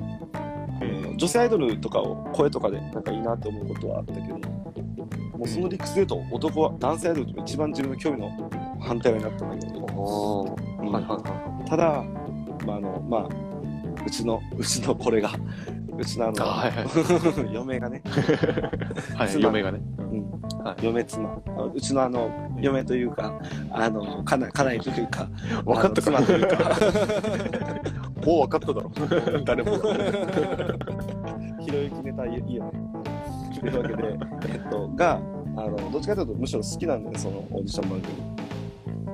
[0.82, 4.40] うん、女性アイドルとかを声とかでなんかいいなって思うことはあったけども
[5.46, 8.30] うその理屈で言うと男は男性アイドルと一番自分の興味の
[8.82, 10.56] 反対側になったんだけど、
[11.68, 12.04] ただ、
[12.66, 13.30] まああのまあ、
[14.08, 15.32] うちのうちのこれが
[16.00, 19.16] うちのあの、はいは 嫁がね、い。
[19.18, 19.82] はい、妻嫁がね。
[19.98, 20.32] うん
[20.64, 22.30] はい嫁妻あうちのあの
[22.60, 23.40] 嫁というか
[23.72, 25.28] あの家内家内というか
[25.66, 26.58] 分かったかあの妻というか
[28.26, 28.92] もう分かっただろ。
[29.44, 29.72] 誰も。
[31.60, 32.72] ひろゆきネタいいよね。
[33.60, 34.18] というわけで、
[34.54, 35.20] えっと、が
[35.58, 38.47] あのどっちかというとむしろ好きなんだよねそのオーディション番組。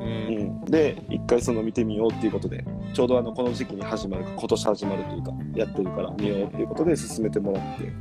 [0.03, 0.07] う。
[0.07, 0.13] うん。
[0.61, 2.63] ん、で一回その見てみようっていうことで
[2.93, 7.91] ちょうどあのこの時期に始まる今年始まるというかやってるから見ようっていうことで進めてもらって。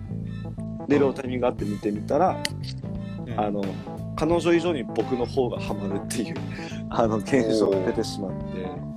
[0.89, 2.37] でロータイミングがあって見てみたら
[3.37, 3.63] あの
[4.17, 6.35] 彼女以上に僕の方がハマるっていう
[6.91, 8.93] あの現象が出てしまって。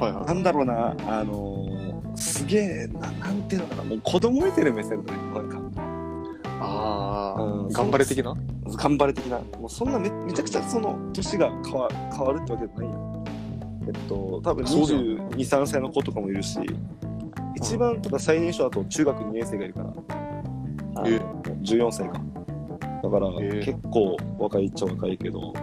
[0.00, 1.66] はいはなんだろうなあの
[2.14, 5.60] すげえななんていうのかなもう子供見てる目線だねなんかい。
[6.60, 7.68] ああ、うん。
[7.68, 8.36] 頑張れ的な？
[8.74, 13.24] 頑張れ的なもうそんなめめちゃくちゃその年が変わ変わるってわけじゃないよ
[13.86, 16.58] えっと多分そうだよ2 2 3歳の子とかもいるし
[17.56, 19.92] 一番ただ最年少だと中学2年生がいるから。
[21.06, 21.20] え。
[21.62, 22.20] 14歳か。
[23.02, 23.62] だからえ。
[23.64, 25.54] 結構若いっちゃ若いけど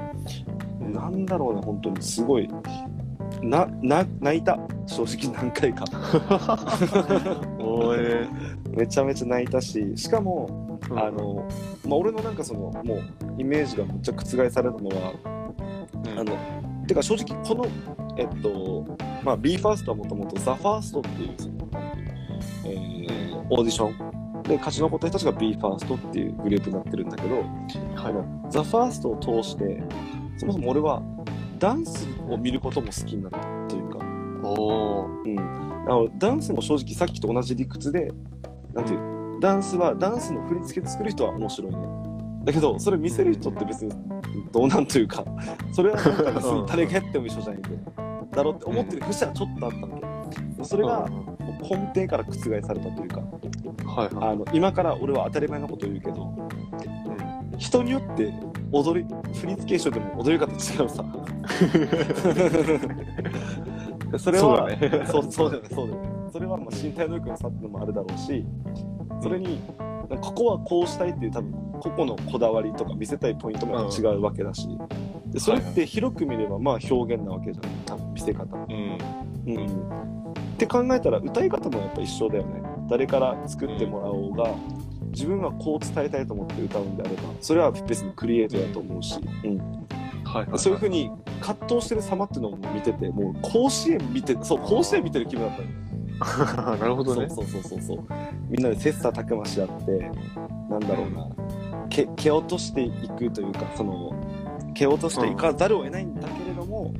[0.79, 2.01] なんだろうな本当に。
[2.01, 2.49] すごい。
[3.41, 4.57] なな泣いた。
[4.87, 5.85] 正直何回か。
[8.75, 10.62] めちゃめちゃ泣いたししかも
[10.95, 11.47] あの、
[11.85, 13.01] まあ、俺のなんかそのもう
[13.37, 15.13] イメージがめっちゃ覆されたのは
[16.03, 17.65] うん、あのてか正直この
[18.17, 21.69] えっとまあ BE:FIRST はもともと THEFIRST っていうその
[22.65, 24.13] えーオーディション。
[24.43, 27.45] で勝ち残った人たちが BE:FIRST っていうグループになってるんだけど、
[27.95, 29.81] あの THEFIRST を通して
[30.37, 31.01] そもそも俺は
[31.59, 33.39] ダンスを見ることも好きになった
[33.69, 33.99] というか、
[34.43, 35.31] おー。
[35.31, 38.11] うん、あのダンスも正直さっきと同じ理屈で
[38.73, 39.12] なんていう
[39.43, 41.77] ダンスはダンスの振り付け作る人は面白いね
[42.45, 43.91] だけどそれ見せる人って別に
[44.53, 45.25] どうなんというか
[45.73, 47.77] それはなんか別に誰がやっても一緒じゃないけど
[48.31, 49.87] だろうって思ってる節はちょっとあったんだ
[50.29, 51.09] けどそれが
[51.61, 53.25] 根底から覆されたというかは
[54.09, 54.29] いはい。
[54.31, 56.33] あの今から俺は当たり前のことを言うけど
[57.57, 58.33] 人によって
[58.71, 60.55] 踊り振り付け一緒でも踊り方違
[60.85, 61.03] うさ
[64.17, 65.05] それはそうだね。
[65.07, 66.09] そうそうだよね、そうだよね。
[66.31, 68.45] それはまあ身体能力の差ってのもあるだろうし、
[69.23, 69.59] それに、
[70.21, 74.67] ここはこうしたいっていう多分、個々のこだわりとか見せたいポイントも違うわけだし、
[75.27, 78.57] でそれって広く見ればまあ表現なわけじゃん、多分見せ方。
[78.57, 78.97] うん。
[79.47, 80.33] うん。
[80.53, 82.61] って考えたら歌い方もやっぱ一緒だよね。
[82.89, 84.53] 誰から作ってもらおうが、
[85.11, 89.57] 自分はこう伝えたいと思って歌うんであれば、それは別にクリエイトだと思うし、うん。
[90.23, 90.59] はいはい。
[90.59, 91.09] そういうふうに
[91.41, 95.67] 葛藤してる様っていうのを見てて、もう甲子園見て、そう、甲子園見てる気分だったの。
[96.79, 97.29] なるほどね。
[97.29, 97.99] そうそうそうそうそう
[98.49, 100.11] みんなで切磋琢磨し合って
[100.69, 101.27] なんだろうな
[101.89, 104.13] け蹴落としていくというかその
[104.73, 106.93] 蹴落としていかざるを得ないんだけれども、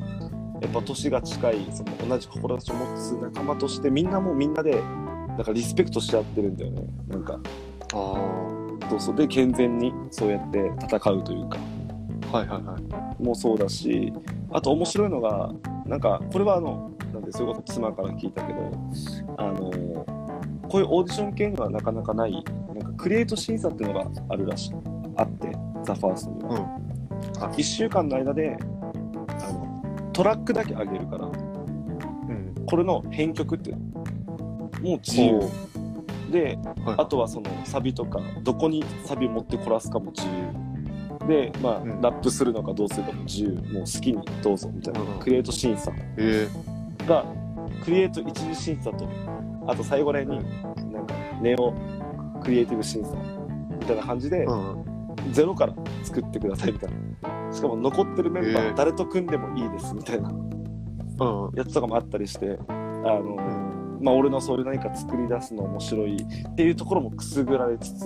[0.61, 4.81] やっぱ年が近いその同じ志を持つ仲間としてみんなもうみんなで
[5.29, 7.39] なんかリスペクトし合ってるんだよねなんか
[7.93, 8.13] あ
[8.89, 11.57] そうそうで健全にそうやって戦うというか
[12.31, 12.37] あ。
[12.37, 13.23] はいはいはい。
[13.23, 14.13] もそうだし
[14.51, 15.51] あと面白いのが
[15.85, 18.71] なんかこれはあのなんでそういうこと妻から聞いたけど
[19.37, 19.71] あの
[20.67, 24.73] こういうオーディション系にはなかなかないなんかクリエイト審査っていうのがあるらしい。
[25.15, 25.47] あって
[25.85, 26.79] 「THEFIRST には、
[27.45, 27.51] うん。
[27.51, 32.55] 1週間の間であのトラックだけ上げるからうん。
[32.65, 33.83] これの編曲っていうの
[34.81, 35.39] もう自由。
[36.31, 36.95] ではい。
[36.97, 41.27] あとはそのサビとかどこにサビ持ってこらすかも自由。
[41.27, 42.01] でまあ、うん。
[42.01, 43.51] ラップするのかどうするかも自由。
[43.51, 45.19] もう好きにどうぞみたいな、うん。
[45.19, 45.91] クリエイト審査。
[46.17, 46.47] え
[47.07, 47.25] が
[47.83, 49.07] クリエイト一次審査と
[49.67, 50.37] あと最後らへんに
[50.91, 51.73] なんかネオ
[52.43, 53.15] クリエイティブ審査
[53.79, 54.45] みたいな感じで。
[55.31, 55.73] ゼロから
[56.03, 61.57] 作ってくださいみたいなしかも残ってるメンバー誰と組んでもいいですみたいなうん。
[61.57, 63.37] やつとかもあったりしてあの、
[64.01, 68.05] まあ俺のそういう何か作り出すの面白いっていうところもくすぐられつつ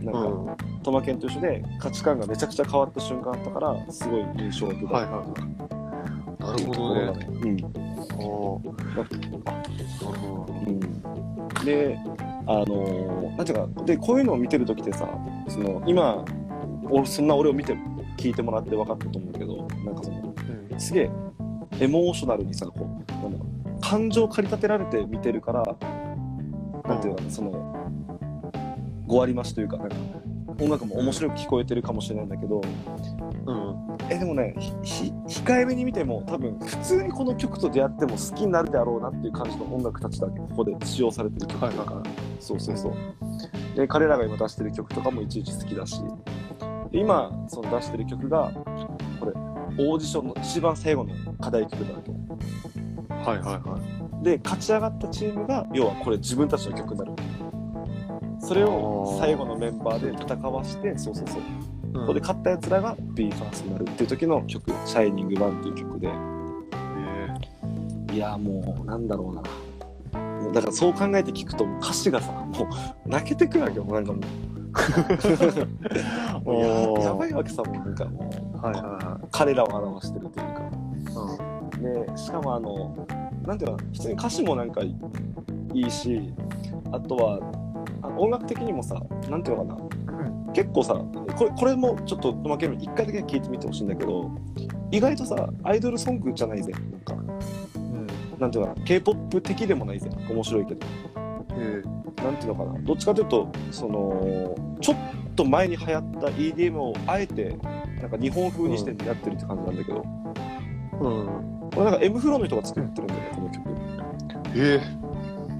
[0.00, 0.56] なんか、うん。
[0.82, 5.24] トマケンと一緒で価値観がめちゃくちゃ変わった瞬間あったからすごい印象的だったはいは
[5.68, 7.91] いなるほどね。
[8.18, 8.60] う
[10.70, 11.98] ん、で
[12.46, 15.08] あのーなんていうかでこういうのを見てる時ってさ
[15.48, 16.24] その今
[17.04, 17.74] そんな俺を見て
[18.18, 20.34] 聞いてもらって分かったと思うけどなんかその
[20.70, 20.80] うん。
[20.80, 21.10] すげえ
[21.80, 23.46] エモーショナルにさこうなんだろ
[23.78, 25.62] う感情を駆り立てられて見てるから
[26.84, 27.72] なんていうかその
[29.08, 29.96] 5割増しというかなんか
[30.60, 32.60] 音楽も面白く聞こえてるかもしれないんだけど、
[34.08, 42.08] えでもねひ控えめに見ても多分普通にこの曲と出会っても好きになるであろうなっていう感じの音楽たちだけここで使用されてる曲とか、はいはい、
[42.40, 42.94] そうそうそう。
[43.76, 46.02] で彼らが今出してる曲とかもいちいち好きだし
[46.92, 48.52] 今その出してる曲が
[49.18, 52.10] これオーディションの一番最後の課題曲だわけ
[53.30, 53.78] はいはいは
[54.20, 54.24] い。
[54.24, 57.12] で勝ち上がったチームが要はこれ自分たちの曲になる
[58.40, 61.42] それを最後のメンバーで戦わしてそうそうそう
[61.92, 66.10] ここで勝ったやつらが BE:FIRST になるっていう時の曲「シャイニングワンっていう曲で、
[68.12, 69.42] いやもうなんだろうな。
[70.52, 72.68] だからそう考えて聞くと歌詞がさも
[73.06, 74.22] う泣けてくるわけよなんかもう。
[76.48, 76.54] や
[77.04, 77.74] やばいわけさもう。
[77.76, 80.62] なんかもう、はいはいはい、彼らを表してるというか、
[81.74, 83.06] うん、でしかもあの
[83.46, 84.96] なんていうの普通に歌詞もなんかい
[85.74, 86.32] いし
[86.90, 87.38] あとは
[88.16, 88.98] 音楽的にもさ
[89.28, 89.80] なんていうのかな
[90.52, 90.94] 結構さ
[91.36, 94.30] これこれもちょっと負ける一回だけ聞いてみてほしいんだけど
[94.90, 98.06] 意外とさアイドルソングじゃないぜなんか、うん、
[98.38, 100.86] なんていうかな k p o p 的でもないぜ面白いけど、
[101.56, 104.96] えー、なんていうのかなどっちかというとそのちょっ
[105.34, 107.56] と前に流行った EDM をあえて
[108.00, 110.04] なんか日本風にしてやってるって感じなんだけど、
[111.00, 113.62] うん、これなんか M フロの人が作ってるんだよねこの曲。
[114.54, 115.02] ええ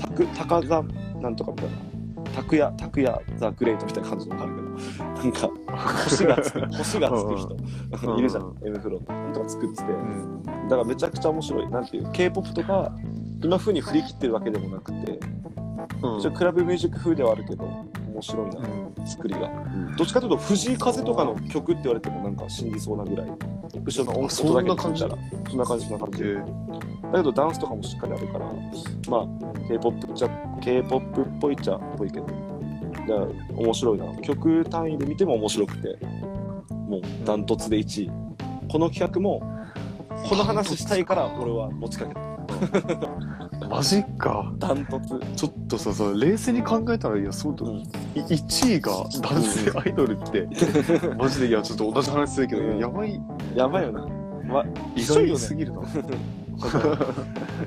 [0.05, 0.83] ー、高座
[1.21, 1.92] なんとかみたいな
[2.35, 4.73] 拓也拓也ザ・グレートみたいな感じのがあるけど
[5.03, 5.51] なんか
[6.05, 7.37] 星がつく 星がつく
[7.99, 8.57] 人いるじゃん。
[8.65, 9.05] M フロと
[9.43, 9.93] か作ってて、
[10.65, 11.71] だからめちゃくちゃ面白い。
[11.71, 12.93] なんていう k p o p とか
[13.43, 15.21] 今風に振り切ってるわけでもなくて、
[16.03, 17.69] うん、クラブミュージック風ではあるけど
[18.13, 23.27] 面白いな、うん、作りが、うん、どっちかというと藤井風とかの曲って言われてもなんか信じそうなぐらい
[23.85, 25.17] 後ろの音楽だけ聞いたら
[25.51, 25.87] そんな感じ。
[25.87, 26.25] そんな感じ
[27.13, 28.47] だけどダンスとかもしっかりあるから
[29.09, 29.27] まあ
[29.69, 30.29] k p o p っちゃ
[30.63, 32.27] k p o p っぽいっちゃっぽいけど。
[33.03, 33.15] だ
[33.57, 34.07] 面白いな。
[34.21, 35.99] 曲単位で見ても面白くて
[36.71, 38.11] もうダントツで1位。
[38.71, 39.41] この企画も
[40.29, 42.21] この話したいから俺は持ちかけた
[43.73, 44.53] マジか。
[44.59, 45.19] ダントツ。
[45.35, 47.83] ちょっとささ冷静に考えたらいやそうだ、うん、
[48.15, 48.93] 1位が
[49.23, 53.19] 男性アイドルって、うん、マジでいやちょっと同じ話するけど、うん、やばい
[53.55, 54.07] やばいよな、
[54.45, 55.81] ま、意外すぎるな。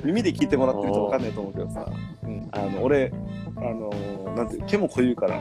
[0.04, 1.86] 耳で聞いてもらってると分かんないと思うけどさ、
[2.22, 3.12] うん、あの俺
[3.56, 3.90] あの
[4.36, 5.40] なんて毛も濃ゆから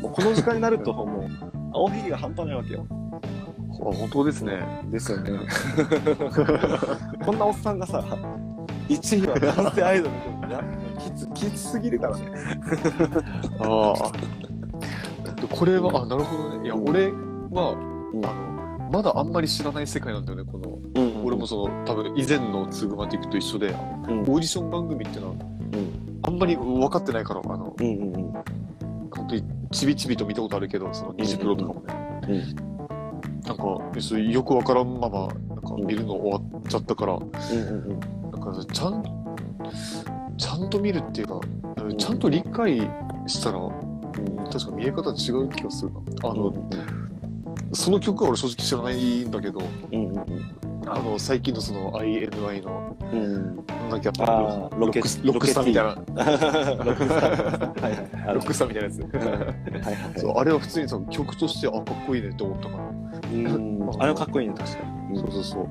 [0.00, 1.28] もうこの時間になるともう
[1.74, 2.86] 青ひげが半端ないわけよ。
[2.90, 2.94] あ
[3.94, 4.64] 本当ですね。
[4.90, 5.32] ですよね。
[7.26, 8.02] こんなおっさんがさ
[8.88, 10.20] 1位は男性アイドルで
[10.98, 12.24] きつきつすぎるからね。
[13.60, 14.12] ああ
[15.54, 16.64] これはあなるほどね。
[16.64, 17.10] いや俺
[17.50, 17.72] は、
[18.12, 21.20] うん、あのまだあんまり知らない世界なんだよねこの、うんうん。
[21.20, 26.12] うん、俺もその多分以前のツグマティックと一緒で、うん、オーディション番組っていうのは、うん。
[26.24, 28.32] あんまり分かってないから、あの、うんうんうん、
[29.10, 31.94] 本当にちびちびと見たことあるけど、そのニジプロとかもね。
[32.28, 33.64] うん、なんか、
[34.18, 38.00] よく分からんまま、なんか見るの終わっちゃったから、うんうんうん、
[38.42, 39.04] かちゃん、
[40.36, 41.40] ちゃんと見るっていうか、
[41.96, 42.80] ちゃんと理解
[43.26, 43.72] したら、うん、
[44.50, 46.00] 確か見え方違う気がするな。
[46.30, 46.52] あの、う。
[46.52, 46.68] んうん、
[47.72, 49.62] その曲は俺正直知らないんだけど、
[49.92, 50.26] うんうんうん。
[50.86, 53.56] あの最近のその INI の、うん、
[53.88, 55.94] なんかやっぱロックロックスターみたいな。
[58.34, 59.00] ロックスターみたいなやつ。
[59.02, 59.08] は
[59.90, 62.84] いはいそうあれは普通にその曲としてあかっこいいねって思ったから。
[62.84, 62.86] う
[63.36, 63.88] ん。
[63.98, 64.06] あ。
[64.06, 64.78] れはかっこいいね確か
[65.10, 65.68] に、そうそうそう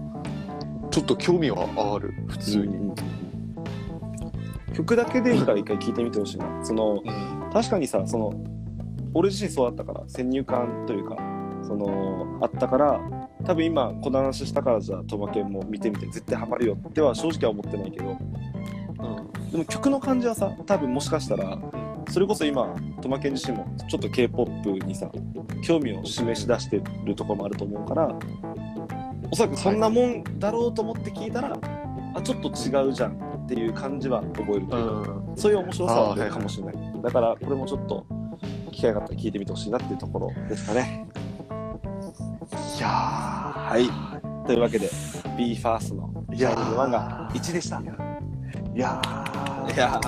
[0.91, 2.13] ちょっと興味はある。
[2.27, 2.95] 普通に、うん。
[4.73, 6.47] 曲だけでから一回聞いてみてほしいな。
[6.63, 7.01] その、
[7.51, 8.33] 確かにさその
[9.13, 10.03] 俺自身そうだったから。
[10.07, 11.17] 先入観というか。
[11.63, 12.99] そのあったから
[13.45, 21.57] 多分今この話したからじゃあトマケンも見てみて絶対ハマるよっては正直は思ってないけど、うん、でも曲の感じはさ多分もしかしたら
[22.09, 25.09] それこそ今トマケン自身もちょっと k p o p にさ
[25.63, 28.19] 興味を示し出してるところもあると思うから
[29.31, 31.59] おそらくそんなもんだろうと思って聞いたら、はい、
[32.15, 33.13] あちょっと違うじゃん
[33.45, 38.05] っていう感じは覚えるというか、うん、そういう面白さはあるかもしれない、はいはい、だからこれもちょっと
[38.71, 41.07] 機会があったら聞いてみてほしいなっていうところですかね。
[42.77, 43.87] いやはい。
[44.47, 44.89] というわけで
[45.37, 47.79] BE:FIRST の「シャイニング1」が1でした。
[47.79, 47.93] いや
[48.75, 48.99] いや
[49.75, 50.01] 生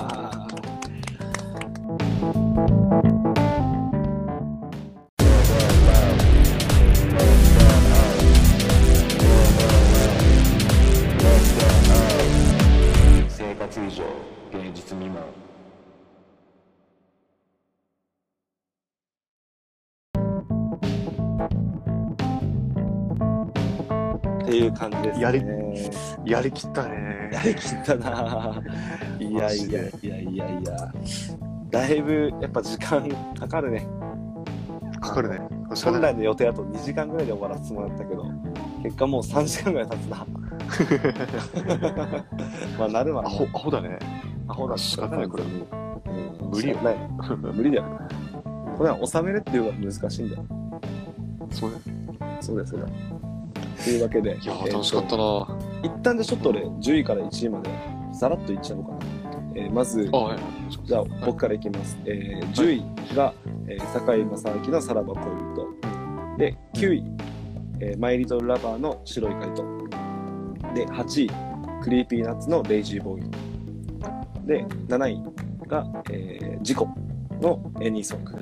[13.86, 14.02] 以上
[14.50, 15.22] 現実未満
[24.42, 25.22] っていう感じですね。
[25.22, 25.42] やり、
[26.24, 27.30] やりきったね。
[27.32, 28.62] やりきったな。
[29.20, 30.92] いやいやいやいやいや。
[31.70, 33.08] だいぶやっぱ時間
[33.38, 33.86] かかるね。
[35.00, 35.40] かかかるね。
[35.84, 38.24] 本来の予定だと2時間ぐらいで終わらせてもらったけど、
[38.82, 40.26] 結果もう3時間ぐらい経つな。
[42.78, 43.98] まあ、なるわ、アホ、アホだね。
[44.48, 45.50] アホだ仕方ないこれうん
[46.50, 46.96] 無理よ仕方ない
[47.54, 47.84] 無理だよ。
[48.76, 50.44] これは収めるっていうのが難しいんだよ。
[51.50, 51.76] そうね。
[52.40, 52.86] そうですよ。
[53.84, 55.46] というわけで、いやー、えーと楽しかったな。
[55.82, 57.70] 一旦でちょっと俺、10位から1位まで、
[58.12, 58.98] さらっといっちゃおうかな。
[59.56, 60.38] えーまずあ、、はい。
[60.84, 61.96] じゃあ僕からいきます。
[62.04, 62.72] えー10
[63.12, 63.32] 位が、
[63.68, 65.22] えー堺正章のさらば恋
[65.54, 65.68] 人。
[66.38, 67.04] で、9位、
[67.80, 69.64] えー MY LITTLE LOVER の白いカイト。
[70.74, 71.30] で、8位、
[71.82, 73.30] Creepy Nuts の Lazy Boy。
[74.46, 75.22] で、7位
[75.68, 76.88] が、えー ZICO
[77.40, 78.32] の Any Song。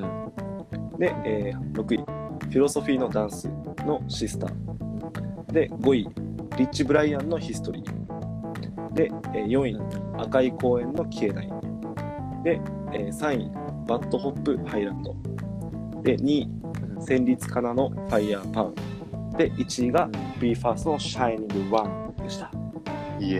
[0.98, 3.48] で、えー6位、フィロソフィーのダンス
[3.86, 5.52] のシスター。
[5.52, 6.08] で、5位、
[6.56, 8.92] Rich Brian の History。
[8.94, 9.78] で、えー4位、
[10.18, 11.52] 赤い公園の消えない。
[12.44, 12.60] で、
[12.92, 13.50] えー3位、
[13.86, 15.14] BAD HOP High Land。
[16.02, 16.48] で、2位、
[17.00, 18.74] 戦慄かなのファイヤーパウン。
[19.36, 20.08] で、1位が
[20.40, 22.50] BE:FIRST の Shining One でした。
[23.20, 23.36] イエ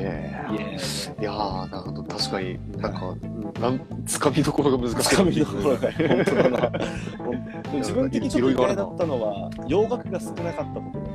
[0.48, 1.22] ーイエーイ。
[1.22, 5.08] いやー、なんか確かに、なんか、なん、つかみどころが難しい。
[5.08, 6.72] つかみどころが本当だな。
[7.74, 11.12] 自分的にちょっと意外だったのは、洋楽が少なかったことだ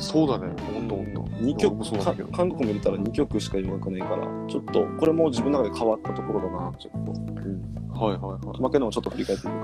[0.00, 1.20] そうだね、ほんとほんと。
[1.42, 2.28] 2曲そうだけど。
[2.32, 8.62] 韓国も入れたら2曲しか洋楽ないからちょっとこれも自分の中で変わったところだなちょっと、うん、はいはいはい。
[8.62, 9.54] 負けのもちょっと振り返ってみ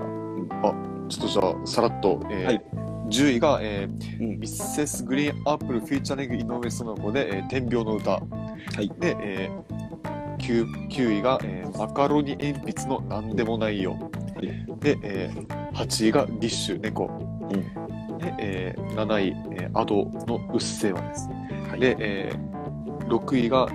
[0.43, 0.75] るか、
[1.09, 2.63] ちょっとじゃあ、さらっと、えーはい
[3.09, 5.05] 10位が、えーうんうん Mrs.
[5.05, 8.21] GREEN APPLE featuring 井上苑子で、えー点描の唄。
[8.81, 13.97] いで、えー 9, 9位が、えーマカロニ鉛筆のなんでもないよ。
[14.41, 14.47] い
[14.81, 17.09] で、えー8位がディッシュ猫。
[18.19, 21.29] で、えー7位、えーアドのうっせぇわです。
[21.71, 22.57] はいで、えー
[23.07, 23.69] 6位が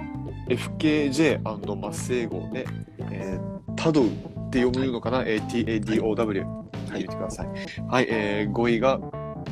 [0.50, 2.66] FKJ& マス英語で、
[3.12, 4.10] えータドウっ
[4.52, 6.46] て読むのかな、えー ?TADOW。
[6.92, 7.48] はい、入れてください。
[7.88, 9.00] はい、えー5位が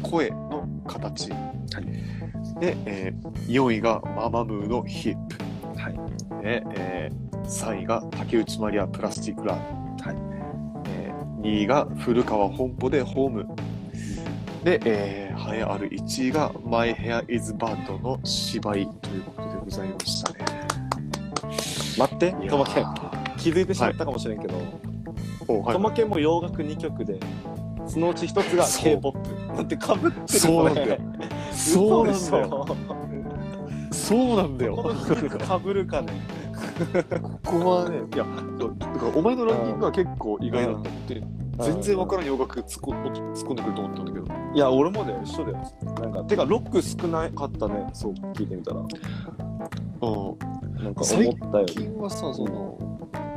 [0.01, 1.29] 声の形。
[2.59, 5.37] で、えー4位がママムーのヒップ。
[5.79, 9.59] はいで、えー3位が竹内まりやプラスチックラブ。
[10.03, 10.15] はい
[10.87, 13.47] えー2位が古川本舗でホーム。
[14.63, 20.39] で、えー、栄えある1位が My Hair is Bad の芝居ということでございましたね。
[21.97, 24.55] 待ってトマケンー気づいてしまったかもしれんけど、
[25.47, 27.19] おはいトマケンも洋楽2曲で
[27.87, 29.19] そのうち1つが K-POP
[29.55, 30.97] だってかぶってるそうなんだよ。
[31.51, 32.47] そうなんだよ。
[32.47, 32.77] よ
[33.91, 34.75] そうなんだよ。
[34.75, 36.13] この2曲かぶるかね。
[37.21, 38.25] ここはね、いや、
[38.79, 41.23] だからお前のランキングは結構意外だったって、
[41.59, 44.25] 全然わからん洋楽突っ込んでくると思ったんだけど。
[44.53, 45.57] いや俺もだよ一緒だよ。
[45.83, 47.87] なんかてかロック少なかったね。
[47.93, 48.79] そう聞いてみたら。
[48.79, 48.87] うん。
[50.83, 51.65] なんか思ったよ。
[51.65, 52.77] り最近はさ、その、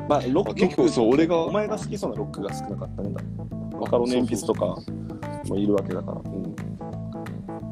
[0.08, 3.10] まあロック結構そう俺がお前が好きそうなロックが少なかったね。
[3.10, 3.20] だ
[3.82, 4.76] マカロニ鉛筆とか
[5.48, 6.20] もいるわけだから。
[6.24, 6.54] うん。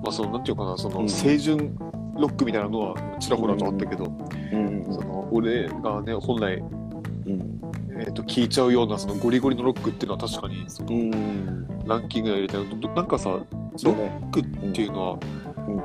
[0.03, 1.07] まあその、なんていうかな、その、うん。
[1.07, 1.77] 清純
[2.17, 4.05] ロックみたいなのはちらほらとあったけど、
[4.53, 4.85] うん。
[4.93, 7.61] その、俺がね、本来、うん。
[8.01, 11.69] えっ、と、聴いちゃうような、その、ゴリゴリのロックっていうのは確かに、その、うん。
[11.87, 13.39] ランキングに入れてるどなんかさ、
[13.77, 14.21] そうね。
[14.21, 15.19] ロックっていうのは、
[15.69, 15.77] うん。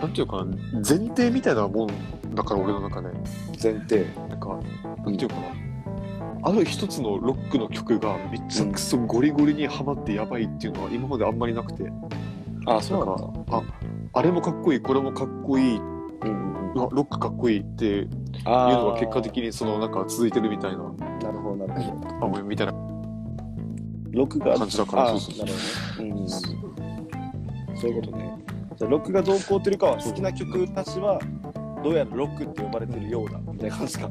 [0.00, 3.08] なんていうかな、前提みたいなもんだから、俺の中で。
[3.62, 4.06] 前提。
[4.28, 4.60] なんか、
[5.04, 5.65] なんていうかな。
[6.46, 11.90] ある一つのロックの曲がめちゃくそゴリゴリにハマってやばいっていうのは今まであんまりなくて、
[12.66, 13.62] あそなんか、あ、
[14.12, 18.10] あれもかっこいい、これもかっこいい、うんロックかっこいいっていう
[18.44, 20.84] あのが結果的にそのなんか続いてるみたいな、
[21.20, 22.08] なるほどなるほど。
[22.08, 22.72] あもうみたいな。
[24.12, 25.04] ロックが感じだから。
[25.04, 25.46] あそうそうそう。
[25.46, 25.58] なる
[25.96, 26.10] ほどね。
[26.10, 27.76] うん。
[27.76, 28.38] そういうことね。
[28.76, 31.18] じゃあロックがどうこうっていうかは好きな曲たちは
[31.82, 34.10] どうやらロックって呼ばれてるようだみたいな感じか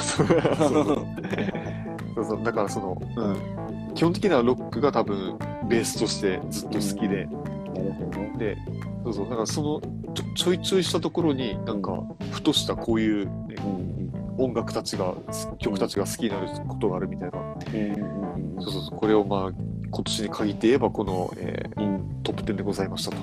[0.00, 0.26] そう。
[2.24, 8.34] そうだからその、うん、基本的にはロックが多分ベースとしてずっと好きで、なるほどね。
[8.38, 8.58] で
[9.04, 9.28] そうそう。
[9.28, 9.80] だからその
[10.14, 13.90] ちょちょいちょいしたところになんかふとしたこういう、ねうん
[14.38, 15.12] 音楽たちが
[15.58, 18.98] 曲たちが好きになることがあるみたいな、うんうんうんそうそうそう。
[18.98, 19.50] これをまあ
[19.90, 22.22] 今年に限って言えばこの、えーうん。
[22.22, 23.16] トップ10でございましたと。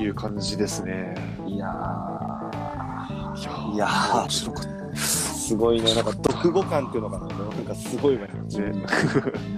[0.00, 1.14] いう感じですね。
[1.46, 1.66] いや
[3.70, 4.20] いいやー。
[4.20, 4.81] 面白かっー
[5.52, 5.94] すごいね。
[5.94, 7.26] なんか読語感っていうのかな。
[7.26, 8.86] なんかすごいわ自分の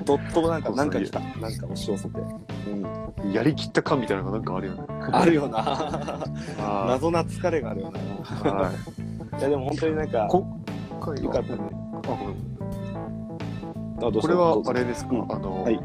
[0.05, 1.21] どっとなんかなんか来た。
[1.21, 3.29] なんか押し寄せて、うん、た。
[3.33, 4.83] やりきった感みたいなのがなんかあるよね。
[5.13, 5.63] あるよな。
[6.59, 8.01] あ謎な疲れがあるよな。
[8.01, 9.39] ーはい。
[9.39, 10.65] いやでも本当になんか今
[11.01, 11.21] 回は。
[11.21, 11.59] よかったね。
[11.63, 12.37] あごめん。
[13.99, 14.21] あどうぞ。
[14.21, 15.33] これはあれですか、うん。
[15.33, 15.81] あの、はい。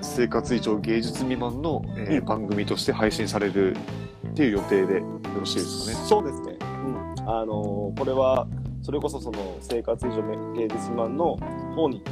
[0.00, 2.24] 生活以上芸術未満の、えーうん。
[2.24, 3.76] 番組として配信される
[4.28, 5.04] っていう予定でよ
[5.38, 6.06] ろしいですかね？
[6.08, 6.56] そうですね。
[6.60, 7.14] うん。
[7.28, 8.46] あのーこれは、
[8.82, 11.36] それこそその生活以上芸術マンの
[11.74, 12.02] 方に、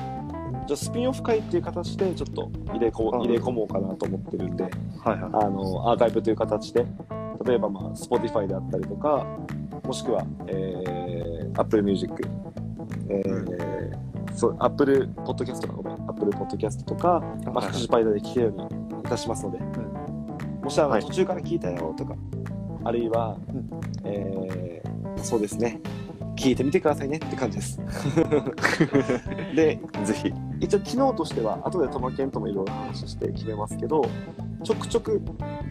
[0.66, 4.73] じゃスピンオフ会っていう形でちょっと入れこ入れ込もうかなと思ってるんで、はい
[5.09, 5.20] はい。
[5.23, 6.86] あのアーカイブという形で
[7.47, 9.27] 例えば、まあ、Spotify であったりとか
[9.85, 12.15] もしくは、えー、Apple Music、
[13.09, 13.99] えー
[14.35, 19.59] そう Apple Podcast とかごめん Apple Podcast とか、まあ、はい福祉パイダで聞けるようにいたしますので、
[20.62, 21.03] もしあの、はい。
[21.03, 22.15] 途中から聞いたよとか
[22.85, 23.70] あるいは、うん。
[24.05, 24.89] えー
[25.23, 25.81] そうですね
[26.39, 27.81] 聞いてみてくださいねって感じです。
[29.55, 30.32] でぜひ。
[30.60, 34.02] 一応機能としては後でトマケンともいろいろ話して決めますけど
[34.65, 35.23] ちょくちょく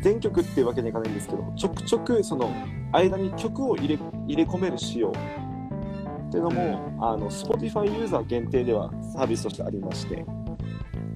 [0.02, 2.49] 全曲っていうわけにはいかないんですけどちょくちょくその
[2.94, 10.26] 間に曲を入れ入れ込める仕様っていうのも、あの Spotify ユーザー限定ではサービスとしてありまして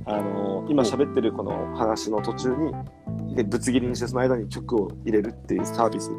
[0.06, 6.10] あの今喋ってるこの話の途中にでぶつ切りにしてその間に曲を入れるっていうサービス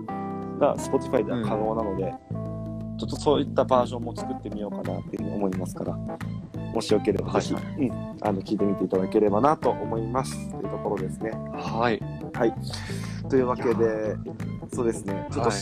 [0.59, 2.13] が Spotify では可能なので、
[2.99, 5.97] ちょっとそういったバージョンも作ってみようかなっていうふうに思いますから
[6.73, 11.31] もしよければぜひ、はいうん、あの聞いてみていただければなと思いますというところですね。
[11.31, 12.03] はい。
[12.33, 12.55] はい。
[13.29, 14.17] というわけで、
[14.73, 15.59] そうですね、ちょっと、はい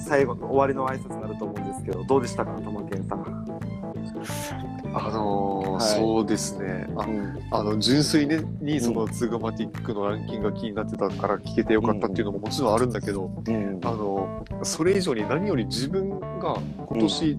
[0.00, 4.67] 最後の終わりの挨拶になると思うんですけど、どうでしたか、ともけんさん。
[4.94, 6.86] あのーはいそうですね。
[6.96, 17.38] あうんあの純粋ににそのツーガマティックのランキングが気になってたから聞けてよかったっていうのももちろんあるんだけど、うんあのそれ以上に何より自分が今年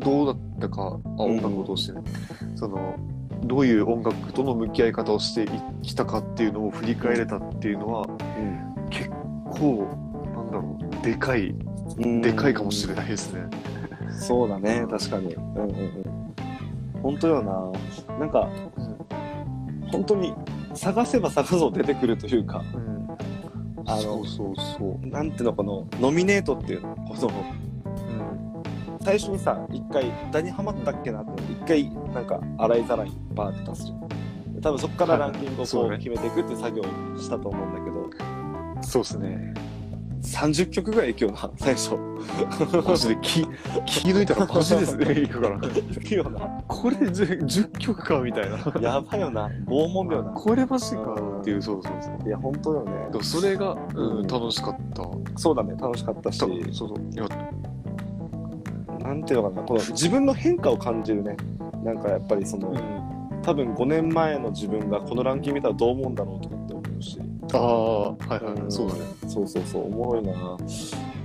[0.00, 2.02] どうだったか、あ音楽を通してね、
[2.54, 2.94] その
[3.44, 5.48] どういう音楽との向き合い方をして
[5.82, 8.06] きたかっていうのを振り返れたっていうのは
[8.90, 9.08] 結
[9.50, 9.88] 構
[10.34, 11.54] なんだろうでかい
[11.96, 13.42] うんでかいかもしれないですね。
[14.12, 15.34] そうだね、確かに。
[15.34, 16.17] うんうんうん。
[17.02, 18.18] 本当よな。
[18.18, 18.48] なんか、
[19.90, 20.34] 本当に
[20.74, 22.88] 探せば探すほど出てくるというか、うん
[23.86, 25.06] あのそうそうそう。
[25.06, 34.08] なんていうの、この、ノミネートっていうの、この、うん最初にさ、一回、何にハマったっけなって、一回、なんか、洗いざらいバーって出すじゃん。
[34.58, 38.10] で多分そこからランキングをこう決めていくっていう作業をしたと思うんだけど、
[38.82, 39.54] そうですね。
[40.22, 41.96] 30曲ぐらいいくよな、最初。
[42.86, 43.42] マジで気
[43.86, 45.56] 気抜いたらマジですね、 いくから。
[45.56, 45.60] い
[45.96, 46.40] くよな。
[46.66, 48.80] これ 10, 10曲かみたいな。
[48.80, 49.48] やばいよな。
[49.66, 50.30] 拷問だよな。
[50.30, 52.28] これマジかっていう、そうそうそう。
[52.28, 52.92] いや、本当よね。
[53.12, 55.02] でもそれが、うんうん楽しかった。
[55.36, 56.98] そうだね、楽しかったし、そうそう。
[57.12, 57.26] いや、
[59.00, 61.36] なんていうのかな、この自分の変化を感じるね。
[61.84, 62.74] なんかやっぱりその、
[63.42, 67.18] 多分5年前の自分がこのランキング見たらどう思うんだろうとかって思うし、
[67.54, 68.72] ああ、はいはい、うん。
[68.72, 69.00] そうだね。
[69.26, 70.32] そうそうそう、おもろいな。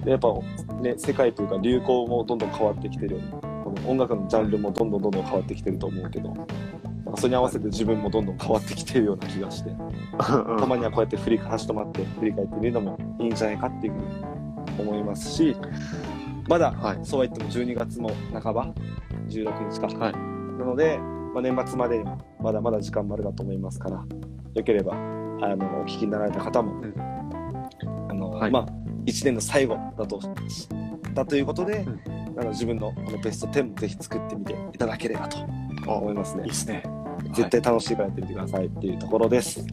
[0.03, 0.33] で、やっぱ
[0.81, 6.33] ね、世界というか流行もどんどん変わってきてるこの音楽のジャンルもどんどんどんどん変わってきてると思うけど、
[7.15, 9.71] それに合わせて自分もどんどん変わってきてるような気がして、
[10.17, 14.05] たまにはこうやって振り足止まって振り返ってみるのもいいんじゃないかっていうふうに
[14.79, 15.55] 思いますし、
[16.47, 16.99] まだ、はい。
[17.03, 18.73] そうは言っても12月も半ば、
[19.29, 19.87] 16日か。
[19.87, 20.13] はい。
[20.59, 20.97] なので、
[21.33, 24.03] まあ、年末までにはまだまだ時間もあるかと思いますから、
[24.53, 24.93] よければ、
[25.41, 26.93] あの、お聞きになられた方も、ん
[28.09, 28.65] あの、はいまあ、
[29.05, 30.19] 1年の最後だと、
[31.13, 31.99] だということで、うん
[32.35, 35.37] あの自分のこのベスト10もぜひ作ってみていただければと
[35.87, 36.49] 思いますねいい。
[36.49, 36.81] ですね。
[37.31, 39.63] 絶対楽しいからやってみてくださいっていうところです。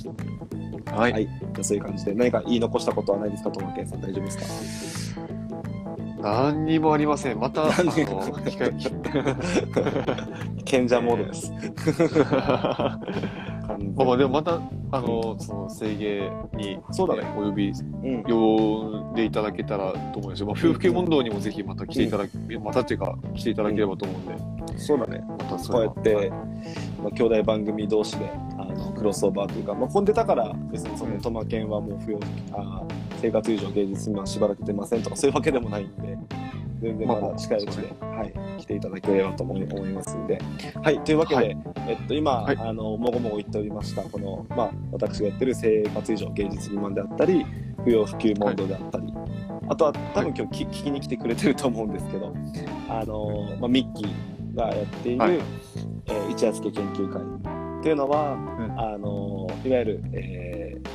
[0.92, 1.12] はい。
[1.12, 1.26] はい。
[1.26, 5.22] じゃあそういう感じで、何か言い残したことはないですか、ともけんさん、大丈夫ですか？
[6.22, 7.40] 何にもありません。
[7.40, 7.90] また、 あの、
[10.66, 11.50] 賢者モードです。
[13.78, 14.60] まあまあでもまた、
[14.92, 17.22] あの、その、制芸に、そうだね。
[17.36, 25.24] お呼び、うん、呼んでいただけたらと思いますし、まあ、夫婦系問答にもぜひまた来ていただけ、またっていうか、来ていただければと思うんで、そうだね。
[25.28, 26.30] またそこうやって、
[27.02, 32.20] まあ、兄弟番組同士であのクロスオーバーというか、まあ、混んでたから別にそのトマケンはもう不要
[32.52, 36.18] あー生活以上芸術にはしばらく出ませんとかそういうわけでもないんで
[36.80, 40.40] 全然まだ近いうちで、はい、来ていただければと思いますんで。
[40.82, 41.56] はい、というわけで、はい。
[41.88, 42.56] えっと、今、はい。
[42.56, 47.44] あのもごもご言っておりましたこの、まあ、私がやってる生活以上芸術未満であったり
[47.84, 49.12] 不要不急モードであったり、
[49.68, 52.34] あとは多分今日き、聞きに来てくれてると思うんですけど
[52.88, 55.34] あの、まあ、ミッキーがやっている、はい。
[55.34, 57.22] えー一夜漬け研究会
[57.80, 58.80] っていうのは、うん。
[58.80, 60.90] あのいわゆる、えー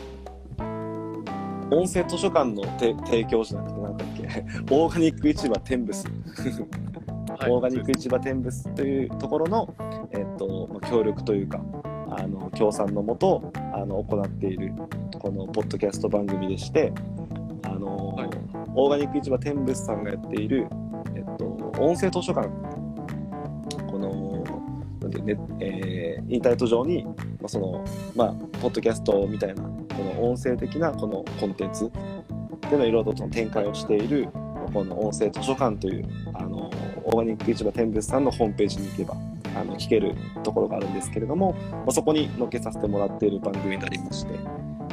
[1.72, 3.75] 音声図書館のて提供じゃなくて
[4.72, 6.06] オーガニック市場テンブス
[7.38, 7.52] はい。
[7.52, 9.74] オーガニック市場テンブスというところの、
[10.12, 11.62] えっとまあ協力というか
[12.10, 14.74] あの協賛のもとあの行っている
[15.20, 16.94] このポッドキャスト番組でして
[17.64, 18.30] あの、はい。
[18.74, 20.68] オーガニック市場テンブスさんがやっている、
[21.16, 21.46] えっと、
[21.80, 22.50] 音声図書館。
[23.88, 24.44] この
[25.24, 27.12] ねえーインターネット上に、ま
[27.46, 27.86] あその
[28.16, 29.70] まあ、ポッドキャストみたいなこ
[30.04, 31.92] の音声的なこのコンテンツ
[32.66, 34.28] っていうのいろいろと展開をしている
[34.74, 36.70] この音声図書館というあの
[37.04, 39.16] オーガニック市場天物さんのホームページに行けば
[39.56, 44.34] あの聞けるところがあるんですけれども、まあ、そこに載っけさせてもらっている番組になりまして、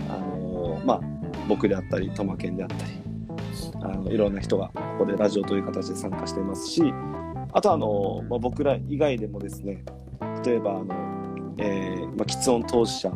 [0.08, 1.00] あのまあ、
[1.48, 2.92] 僕であったりトマケンであったり
[3.82, 6.82] あのいろんな人がここでラジオという形で参加していますし
[7.52, 9.84] あとあの、まあ、僕ら以外でもですね
[10.44, 13.10] 例えばあの、えーまあ、喫音当事者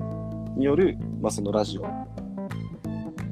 [0.56, 1.82] による、まあ、そのラジオ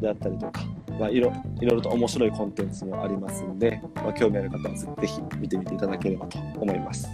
[0.00, 0.60] であったりとか、
[0.98, 7.08] まあ、いろいろと面白いコンテンツもありますんで、まあ、興味ある方はぜひ見てみていただければと思います。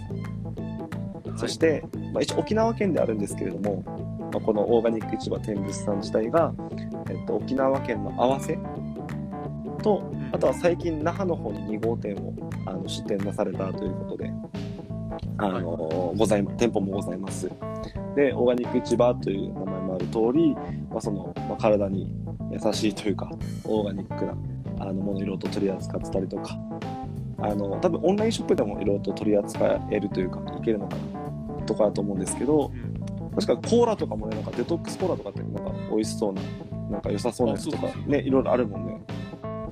[1.37, 1.83] そして、
[2.13, 3.83] まあ、一応沖縄県であるんですけれども、
[4.31, 6.53] まあ、このオーガニック市場天物さん自体が、
[7.09, 8.57] えっと、沖縄県の合わせ
[9.81, 12.33] とあとは最近那覇の方に2号店を
[12.65, 14.31] あの出店なされたということで
[15.37, 17.49] あの、はい、ござい店舗もございます
[18.15, 20.53] でオーガニック市場という名前もある通り、
[20.89, 22.11] まあ、その、まあ、体に
[22.51, 23.29] 優しいというか
[23.63, 24.35] オーガニックな
[24.79, 26.57] あのものいろいろと取り扱ってたりとか
[27.39, 30.95] あの多分オンラインショップでもいろいろと取り扱えるというかいけるのか
[31.59, 32.71] なとかだと思うんですけど
[33.35, 36.41] 確かコーラとかもねなんかデトックスコーラとかってなんか美味しそうな
[36.89, 39.01] なんか良さそうなやつとかねいろいろあるもんね。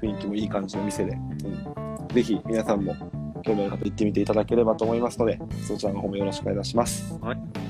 [0.02, 2.95] 雰囲気もいい感じの店で、うん、ぜひ皆さんも
[3.41, 7.69] 興味ある方行ってみていただければと思いますのでそちらの方もよろしくお願いしますはい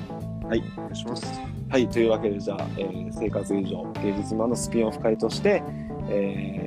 [0.50, 1.40] はい、お願いします。
[1.68, 5.62] はい、というわけで、じゃあ、えー、生活以上芸術マンのスピンオフ会として、
[6.08, 6.66] え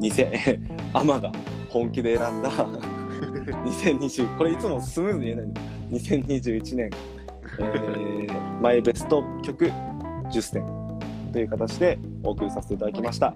[0.00, 0.10] 偽、
[0.94, 1.30] アマが
[1.68, 2.50] 本気で選んだ
[3.62, 5.60] 2020、これいつもスムーズに言えないんだ。
[5.90, 6.90] 2021年、
[7.58, 9.70] えー、マイベスト曲
[10.30, 10.64] 10選
[11.30, 13.34] という形でお送りさせていただきました。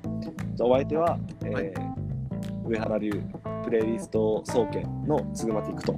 [0.54, 1.74] じゃあ、お相手は、えー、はい、
[2.65, 3.11] 上原流
[3.65, 5.93] プレイリスト総研のツグマティックと、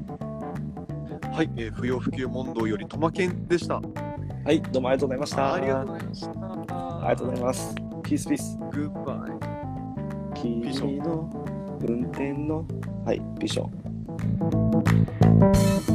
[1.33, 3.81] はい、えー、不要不急問答よりトマケンでした。
[4.45, 5.55] はい、どうもありがとうございました。
[5.55, 6.31] ありがとうございました。
[6.31, 7.75] ありがとうございます。
[8.03, 8.59] ピースピース。
[8.73, 9.31] グッバイ。
[10.41, 10.63] 君
[10.99, 11.31] の
[11.87, 12.67] 運転の、
[13.05, 13.67] はい、ビショ
[15.89, 15.92] ン。